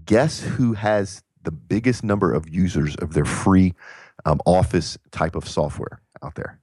Guess 0.04 0.40
who 0.40 0.74
has 0.74 1.22
the 1.42 1.50
biggest 1.50 2.04
number 2.04 2.34
of 2.34 2.48
users 2.50 2.94
of 2.96 3.14
their 3.14 3.24
free 3.24 3.72
um, 4.26 4.40
Office 4.44 4.98
type 5.10 5.36
of 5.36 5.48
software 5.48 6.02
out 6.22 6.34
there? 6.34 6.60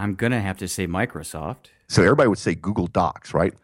I'm 0.00 0.16
gonna 0.16 0.40
have 0.40 0.58
to 0.58 0.66
say 0.66 0.88
Microsoft. 0.88 1.66
So 1.88 2.02
everybody 2.02 2.28
would 2.28 2.38
say 2.38 2.56
Google 2.56 2.88
Docs, 2.88 3.32
right? 3.32 3.54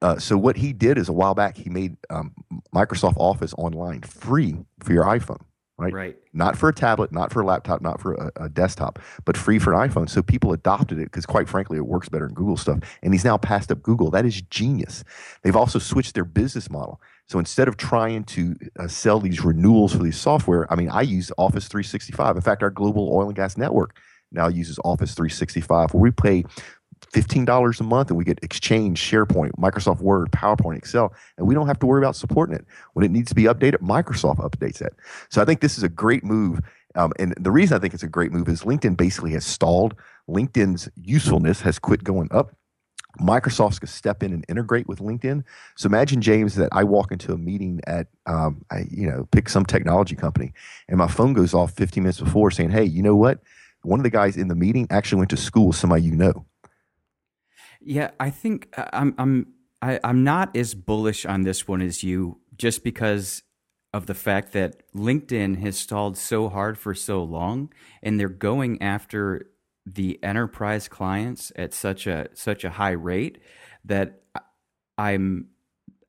Uh, 0.00 0.18
so 0.18 0.38
what 0.38 0.56
he 0.56 0.72
did 0.72 0.96
is 0.96 1.10
a 1.10 1.12
while 1.12 1.34
back 1.34 1.58
he 1.58 1.68
made 1.68 1.98
um, 2.08 2.34
Microsoft 2.74 3.18
Office 3.18 3.52
online 3.58 4.00
free 4.00 4.56
for 4.80 4.94
your 4.94 5.04
iPhone 5.04 5.42
right? 5.76 5.92
Right. 5.92 6.16
Not 6.32 6.56
for 6.56 6.68
a 6.68 6.74
tablet, 6.74 7.12
not 7.12 7.32
for 7.32 7.40
a 7.40 7.46
laptop, 7.46 7.82
not 7.82 8.00
for 8.00 8.14
a, 8.14 8.44
a 8.44 8.48
desktop, 8.48 8.98
but 9.24 9.36
free 9.36 9.58
for 9.58 9.72
an 9.72 9.88
iPhone. 9.88 10.08
So 10.08 10.22
people 10.22 10.52
adopted 10.52 10.98
it 10.98 11.04
because, 11.04 11.26
quite 11.26 11.48
frankly, 11.48 11.78
it 11.78 11.86
works 11.86 12.08
better 12.08 12.26
than 12.26 12.34
Google 12.34 12.56
stuff. 12.56 12.78
And 13.02 13.12
he's 13.12 13.24
now 13.24 13.36
passed 13.36 13.72
up 13.72 13.82
Google. 13.82 14.10
That 14.10 14.24
is 14.24 14.40
genius. 14.42 15.04
They've 15.42 15.56
also 15.56 15.78
switched 15.78 16.14
their 16.14 16.24
business 16.24 16.70
model. 16.70 17.00
So 17.26 17.38
instead 17.38 17.68
of 17.68 17.76
trying 17.76 18.24
to 18.24 18.54
uh, 18.78 18.86
sell 18.86 19.18
these 19.18 19.44
renewals 19.44 19.94
for 19.94 20.02
these 20.02 20.18
software, 20.18 20.70
I 20.72 20.76
mean, 20.76 20.90
I 20.90 21.02
use 21.02 21.32
Office 21.38 21.68
365. 21.68 22.36
In 22.36 22.42
fact, 22.42 22.62
our 22.62 22.70
global 22.70 23.10
oil 23.12 23.28
and 23.28 23.36
gas 23.36 23.56
network 23.56 23.96
now 24.30 24.48
uses 24.48 24.78
Office 24.84 25.14
365, 25.14 25.94
where 25.94 26.02
we 26.02 26.10
pay 26.10 26.44
$15 27.14 27.80
a 27.80 27.82
month 27.84 28.10
and 28.10 28.18
we 28.18 28.24
get 28.24 28.38
Exchange, 28.42 29.00
SharePoint, 29.00 29.52
Microsoft 29.52 30.00
Word, 30.00 30.30
PowerPoint, 30.32 30.78
Excel, 30.78 31.14
and 31.38 31.46
we 31.46 31.54
don't 31.54 31.66
have 31.66 31.78
to 31.78 31.86
worry 31.86 32.02
about 32.02 32.16
supporting 32.16 32.56
it. 32.56 32.64
When 32.94 33.04
it 33.04 33.10
needs 33.10 33.28
to 33.28 33.34
be 33.34 33.44
updated, 33.44 33.76
Microsoft 33.76 34.38
updates 34.38 34.82
it. 34.82 34.94
So 35.30 35.40
I 35.40 35.44
think 35.44 35.60
this 35.60 35.78
is 35.78 35.84
a 35.84 35.88
great 35.88 36.24
move. 36.24 36.60
Um, 36.96 37.12
and 37.18 37.34
the 37.38 37.50
reason 37.50 37.76
I 37.76 37.80
think 37.80 37.94
it's 37.94 38.02
a 38.02 38.08
great 38.08 38.32
move 38.32 38.48
is 38.48 38.62
LinkedIn 38.62 38.96
basically 38.96 39.32
has 39.32 39.44
stalled. 39.44 39.94
LinkedIn's 40.28 40.88
usefulness 40.96 41.60
has 41.60 41.78
quit 41.78 42.04
going 42.04 42.28
up. 42.30 42.54
Microsoft's 43.20 43.78
going 43.78 43.86
to 43.86 43.92
step 43.92 44.22
in 44.24 44.32
and 44.32 44.44
integrate 44.48 44.88
with 44.88 44.98
LinkedIn. 44.98 45.44
So 45.76 45.86
imagine, 45.86 46.20
James, 46.20 46.56
that 46.56 46.68
I 46.72 46.82
walk 46.82 47.12
into 47.12 47.32
a 47.32 47.38
meeting 47.38 47.80
at, 47.86 48.08
um, 48.26 48.64
I, 48.72 48.86
you 48.90 49.08
know, 49.08 49.28
pick 49.30 49.48
some 49.48 49.64
technology 49.64 50.16
company, 50.16 50.52
and 50.88 50.98
my 50.98 51.06
phone 51.06 51.32
goes 51.32 51.54
off 51.54 51.72
15 51.74 52.02
minutes 52.02 52.20
before 52.20 52.50
saying, 52.50 52.70
hey, 52.70 52.84
you 52.84 53.02
know 53.02 53.14
what? 53.14 53.38
One 53.82 54.00
of 54.00 54.04
the 54.04 54.10
guys 54.10 54.36
in 54.36 54.48
the 54.48 54.56
meeting 54.56 54.88
actually 54.90 55.18
went 55.18 55.30
to 55.30 55.36
school 55.36 55.68
with 55.68 55.76
somebody 55.76 56.02
you 56.02 56.16
know. 56.16 56.44
Yeah, 57.84 58.10
I 58.18 58.30
think 58.30 58.68
uh, 58.76 58.86
I'm 58.92 59.14
I'm 59.18 59.46
I, 59.82 59.94
am 59.94 60.00
i 60.04 60.08
am 60.10 60.24
not 60.24 60.56
as 60.56 60.74
bullish 60.74 61.26
on 61.26 61.42
this 61.42 61.68
one 61.68 61.82
as 61.82 62.02
you, 62.02 62.40
just 62.56 62.82
because 62.82 63.42
of 63.92 64.06
the 64.06 64.14
fact 64.14 64.52
that 64.52 64.82
LinkedIn 64.94 65.60
has 65.60 65.76
stalled 65.76 66.16
so 66.16 66.48
hard 66.48 66.78
for 66.78 66.94
so 66.94 67.22
long, 67.22 67.72
and 68.02 68.18
they're 68.18 68.28
going 68.28 68.82
after 68.82 69.50
the 69.86 70.18
enterprise 70.22 70.88
clients 70.88 71.52
at 71.56 71.74
such 71.74 72.06
a 72.06 72.28
such 72.32 72.64
a 72.64 72.70
high 72.70 72.92
rate 72.92 73.38
that 73.84 74.22
I'm 74.96 75.48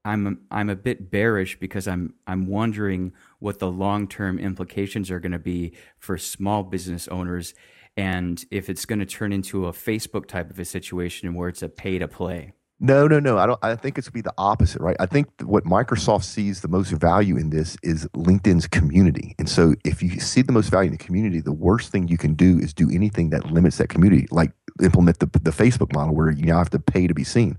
I'm 0.05 0.41
I'm 0.49 0.69
a 0.69 0.75
bit 0.75 1.11
bearish 1.11 1.59
because 1.59 1.87
I'm 1.87 2.13
I'm 2.25 2.47
wondering 2.47 3.11
what 3.39 3.59
the 3.59 3.69
long 3.69 4.07
term 4.07 4.39
implications 4.39 5.11
are 5.11 5.19
going 5.19 5.33
to 5.33 5.39
be 5.39 5.73
for 5.97 6.17
small 6.17 6.63
business 6.63 7.07
owners 7.09 7.53
and 7.97 8.43
if 8.51 8.69
it's 8.69 8.85
going 8.85 8.99
to 8.99 9.05
turn 9.05 9.31
into 9.31 9.67
a 9.67 9.71
Facebook 9.71 10.27
type 10.27 10.49
of 10.49 10.59
a 10.59 10.65
situation 10.65 11.33
where 11.33 11.49
it's 11.49 11.61
a 11.61 11.69
pay 11.69 11.97
to 11.97 12.07
play. 12.07 12.53
No, 12.77 13.07
no, 13.07 13.21
no. 13.21 13.37
I 13.37 13.45
don't. 13.45 13.59
I 13.63 13.75
think 13.75 13.97
it's 13.97 14.09
be 14.09 14.19
the 14.19 14.33
opposite, 14.37 14.81
right? 14.81 14.97
I 14.99 15.05
think 15.05 15.29
what 15.41 15.63
Microsoft 15.63 16.25
sees 16.25 16.59
the 16.59 16.67
most 16.67 16.91
value 16.91 17.37
in 17.37 17.49
this 17.49 17.77
is 17.83 18.05
LinkedIn's 18.07 18.67
community, 18.67 19.33
and 19.39 19.47
so 19.47 19.75
if 19.85 20.03
you 20.03 20.19
see 20.19 20.41
the 20.41 20.51
most 20.51 20.69
value 20.69 20.87
in 20.87 20.97
the 20.97 21.03
community, 21.03 21.39
the 21.39 21.53
worst 21.53 21.89
thing 21.89 22.09
you 22.09 22.17
can 22.17 22.33
do 22.33 22.59
is 22.59 22.73
do 22.73 22.89
anything 22.91 23.29
that 23.29 23.49
limits 23.49 23.77
that 23.77 23.87
community, 23.87 24.27
like 24.29 24.51
implement 24.83 25.19
the 25.19 25.27
the 25.27 25.51
Facebook 25.51 25.93
model 25.93 26.13
where 26.13 26.29
you 26.31 26.43
now 26.43 26.57
have 26.57 26.69
to 26.71 26.79
pay 26.79 27.07
to 27.07 27.13
be 27.13 27.23
seen. 27.23 27.57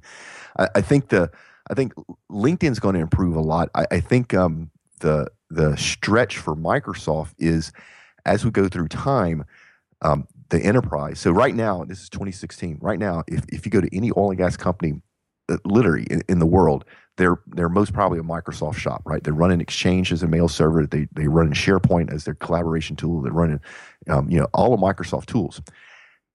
I, 0.59 0.69
I 0.75 0.81
think 0.83 1.09
the 1.09 1.31
I 1.71 1.75
think 1.75 1.95
LinkedIn's 2.31 2.79
going 2.79 2.95
to 2.95 3.01
improve 3.01 3.37
a 3.37 3.41
lot. 3.41 3.71
I, 3.75 3.87
I 3.91 4.01
think 4.01 4.35
um, 4.35 4.71
the 5.01 5.29
the 5.49 5.77
stretch 5.77 6.37
for 6.37 6.55
Microsoft 6.55 7.35
is 7.39 7.73
as 8.27 8.45
we 8.45 8.51
go 8.51 8.69
through 8.69 8.89
time 8.89 9.47
um, 10.03 10.27
the 10.51 10.61
enterprise. 10.61 11.19
So 11.21 11.31
right 11.31 11.55
now, 11.55 11.85
this 11.85 12.03
is 12.03 12.09
2016. 12.09 12.79
Right 12.81 12.99
now, 12.99 13.25
if, 13.27 13.45
if 13.49 13.67
you 13.67 13.71
go 13.71 13.81
to 13.81 13.97
any 13.97 14.11
oil 14.17 14.31
and 14.31 14.39
gas 14.39 14.57
company, 14.57 15.01
uh, 15.49 15.59
literally 15.65 16.05
in, 16.11 16.23
in, 16.29 16.39
the 16.39 16.47
world, 16.47 16.85
they're 17.17 17.41
they're 17.47 17.69
most 17.69 17.93
probably 17.93 18.19
a 18.19 18.23
Microsoft 18.23 18.77
shop, 18.77 19.03
right? 19.07 19.23
They're 19.23 19.33
running 19.33 19.61
Exchange 19.61 20.13
as 20.13 20.23
a 20.23 20.29
mail 20.29 20.49
server. 20.49 20.87
They 20.87 21.09
they 21.13 21.29
run 21.29 21.53
SharePoint 21.53 22.13
as 22.13 22.25
their 22.25 22.35
collaboration 22.35 22.97
tool. 22.97 23.23
They're 23.23 23.33
running, 23.33 23.61
um, 24.09 24.29
you 24.29 24.39
know, 24.39 24.49
all 24.53 24.75
of 24.75 24.81
Microsoft 24.81 25.27
tools. 25.27 25.61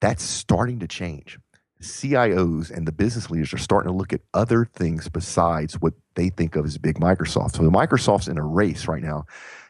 That's 0.00 0.22
starting 0.22 0.80
to 0.80 0.88
change. 0.88 1.38
CIOs 1.82 2.70
and 2.70 2.86
the 2.86 2.92
business 2.92 3.28
leaders 3.28 3.52
are 3.52 3.58
starting 3.58 3.90
to 3.90 3.96
look 3.96 4.12
at 4.12 4.20
other 4.34 4.64
things 4.64 5.08
besides 5.08 5.74
what 5.74 5.94
they 6.14 6.28
think 6.28 6.56
of 6.56 6.64
as 6.64 6.78
big 6.78 6.96
Microsoft. 6.98 7.56
So 7.56 7.64
the 7.64 7.70
Microsoft's 7.70 8.28
in 8.28 8.38
a 8.38 8.44
race 8.44 8.86
right 8.86 9.02
now 9.02 9.24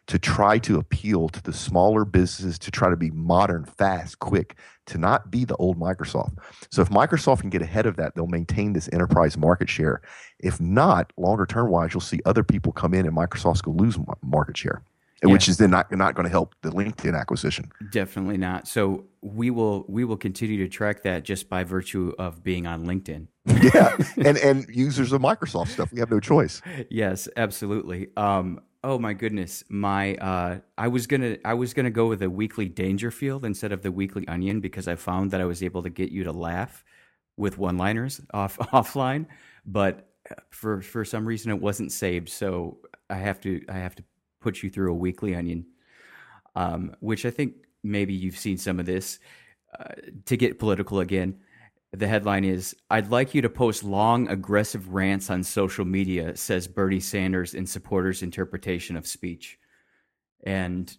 to 0.09 0.19
try 0.19 0.59
to 0.59 0.79
appeal 0.79 1.29
to 1.29 1.43
the 1.43 1.53
smaller 1.53 2.05
businesses 2.05 2.59
to 2.59 2.71
try 2.71 2.91
to 2.91 2.97
be 2.97 3.11
modern, 3.11 3.65
fast, 3.65 4.19
quick, 4.19 4.57
to 4.87 4.99
not 4.99 5.31
be 5.31 5.45
the 5.45 5.57
old 5.57 5.79
Microsoft. 5.79 6.37
So 6.71 6.83
if 6.83 6.91
Microsoft 6.91 7.41
can 7.41 7.51
get 7.51 7.63
ahead 7.63 7.87
of 7.87 7.97
that, 7.97 8.15
they'll 8.15 8.27
maintain 8.27 8.73
this 8.73 8.89
enterprise 8.93 9.37
market 9.37 9.69
share. 9.69 10.03
If 10.41 10.61
not, 10.61 11.13
longer 11.17 11.47
term 11.47 11.71
wise, 11.71 11.95
you'll 11.95 12.01
see 12.01 12.21
other 12.25 12.43
people 12.43 12.73
come 12.73 12.95
in 12.95 13.07
and 13.07 13.17
Microsoft's 13.17 13.63
going 13.63 13.79
to 13.79 13.85
lose 13.85 13.99
market 14.23 14.57
share. 14.57 14.83
Yeah. 15.23 15.31
Which 15.31 15.49
is 15.49 15.57
then 15.57 15.71
not 15.71 15.93
not 15.93 16.17
going 16.17 16.25
to 16.25 16.31
help 16.31 16.57
the 16.63 16.71
LinkedIn 16.71 17.17
acquisition. 17.17 17.71
Definitely 17.93 18.39
not. 18.39 18.67
So 18.67 19.05
we 19.21 19.51
will 19.51 19.85
we 19.89 20.05
will 20.05 20.17
continue 20.17 20.57
to 20.59 20.69
track 20.69 21.05
that 21.05 21.23
just 21.23 21.49
by 21.49 21.63
virtue 21.63 22.13
of 22.19 22.43
being 22.43 22.67
on 22.67 22.87
LinkedIn. 22.87 23.29
yeah, 23.47 23.97
and 24.17 24.37
and 24.37 24.67
users 24.69 25.13
of 25.13 25.23
Microsoft 25.23 25.69
stuff. 25.69 25.93
We 25.93 26.01
have 26.01 26.11
no 26.11 26.19
choice. 26.19 26.61
Yes, 26.91 27.29
absolutely. 27.37 28.09
Um, 28.17 28.63
Oh 28.85 28.99
my 28.99 29.13
goodness, 29.13 29.63
my 29.69 30.17
uh, 30.17 30.59
I 30.77 30.89
was 30.89 31.07
gonna 31.07 31.37
I 31.45 31.55
was 31.55 31.73
gonna 31.73 31.91
go 31.91 32.09
with 32.09 32.23
a 32.23 32.29
weekly 32.31 32.69
Dangerfield 32.69 33.45
instead 33.45 33.71
of 33.71 33.83
the 33.83 33.93
weekly 33.93 34.27
Onion 34.27 34.61
because 34.61 34.89
I 34.89 34.97
found 34.97 35.31
that 35.31 35.41
I 35.41 35.45
was 35.45 35.63
able 35.63 35.85
to 35.85 35.91
get 35.91 36.11
you 36.11 36.25
to 36.25 36.33
laugh 36.33 36.85
with 37.37 37.59
one 37.59 37.79
liners 37.79 38.21
off 38.35 38.59
offline, 38.73 39.27
but 39.65 40.09
uh, 40.31 40.35
for 40.51 40.81
for 40.81 41.05
some 41.05 41.25
reason 41.25 41.53
it 41.53 41.61
wasn't 41.61 41.93
saved, 41.93 42.29
so 42.29 42.79
I 43.09 43.17
have 43.17 43.41
to 43.43 43.65
I 43.69 43.75
have 43.75 43.95
to 43.97 44.05
put 44.41 44.65
you 44.65 44.71
through 44.71 44.91
a 44.91 44.97
weekly 44.97 45.37
Onion, 45.37 45.65
um, 46.57 46.95
which 47.01 47.25
I 47.25 47.31
think 47.31 47.55
maybe 47.85 48.15
you've 48.15 48.39
seen 48.39 48.59
some 48.59 48.81
of 48.81 48.87
this. 48.87 49.19
Uh, 49.79 49.95
to 50.27 50.37
get 50.37 50.59
political 50.59 51.01
again, 51.01 51.41
the 51.93 52.09
headline 52.09 52.45
is 52.45 52.75
I'd 52.91 53.11
like 53.11 53.35
you 53.35 53.43
to 53.43 53.51
post 53.51 53.85
long, 53.85 54.29
aggressive 54.29 54.89
rants 54.95 55.31
on 55.31 55.43
social 55.43 55.85
media, 55.85 56.37
says 56.37 56.67
Bernie 56.67 57.01
Sanders 57.01 57.55
in 57.55 57.67
supporters' 57.67 58.23
interpretation 58.23 58.97
of 58.97 59.07
speech. 59.07 59.59
And 60.45 60.95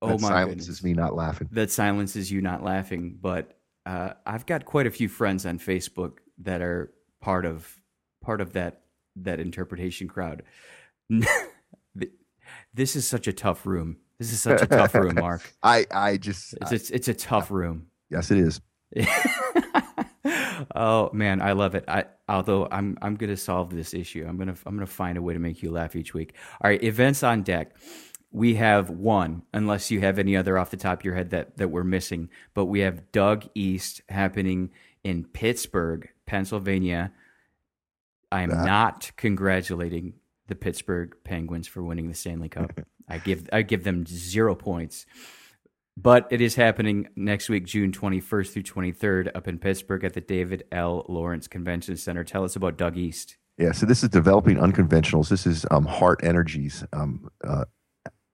oh 0.00 0.08
that 0.08 0.20
my 0.20 0.28
silences 0.28 0.66
goodness, 0.66 0.84
me 0.84 0.92
not 0.94 1.14
laughing. 1.14 1.48
That 1.52 1.70
silences 1.70 2.32
you 2.32 2.40
not 2.40 2.64
laughing. 2.64 3.18
But 3.20 3.58
uh, 3.84 4.14
I've 4.24 4.46
got 4.46 4.64
quite 4.64 4.86
a 4.86 4.90
few 4.90 5.08
friends 5.08 5.44
on 5.44 5.58
Facebook 5.58 6.18
that 6.38 6.62
are 6.62 6.92
part 7.20 7.44
of 7.44 7.80
part 8.22 8.40
of 8.40 8.54
that 8.54 8.82
that 9.16 9.40
interpretation 9.40 10.08
crowd. 10.08 10.42
this 12.74 12.96
is 12.96 13.06
such 13.06 13.28
a 13.28 13.32
tough 13.32 13.66
room. 13.66 13.98
This 14.18 14.32
is 14.32 14.40
such 14.40 14.62
a 14.62 14.66
tough 14.66 14.94
room, 14.94 15.16
Mark. 15.16 15.52
I 15.62 15.86
I 15.90 16.16
just 16.16 16.54
it's, 16.62 16.72
it's, 16.72 16.90
it's 16.90 17.08
a 17.08 17.14
tough 17.14 17.50
room. 17.50 17.88
Yes, 18.08 18.30
it 18.30 18.38
is. 18.38 18.60
oh 20.24 21.10
man, 21.12 21.40
I 21.40 21.52
love 21.52 21.74
it. 21.74 21.84
I 21.88 22.04
although 22.28 22.68
I'm 22.70 22.98
I'm 23.02 23.16
gonna 23.16 23.36
solve 23.36 23.74
this 23.74 23.94
issue. 23.94 24.26
I'm 24.28 24.36
gonna 24.36 24.54
I'm 24.66 24.76
gonna 24.76 24.86
find 24.86 25.16
a 25.16 25.22
way 25.22 25.34
to 25.34 25.40
make 25.40 25.62
you 25.62 25.70
laugh 25.70 25.96
each 25.96 26.14
week. 26.14 26.34
All 26.60 26.70
right, 26.70 26.82
events 26.82 27.22
on 27.22 27.42
deck. 27.42 27.76
We 28.32 28.54
have 28.54 28.90
one, 28.90 29.42
unless 29.52 29.90
you 29.90 30.00
have 30.00 30.18
any 30.18 30.36
other 30.36 30.56
off 30.56 30.70
the 30.70 30.76
top 30.76 31.00
of 31.00 31.04
your 31.04 31.14
head 31.14 31.30
that 31.30 31.56
that 31.56 31.68
we're 31.68 31.84
missing. 31.84 32.28
But 32.54 32.66
we 32.66 32.80
have 32.80 33.10
DUG 33.12 33.48
East 33.54 34.02
happening 34.08 34.70
in 35.02 35.24
Pittsburgh, 35.24 36.08
Pennsylvania. 36.26 37.12
I 38.30 38.42
am 38.42 38.50
not 38.50 39.10
congratulating 39.16 40.14
the 40.46 40.54
Pittsburgh 40.54 41.16
Penguins 41.24 41.66
for 41.66 41.82
winning 41.82 42.08
the 42.08 42.14
Stanley 42.14 42.48
Cup. 42.48 42.80
I 43.08 43.18
give 43.18 43.48
I 43.52 43.62
give 43.62 43.82
them 43.84 44.06
zero 44.06 44.54
points. 44.54 45.06
But 46.02 46.28
it 46.30 46.40
is 46.40 46.54
happening 46.54 47.08
next 47.14 47.50
week, 47.50 47.66
June 47.66 47.92
21st 47.92 48.52
through 48.52 48.62
23rd, 48.62 49.30
up 49.34 49.46
in 49.46 49.58
Pittsburgh 49.58 50.02
at 50.04 50.14
the 50.14 50.22
David 50.22 50.64
L. 50.72 51.04
Lawrence 51.08 51.46
Convention 51.46 51.96
Center. 51.96 52.24
Tell 52.24 52.42
us 52.42 52.56
about 52.56 52.78
DUG 52.78 52.96
East. 52.96 53.36
Yeah, 53.58 53.72
so 53.72 53.84
this 53.84 54.02
is 54.02 54.08
developing 54.08 54.56
unconventionals. 54.56 55.28
This 55.28 55.46
is 55.46 55.66
um, 55.70 55.84
Hart 55.84 56.20
Energy's 56.22 56.84
um, 56.94 57.28
uh, 57.44 57.66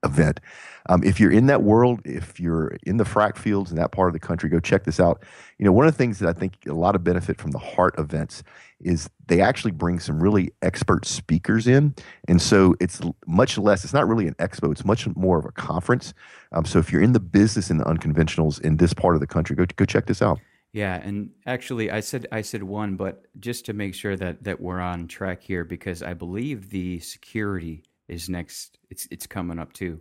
event. 0.04 0.40
Um, 0.88 1.02
if 1.02 1.18
you're 1.18 1.32
in 1.32 1.46
that 1.46 1.62
world, 1.62 2.00
if 2.04 2.38
you're 2.38 2.76
in 2.86 2.96
the 2.96 3.04
frac 3.04 3.36
fields 3.36 3.70
in 3.70 3.76
that 3.76 3.90
part 3.90 4.08
of 4.08 4.12
the 4.12 4.20
country, 4.20 4.48
go 4.48 4.60
check 4.60 4.84
this 4.84 5.00
out. 5.00 5.22
You 5.58 5.64
know, 5.64 5.72
one 5.72 5.86
of 5.86 5.92
the 5.92 5.98
things 5.98 6.18
that 6.20 6.28
I 6.28 6.38
think 6.38 6.58
a 6.66 6.72
lot 6.72 6.94
of 6.94 7.02
benefit 7.02 7.38
from 7.38 7.50
the 7.50 7.58
Hart 7.58 7.98
events 7.98 8.42
is 8.80 9.10
they 9.26 9.40
actually 9.40 9.72
bring 9.72 9.98
some 9.98 10.22
really 10.22 10.52
expert 10.62 11.06
speakers 11.06 11.66
in, 11.66 11.94
and 12.28 12.40
so 12.40 12.74
it's 12.80 13.00
much 13.26 13.58
less. 13.58 13.84
It's 13.84 13.94
not 13.94 14.06
really 14.06 14.28
an 14.28 14.34
expo; 14.34 14.70
it's 14.70 14.84
much 14.84 15.06
more 15.16 15.38
of 15.38 15.44
a 15.44 15.52
conference. 15.52 16.14
Um, 16.52 16.64
so 16.64 16.78
if 16.78 16.92
you're 16.92 17.02
in 17.02 17.12
the 17.12 17.20
business 17.20 17.70
in 17.70 17.78
the 17.78 17.84
unconventionals 17.84 18.60
in 18.60 18.76
this 18.76 18.92
part 18.92 19.16
of 19.16 19.20
the 19.20 19.26
country, 19.26 19.56
go 19.56 19.64
go 19.76 19.84
check 19.84 20.06
this 20.06 20.22
out. 20.22 20.38
Yeah, 20.72 20.96
and 20.96 21.30
actually, 21.46 21.90
I 21.90 22.00
said 22.00 22.26
I 22.30 22.42
said 22.42 22.62
one, 22.62 22.96
but 22.96 23.24
just 23.40 23.64
to 23.66 23.72
make 23.72 23.94
sure 23.94 24.14
that 24.16 24.44
that 24.44 24.60
we're 24.60 24.80
on 24.80 25.08
track 25.08 25.42
here, 25.42 25.64
because 25.64 26.02
I 26.02 26.12
believe 26.12 26.68
the 26.68 27.00
security 27.00 27.82
is 28.08 28.28
next. 28.28 28.78
It's 28.90 29.06
it's 29.10 29.26
coming 29.26 29.58
up 29.58 29.72
too. 29.72 30.00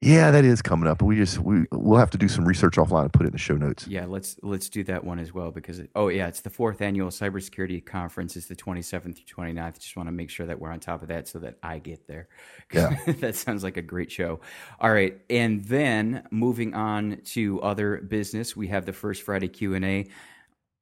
Yeah, 0.00 0.30
that 0.30 0.44
is 0.44 0.62
coming 0.62 0.88
up. 0.88 1.02
We 1.02 1.16
just 1.16 1.40
we 1.40 1.64
we'll 1.72 1.98
have 1.98 2.10
to 2.10 2.18
do 2.18 2.28
some 2.28 2.46
research 2.46 2.76
offline 2.76 3.02
and 3.02 3.12
put 3.12 3.24
it 3.24 3.28
in 3.28 3.32
the 3.32 3.38
show 3.38 3.56
notes. 3.56 3.84
Yeah, 3.88 4.06
let's 4.06 4.36
let's 4.44 4.68
do 4.68 4.84
that 4.84 5.02
one 5.02 5.18
as 5.18 5.34
well 5.34 5.50
because 5.50 5.80
it, 5.80 5.90
oh 5.96 6.06
yeah, 6.06 6.28
it's 6.28 6.40
the 6.40 6.50
fourth 6.50 6.80
annual 6.80 7.08
cybersecurity 7.08 7.84
conference. 7.84 8.36
It's 8.36 8.46
the 8.46 8.54
27th 8.54 9.02
through 9.16 9.44
29th. 9.46 9.80
Just 9.80 9.96
want 9.96 10.06
to 10.06 10.12
make 10.12 10.30
sure 10.30 10.46
that 10.46 10.60
we're 10.60 10.70
on 10.70 10.78
top 10.78 11.02
of 11.02 11.08
that 11.08 11.26
so 11.26 11.40
that 11.40 11.58
I 11.64 11.80
get 11.80 12.06
there. 12.06 12.28
Yeah, 12.72 12.96
that 13.06 13.34
sounds 13.34 13.64
like 13.64 13.76
a 13.76 13.82
great 13.82 14.12
show. 14.12 14.38
All 14.78 14.92
right, 14.92 15.20
and 15.28 15.64
then 15.64 16.28
moving 16.30 16.74
on 16.74 17.20
to 17.32 17.60
other 17.62 17.96
business, 17.96 18.54
we 18.56 18.68
have 18.68 18.86
the 18.86 18.92
first 18.92 19.22
Friday 19.22 19.48
Q 19.48 19.74
and 19.74 19.84
A. 19.84 20.06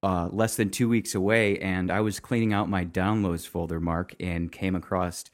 Uh, 0.02 0.28
less 0.30 0.56
than 0.56 0.68
two 0.68 0.90
weeks 0.90 1.14
away, 1.14 1.58
and 1.58 1.90
I 1.90 2.00
was 2.00 2.20
cleaning 2.20 2.52
out 2.52 2.68
my 2.68 2.84
downloads 2.84 3.48
folder, 3.48 3.80
Mark, 3.80 4.14
and 4.20 4.52
came 4.52 4.76
across 4.76 5.24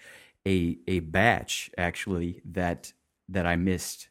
a 0.46 0.78
a 0.86 1.00
batch 1.00 1.70
actually 1.78 2.42
that 2.44 2.92
that 3.28 3.46
I 3.46 3.56
missed 3.56 4.08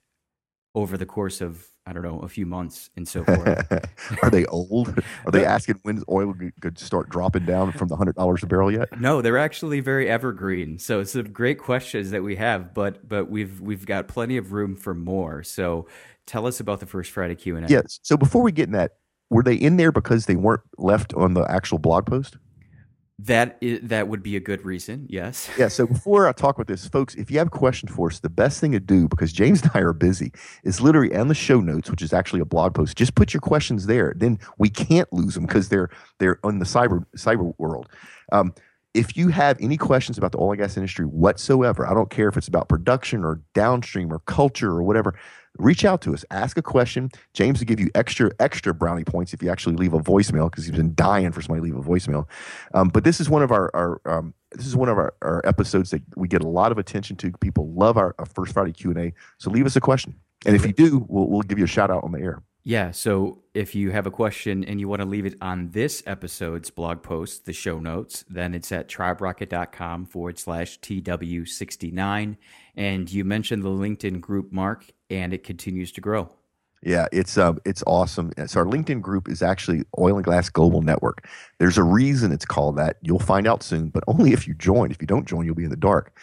over 0.74 0.98
the 0.98 1.06
course 1.06 1.42
of 1.42 1.68
I 1.86 1.94
don't 1.94 2.04
know 2.04 2.20
a 2.20 2.28
few 2.28 2.46
months 2.46 2.92
and 2.96 3.08
so 3.08 3.24
forth. 3.24 3.72
Are 4.24 4.30
they 4.30 4.46
old? 4.46 4.90
Are 5.26 5.32
they 5.32 5.44
asking 5.44 5.80
when 5.82 6.04
oil 6.10 6.34
could 6.62 6.78
start 6.78 7.10
dropping 7.10 7.46
down 7.46 7.72
from 7.72 7.88
the 7.88 7.96
hundred 7.96 8.16
dollars 8.16 8.44
a 8.44 8.48
barrel 8.48 8.72
yet? 8.72 9.00
No, 9.00 9.22
they're 9.22 9.38
actually 9.38 9.80
very 9.80 10.08
evergreen. 10.08 10.78
So 10.78 11.00
it's 11.00 11.12
some 11.12 11.32
great 11.32 11.58
questions 11.58 12.12
that 12.12 12.24
we 12.24 12.36
have, 12.36 12.74
but 12.74 13.08
but 13.08 13.30
we've 13.30 13.60
we've 13.60 13.86
got 13.86 14.08
plenty 14.08 14.38
of 14.38 14.54
room 14.54 14.76
for 14.76 14.94
more. 14.94 15.44
So 15.44 15.88
tell 16.28 16.46
us 16.46 16.60
about 16.60 16.80
the 16.80 16.86
first 16.86 17.12
Friday 17.12 17.36
Q 17.36 17.58
and 17.58 17.66
A. 17.66 17.70
Yes. 17.70 18.00
So 18.04 18.16
before 18.16 18.44
we 18.44 18.52
get 18.52 18.68
in 18.68 18.74
that, 18.74 18.92
were 19.32 19.44
they 19.44 19.56
in 19.56 19.78
there 19.78 19.92
because 19.92 20.28
they 20.28 20.36
weren't 20.36 20.62
left 20.78 21.14
on 21.16 21.34
the 21.34 21.50
actual 21.50 21.80
blog 21.80 22.06
post? 22.06 22.38
That 23.26 23.58
is, 23.62 23.82
that 23.84 24.08
would 24.08 24.24
be 24.24 24.36
a 24.36 24.40
good 24.40 24.66
reason, 24.66 25.06
yes. 25.08 25.50
yeah. 25.58 25.68
So 25.68 25.86
before 25.86 26.28
I 26.28 26.32
talk 26.32 26.58
with 26.58 26.68
this, 26.68 26.88
folks, 26.88 27.14
if 27.16 27.30
you 27.30 27.38
have 27.38 27.48
a 27.48 27.52
question 27.52 27.88
for 27.88 28.08
us, 28.08 28.20
the 28.20 28.30
best 28.30 28.60
thing 28.60 28.72
to 28.72 28.80
do 28.80 29.08
because 29.08 29.32
James 29.32 29.62
and 29.62 29.72
I 29.76 29.80
are 29.82 29.94
busy 29.94 30.32
is 30.64 30.82
literally 30.82 31.16
on 31.16 31.28
the 31.28 31.36
show 31.36 31.60
notes, 31.60 31.92
which 31.92 32.02
is 32.02 32.14
actually 32.14 32.40
a 32.40 32.46
blog 32.46 32.74
post. 32.74 32.98
Just 32.98 33.14
put 33.14 33.34
your 33.34 33.42
questions 33.42 33.86
there. 33.86 34.14
Then 34.16 34.40
we 34.58 34.70
can't 34.70 35.12
lose 35.14 35.36
them 35.36 35.46
because 35.46 35.70
they're 35.70 35.90
they're 36.18 36.40
on 36.44 36.60
the 36.60 36.66
cyber 36.66 37.06
cyber 37.16 37.54
world. 37.60 37.90
Um, 38.32 38.54
if 38.94 39.16
you 39.16 39.30
have 39.30 39.58
any 39.62 39.78
questions 39.78 40.18
about 40.18 40.32
the 40.32 40.40
oil 40.40 40.52
and 40.52 40.60
gas 40.60 40.76
industry 40.76 41.06
whatsoever, 41.06 41.88
I 41.88 41.94
don't 41.94 42.10
care 42.10 42.28
if 42.28 42.38
it's 42.38 42.48
about 42.48 42.70
production 42.70 43.24
or 43.24 43.42
downstream 43.54 44.12
or 44.12 44.20
culture 44.20 44.72
or 44.72 44.84
whatever, 44.84 45.18
reach 45.62 45.86
out 45.86 46.02
to 46.02 46.14
us, 46.14 46.26
ask 46.32 46.58
a 46.58 46.62
question. 46.62 47.10
James 47.34 47.60
will 47.60 47.66
give 47.66 47.80
you 47.80 47.90
extra 47.96 48.32
extra 48.40 48.74
brownie 48.74 49.04
points 49.04 49.34
if 49.34 49.42
you 49.42 49.50
actually 49.50 49.76
leave 49.76 49.94
a 49.94 50.00
voicemail 50.00 50.50
because 50.50 50.66
he's 50.66 50.76
been 50.76 50.96
dying 50.96 51.32
for 51.32 51.42
somebody 51.42 51.70
to 51.70 51.76
leave 51.76 51.86
a 51.86 51.88
voicemail. 51.88 52.28
Um, 52.74 52.90
but 52.90 53.04
this 53.04 53.20
is 53.20 53.30
one 53.30 53.44
of 53.44 53.52
our, 53.52 53.70
our 53.74 54.02
um, 54.06 54.34
this 54.52 54.66
is 54.68 54.76
one 54.76 54.90
of 54.90 54.98
our, 54.98 55.14
our 55.22 55.42
episodes 55.46 55.92
that 55.92 56.02
we 56.16 56.28
get 56.28 56.44
a 56.44 56.48
lot 56.48 56.72
of 56.72 56.78
attention 56.78 57.16
to. 57.18 57.32
People 57.40 57.72
love 57.72 57.98
our, 57.98 58.16
our 58.20 58.26
first 58.26 58.54
Friday 58.54 58.74
Q 58.74 58.92
and 58.92 59.00
A. 59.00 59.14
So 59.38 59.50
leave 59.50 59.66
us 59.66 59.76
a 59.76 59.82
question, 59.82 60.16
and 60.46 60.56
if 60.56 60.66
you 60.66 60.74
do, 60.74 61.06
we'll 61.08 61.28
we'll 61.28 61.42
give 61.42 61.58
you 61.58 61.66
a 61.66 61.70
shout 61.70 61.92
out 61.92 62.04
on 62.04 62.12
the 62.12 62.20
air. 62.20 62.42
Yeah. 62.64 62.92
So 62.92 63.42
if 63.54 63.74
you 63.74 63.92
have 63.92 64.06
a 64.06 64.12
question 64.12 64.64
and 64.64 64.80
you 64.80 64.88
want 64.88 65.02
to 65.02 65.08
leave 65.08 65.26
it 65.26 65.36
on 65.42 65.72
this 65.72 66.04
episode's 66.06 66.70
blog 66.70 67.02
post, 67.02 67.46
the 67.46 67.54
show 67.54 67.80
notes, 67.80 68.24
then 68.30 68.54
it's 68.54 68.72
at 68.72 68.88
triberocket.com 68.88 70.06
forward 70.06 70.38
slash 70.38 70.80
TW69. 70.80 72.38
And 72.76 73.12
you 73.12 73.24
mentioned 73.26 73.64
the 73.64 73.70
LinkedIn 73.70 74.22
group, 74.22 74.52
Mark, 74.52 74.86
and 75.10 75.34
it 75.34 75.44
continues 75.44 75.92
to 75.94 76.02
grow. 76.02 76.30
Yeah, 76.84 77.08
it's 77.12 77.38
um, 77.38 77.60
it's 77.64 77.84
awesome. 77.86 78.32
So 78.48 78.60
our 78.60 78.66
LinkedIn 78.66 79.02
group 79.02 79.30
is 79.30 79.44
actually 79.44 79.84
Oil 80.00 80.16
and 80.16 80.26
Gas 80.26 80.50
Global 80.50 80.82
Network. 80.82 81.28
There's 81.60 81.78
a 81.78 81.84
reason 81.84 82.32
it's 82.32 82.46
called 82.46 82.76
that. 82.78 82.98
You'll 83.04 83.20
find 83.20 83.46
out 83.46 83.62
soon, 83.62 83.90
but 83.90 84.04
only 84.08 84.34
if 84.34 84.48
you 84.48 84.56
join. 84.56 84.90
If 84.90 85.00
you 85.00 85.06
don't 85.06 85.28
join, 85.28 85.46
you'll 85.46 85.54
be 85.54 85.64
in 85.64 85.70
the 85.70 85.76
dark. 85.76 86.18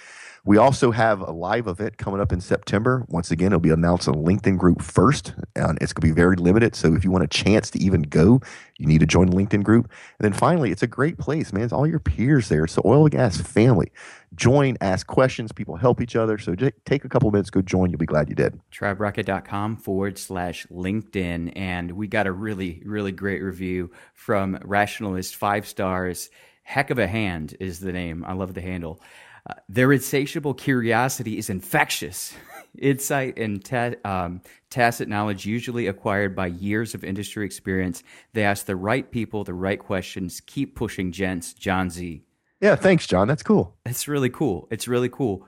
We 0.44 0.56
also 0.56 0.90
have 0.90 1.20
a 1.20 1.30
live 1.30 1.66
event 1.66 1.98
coming 1.98 2.20
up 2.20 2.32
in 2.32 2.40
September. 2.40 3.04
Once 3.08 3.30
again, 3.30 3.48
it'll 3.48 3.60
be 3.60 3.70
announced 3.70 4.08
on 4.08 4.14
LinkedIn 4.14 4.56
group 4.56 4.82
first, 4.82 5.34
and 5.54 5.78
it's 5.80 5.92
going 5.92 6.08
to 6.08 6.14
be 6.14 6.18
very 6.18 6.36
limited. 6.36 6.74
So 6.74 6.94
if 6.94 7.04
you 7.04 7.10
want 7.10 7.24
a 7.24 7.28
chance 7.28 7.70
to 7.70 7.82
even 7.82 8.02
go, 8.02 8.40
you 8.78 8.86
need 8.86 9.00
to 9.00 9.06
join 9.06 9.26
the 9.26 9.36
LinkedIn 9.36 9.62
group. 9.62 9.90
And 10.18 10.24
then 10.24 10.32
finally, 10.32 10.70
it's 10.70 10.82
a 10.82 10.86
great 10.86 11.18
place, 11.18 11.52
man. 11.52 11.64
It's 11.64 11.72
all 11.72 11.86
your 11.86 11.98
peers 11.98 12.48
there. 12.48 12.64
It's 12.64 12.76
the 12.76 12.86
oil 12.86 13.02
and 13.02 13.10
gas 13.10 13.40
family. 13.40 13.92
Join, 14.34 14.76
ask 14.80 15.06
questions. 15.06 15.52
People 15.52 15.76
help 15.76 16.00
each 16.00 16.16
other. 16.16 16.38
So 16.38 16.54
just 16.54 16.74
take 16.84 17.04
a 17.04 17.08
couple 17.08 17.30
minutes, 17.30 17.50
go 17.50 17.62
join. 17.62 17.90
You'll 17.90 17.98
be 17.98 18.06
glad 18.06 18.28
you 18.28 18.34
did. 18.34 18.58
TribeRocket.com 18.72 19.76
forward 19.76 20.18
slash 20.18 20.66
LinkedIn. 20.66 21.52
And 21.56 21.92
we 21.92 22.06
got 22.06 22.26
a 22.26 22.32
really, 22.32 22.82
really 22.84 23.12
great 23.12 23.42
review 23.42 23.90
from 24.14 24.58
Rationalist, 24.62 25.36
five 25.36 25.66
stars. 25.66 26.30
Heck 26.62 26.90
of 26.90 26.98
a 26.98 27.06
hand 27.06 27.56
is 27.60 27.80
the 27.80 27.92
name. 27.92 28.24
I 28.26 28.34
love 28.34 28.52
the 28.52 28.60
handle. 28.60 29.00
Uh, 29.48 29.54
their 29.68 29.92
insatiable 29.92 30.54
curiosity 30.54 31.38
is 31.38 31.50
infectious. 31.50 32.34
Insight 32.78 33.38
and 33.38 33.64
ta- 33.64 33.94
um, 34.04 34.40
tacit 34.70 35.08
knowledge, 35.08 35.46
usually 35.46 35.86
acquired 35.86 36.36
by 36.36 36.46
years 36.46 36.94
of 36.94 37.02
industry 37.02 37.44
experience. 37.44 38.02
They 38.34 38.44
ask 38.44 38.66
the 38.66 38.76
right 38.76 39.10
people 39.10 39.42
the 39.42 39.54
right 39.54 39.78
questions. 39.78 40.40
Keep 40.46 40.76
pushing, 40.76 41.10
gents. 41.10 41.54
John 41.54 41.90
Z. 41.90 42.22
Yeah, 42.60 42.76
thanks, 42.76 43.06
John. 43.06 43.26
That's 43.26 43.42
cool. 43.42 43.74
It's 43.86 44.06
really 44.06 44.30
cool. 44.30 44.68
It's 44.70 44.86
really 44.86 45.08
cool. 45.08 45.46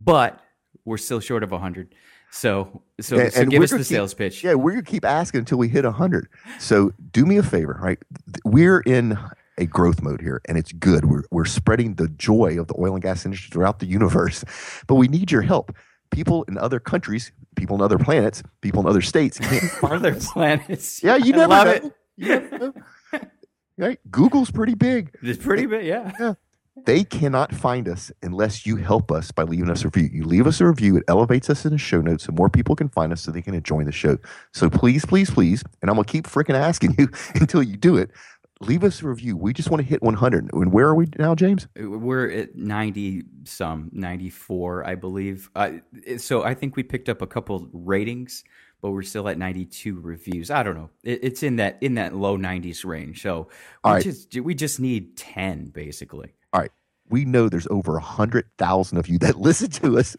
But 0.00 0.40
we're 0.84 0.98
still 0.98 1.20
short 1.20 1.42
of 1.42 1.50
100. 1.50 1.94
So, 2.30 2.82
so, 3.00 3.18
and, 3.18 3.32
so 3.32 3.42
and 3.42 3.50
give 3.50 3.62
us 3.62 3.70
the 3.70 3.78
keep, 3.78 3.86
sales 3.86 4.14
pitch. 4.14 4.42
Yeah, 4.42 4.54
we're 4.54 4.72
going 4.72 4.84
to 4.84 4.90
keep 4.90 5.04
asking 5.04 5.40
until 5.40 5.58
we 5.58 5.68
hit 5.68 5.84
100. 5.84 6.28
So, 6.58 6.92
do 7.12 7.24
me 7.24 7.36
a 7.36 7.42
favor, 7.42 7.78
right? 7.80 7.98
We're 8.44 8.80
in 8.80 9.16
a 9.58 9.66
growth 9.66 10.02
mode 10.02 10.20
here, 10.20 10.40
and 10.46 10.58
it's 10.58 10.72
good. 10.72 11.04
We're, 11.04 11.24
we're 11.30 11.44
spreading 11.44 11.94
the 11.94 12.08
joy 12.08 12.58
of 12.58 12.68
the 12.68 12.74
oil 12.78 12.94
and 12.94 13.02
gas 13.02 13.24
industry 13.24 13.50
throughout 13.50 13.78
the 13.78 13.86
universe, 13.86 14.44
but 14.86 14.96
we 14.96 15.08
need 15.08 15.30
your 15.30 15.42
help. 15.42 15.74
People 16.10 16.44
in 16.44 16.58
other 16.58 16.78
countries, 16.78 17.32
people 17.56 17.76
in 17.76 17.82
other 17.82 17.98
planets, 17.98 18.42
people 18.60 18.80
in 18.80 18.86
other 18.86 19.02
states 19.02 19.38
can't 19.38 19.64
find 19.64 19.94
other 20.06 20.14
planets. 20.14 21.00
Yeah, 21.02 21.16
you 21.16 21.32
never 21.32 21.64
know. 21.64 21.70
It. 21.70 21.92
Never 22.16 22.58
know. 22.58 22.74
right? 23.78 23.98
Google's 24.10 24.50
pretty 24.50 24.74
big. 24.74 25.16
It's 25.22 25.42
pretty 25.42 25.66
big, 25.66 25.86
yeah. 25.86 26.12
yeah. 26.20 26.34
They 26.86 27.04
cannot 27.04 27.54
find 27.54 27.88
us 27.88 28.10
unless 28.22 28.66
you 28.66 28.76
help 28.76 29.12
us 29.12 29.30
by 29.30 29.44
leaving 29.44 29.70
us 29.70 29.84
a 29.84 29.88
review. 29.88 30.10
You 30.12 30.24
leave 30.24 30.46
us 30.46 30.60
a 30.60 30.66
review, 30.66 30.96
it 30.96 31.04
elevates 31.06 31.48
us 31.48 31.64
in 31.64 31.70
the 31.70 31.78
show 31.78 32.00
notes, 32.00 32.24
so 32.24 32.32
more 32.32 32.50
people 32.50 32.74
can 32.74 32.88
find 32.88 33.12
us 33.12 33.22
so 33.22 33.30
they 33.30 33.42
can 33.42 33.60
join 33.62 33.84
the 33.84 33.92
show. 33.92 34.18
So 34.52 34.68
please, 34.68 35.04
please, 35.06 35.30
please, 35.30 35.62
and 35.80 35.90
I'm 35.90 35.96
gonna 35.96 36.04
keep 36.04 36.26
freaking 36.26 36.54
asking 36.54 36.96
you 36.98 37.08
until 37.36 37.62
you 37.62 37.76
do 37.76 37.96
it 37.96 38.10
leave 38.60 38.84
us 38.84 39.02
a 39.02 39.08
review. 39.08 39.36
We 39.36 39.52
just 39.52 39.70
want 39.70 39.82
to 39.82 39.86
hit 39.86 40.02
100. 40.02 40.52
And 40.52 40.72
where 40.72 40.86
are 40.86 40.94
we 40.94 41.08
now, 41.18 41.34
James? 41.34 41.66
We're 41.76 42.30
at 42.30 42.56
90 42.56 43.24
some, 43.44 43.90
94, 43.92 44.86
I 44.86 44.94
believe. 44.94 45.50
Uh, 45.54 45.72
so 46.18 46.44
I 46.44 46.54
think 46.54 46.76
we 46.76 46.82
picked 46.82 47.08
up 47.08 47.22
a 47.22 47.26
couple 47.26 47.68
ratings, 47.72 48.44
but 48.80 48.90
we're 48.90 49.02
still 49.02 49.28
at 49.28 49.38
92 49.38 50.00
reviews. 50.00 50.50
I 50.50 50.62
don't 50.62 50.76
know. 50.76 50.90
It, 51.02 51.20
it's 51.22 51.42
in 51.42 51.56
that 51.56 51.78
in 51.80 51.94
that 51.94 52.14
low 52.14 52.36
90s 52.36 52.84
range. 52.84 53.22
So 53.22 53.48
we 53.84 53.90
right. 53.90 54.02
just 54.02 54.34
we 54.40 54.54
just 54.54 54.80
need 54.80 55.16
10 55.16 55.66
basically. 55.66 56.34
All 56.52 56.60
right. 56.60 56.70
We 57.10 57.24
know 57.24 57.48
there's 57.48 57.68
over 57.70 57.92
100,000 57.92 58.98
of 58.98 59.08
you 59.08 59.18
that 59.18 59.36
listen 59.40 59.70
to 59.70 59.98
us 59.98 60.16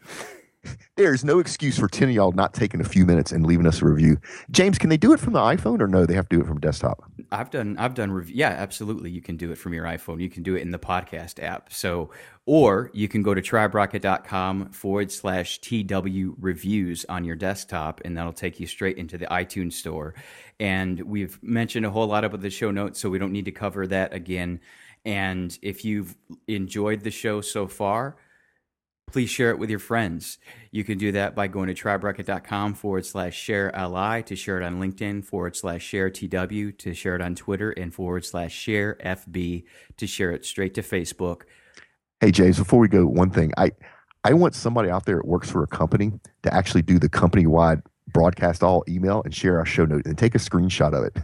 there's 0.96 1.24
no 1.24 1.38
excuse 1.38 1.78
for 1.78 1.88
10 1.88 2.08
of 2.08 2.14
y'all 2.14 2.32
not 2.32 2.54
taking 2.54 2.80
a 2.80 2.84
few 2.84 3.06
minutes 3.06 3.32
and 3.32 3.46
leaving 3.46 3.66
us 3.66 3.82
a 3.82 3.86
review. 3.86 4.18
James, 4.50 4.78
can 4.78 4.90
they 4.90 4.96
do 4.96 5.12
it 5.12 5.20
from 5.20 5.32
the 5.32 5.40
iPhone 5.40 5.80
or 5.80 5.86
no, 5.86 6.06
they 6.06 6.14
have 6.14 6.28
to 6.28 6.36
do 6.36 6.42
it 6.42 6.46
from 6.46 6.60
desktop? 6.60 7.10
I've 7.32 7.50
done 7.50 7.76
I've 7.78 7.94
done 7.94 8.12
review. 8.12 8.36
Yeah, 8.36 8.50
absolutely. 8.50 9.10
You 9.10 9.20
can 9.20 9.36
do 9.36 9.50
it 9.50 9.58
from 9.58 9.74
your 9.74 9.84
iPhone. 9.84 10.20
You 10.20 10.30
can 10.30 10.42
do 10.42 10.54
it 10.54 10.62
in 10.62 10.70
the 10.70 10.78
podcast 10.78 11.42
app. 11.42 11.72
So 11.72 12.10
or 12.46 12.92
you 12.94 13.08
can 13.08 13.22
go 13.22 13.34
to 13.34 13.42
triberocket.com 13.42 14.70
forward 14.70 15.10
slash 15.10 15.60
TW 15.60 16.34
reviews 16.38 17.04
on 17.08 17.24
your 17.24 17.34
desktop, 17.34 18.00
and 18.04 18.16
that'll 18.16 18.32
take 18.32 18.60
you 18.60 18.68
straight 18.68 18.96
into 18.96 19.18
the 19.18 19.26
iTunes 19.26 19.72
store. 19.72 20.14
And 20.60 21.00
we've 21.00 21.42
mentioned 21.42 21.84
a 21.84 21.90
whole 21.90 22.06
lot 22.06 22.24
about 22.24 22.40
the 22.40 22.50
show 22.50 22.70
notes, 22.70 23.00
so 23.00 23.10
we 23.10 23.18
don't 23.18 23.32
need 23.32 23.46
to 23.46 23.52
cover 23.52 23.86
that 23.88 24.14
again. 24.14 24.60
And 25.04 25.56
if 25.60 25.84
you've 25.84 26.14
enjoyed 26.46 27.02
the 27.02 27.10
show 27.10 27.40
so 27.40 27.66
far, 27.66 28.16
please 29.10 29.30
share 29.30 29.50
it 29.50 29.58
with 29.58 29.70
your 29.70 29.78
friends. 29.78 30.38
You 30.70 30.84
can 30.84 30.98
do 30.98 31.12
that 31.12 31.34
by 31.34 31.46
going 31.46 31.68
to 31.68 31.74
triberocket.com 31.74 32.74
forward 32.74 33.06
slash 33.06 33.34
share 33.34 33.72
LI 33.72 34.22
to 34.24 34.36
share 34.36 34.60
it 34.60 34.64
on 34.64 34.80
LinkedIn 34.80 35.24
forward 35.24 35.56
slash 35.56 35.82
share 35.82 36.10
TW 36.10 36.72
to 36.78 36.94
share 36.94 37.14
it 37.14 37.22
on 37.22 37.34
Twitter 37.34 37.70
and 37.70 37.94
forward 37.94 38.24
slash 38.24 38.52
share 38.52 38.96
FB 39.04 39.64
to 39.96 40.06
share 40.06 40.32
it 40.32 40.44
straight 40.44 40.74
to 40.74 40.82
Facebook. 40.82 41.42
Hey, 42.20 42.30
James, 42.30 42.58
before 42.58 42.80
we 42.80 42.88
go, 42.88 43.06
one 43.06 43.30
thing. 43.30 43.52
I, 43.56 43.72
I 44.24 44.32
want 44.32 44.54
somebody 44.54 44.90
out 44.90 45.06
there 45.06 45.16
that 45.16 45.26
works 45.26 45.50
for 45.50 45.62
a 45.62 45.68
company 45.68 46.12
to 46.42 46.52
actually 46.52 46.82
do 46.82 46.98
the 46.98 47.08
company 47.08 47.46
wide 47.46 47.82
broadcast 48.08 48.62
all 48.62 48.84
email 48.88 49.22
and 49.24 49.34
share 49.34 49.58
our 49.58 49.66
show 49.66 49.84
note 49.84 50.06
and 50.06 50.16
take 50.16 50.34
a 50.34 50.38
screenshot 50.38 50.92
of 50.94 51.04
it. 51.04 51.16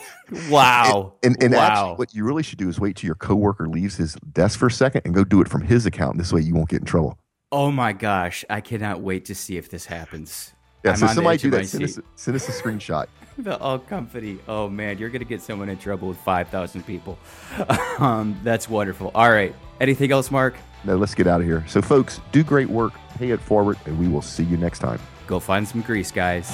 wow. 0.50 1.14
And, 1.22 1.34
and, 1.34 1.44
and 1.44 1.54
wow. 1.54 1.60
actually, 1.60 1.94
what 1.96 2.14
you 2.14 2.24
really 2.24 2.42
should 2.42 2.58
do 2.58 2.68
is 2.68 2.78
wait 2.78 2.96
till 2.96 3.06
your 3.06 3.14
coworker 3.14 3.68
leaves 3.68 3.96
his 3.96 4.14
desk 4.32 4.58
for 4.58 4.66
a 4.66 4.70
second 4.70 5.02
and 5.04 5.14
go 5.14 5.24
do 5.24 5.40
it 5.40 5.48
from 5.48 5.62
his 5.62 5.86
account. 5.86 6.18
This 6.18 6.32
way 6.32 6.40
you 6.40 6.54
won't 6.54 6.68
get 6.68 6.80
in 6.80 6.86
trouble. 6.86 7.18
Oh 7.50 7.70
my 7.70 7.92
gosh. 7.92 8.44
I 8.50 8.60
cannot 8.60 9.00
wait 9.00 9.24
to 9.26 9.34
see 9.34 9.56
if 9.56 9.70
this 9.70 9.86
happens. 9.86 10.52
Yeah, 10.84 10.92
I'm 10.92 10.96
so 10.96 11.06
somebody 11.08 11.38
do 11.38 11.50
that. 11.50 11.66
Send 11.66 11.84
us, 11.84 11.98
send 12.14 12.36
us 12.36 12.48
a 12.48 12.52
screenshot. 12.52 13.06
The 13.38 13.56
all 13.58 13.78
company. 13.78 14.40
Oh 14.48 14.68
man, 14.68 14.98
you're 14.98 15.10
gonna 15.10 15.24
get 15.24 15.40
someone 15.40 15.68
in 15.68 15.78
trouble 15.78 16.08
with 16.08 16.18
five 16.18 16.48
thousand 16.48 16.84
people. 16.84 17.16
um, 18.00 18.36
that's 18.42 18.68
wonderful. 18.68 19.12
All 19.14 19.30
right. 19.30 19.54
Anything 19.80 20.10
else, 20.10 20.32
Mark? 20.32 20.56
No, 20.82 20.96
let's 20.96 21.14
get 21.14 21.28
out 21.28 21.40
of 21.40 21.46
here. 21.46 21.64
So, 21.68 21.80
folks, 21.80 22.20
do 22.32 22.42
great 22.42 22.68
work, 22.68 22.94
pay 23.16 23.30
it 23.30 23.40
forward, 23.40 23.78
and 23.86 23.96
we 23.96 24.08
will 24.08 24.22
see 24.22 24.42
you 24.42 24.56
next 24.56 24.80
time. 24.80 24.98
Go 25.28 25.38
find 25.38 25.68
some 25.68 25.82
grease, 25.82 26.10
guys. 26.10 26.50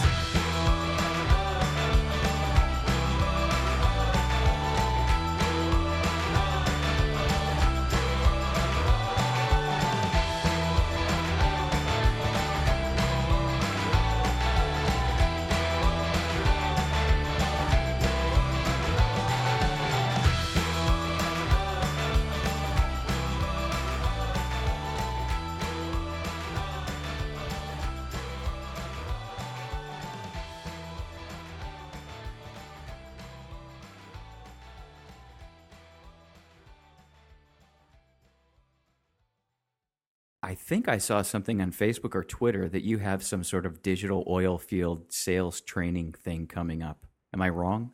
Think 40.74 40.88
I 40.88 40.98
saw 40.98 41.22
something 41.22 41.62
on 41.62 41.70
Facebook 41.70 42.16
or 42.16 42.24
Twitter 42.24 42.68
that 42.68 42.82
you 42.82 42.98
have 42.98 43.22
some 43.22 43.44
sort 43.44 43.64
of 43.64 43.80
digital 43.80 44.24
oil 44.26 44.58
field 44.58 45.04
sales 45.08 45.60
training 45.60 46.14
thing 46.14 46.48
coming 46.48 46.82
up. 46.82 47.06
Am 47.32 47.40
I 47.40 47.48
wrong? 47.50 47.92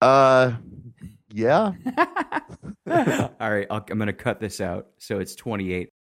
Uh, 0.00 0.52
yeah. 1.32 1.72
All 2.86 3.50
right, 3.50 3.66
I'll, 3.68 3.84
I'm 3.90 3.98
going 3.98 4.06
to 4.06 4.12
cut 4.12 4.38
this 4.38 4.60
out. 4.60 4.90
So 4.98 5.18
it's 5.18 5.34
28. 5.34 5.91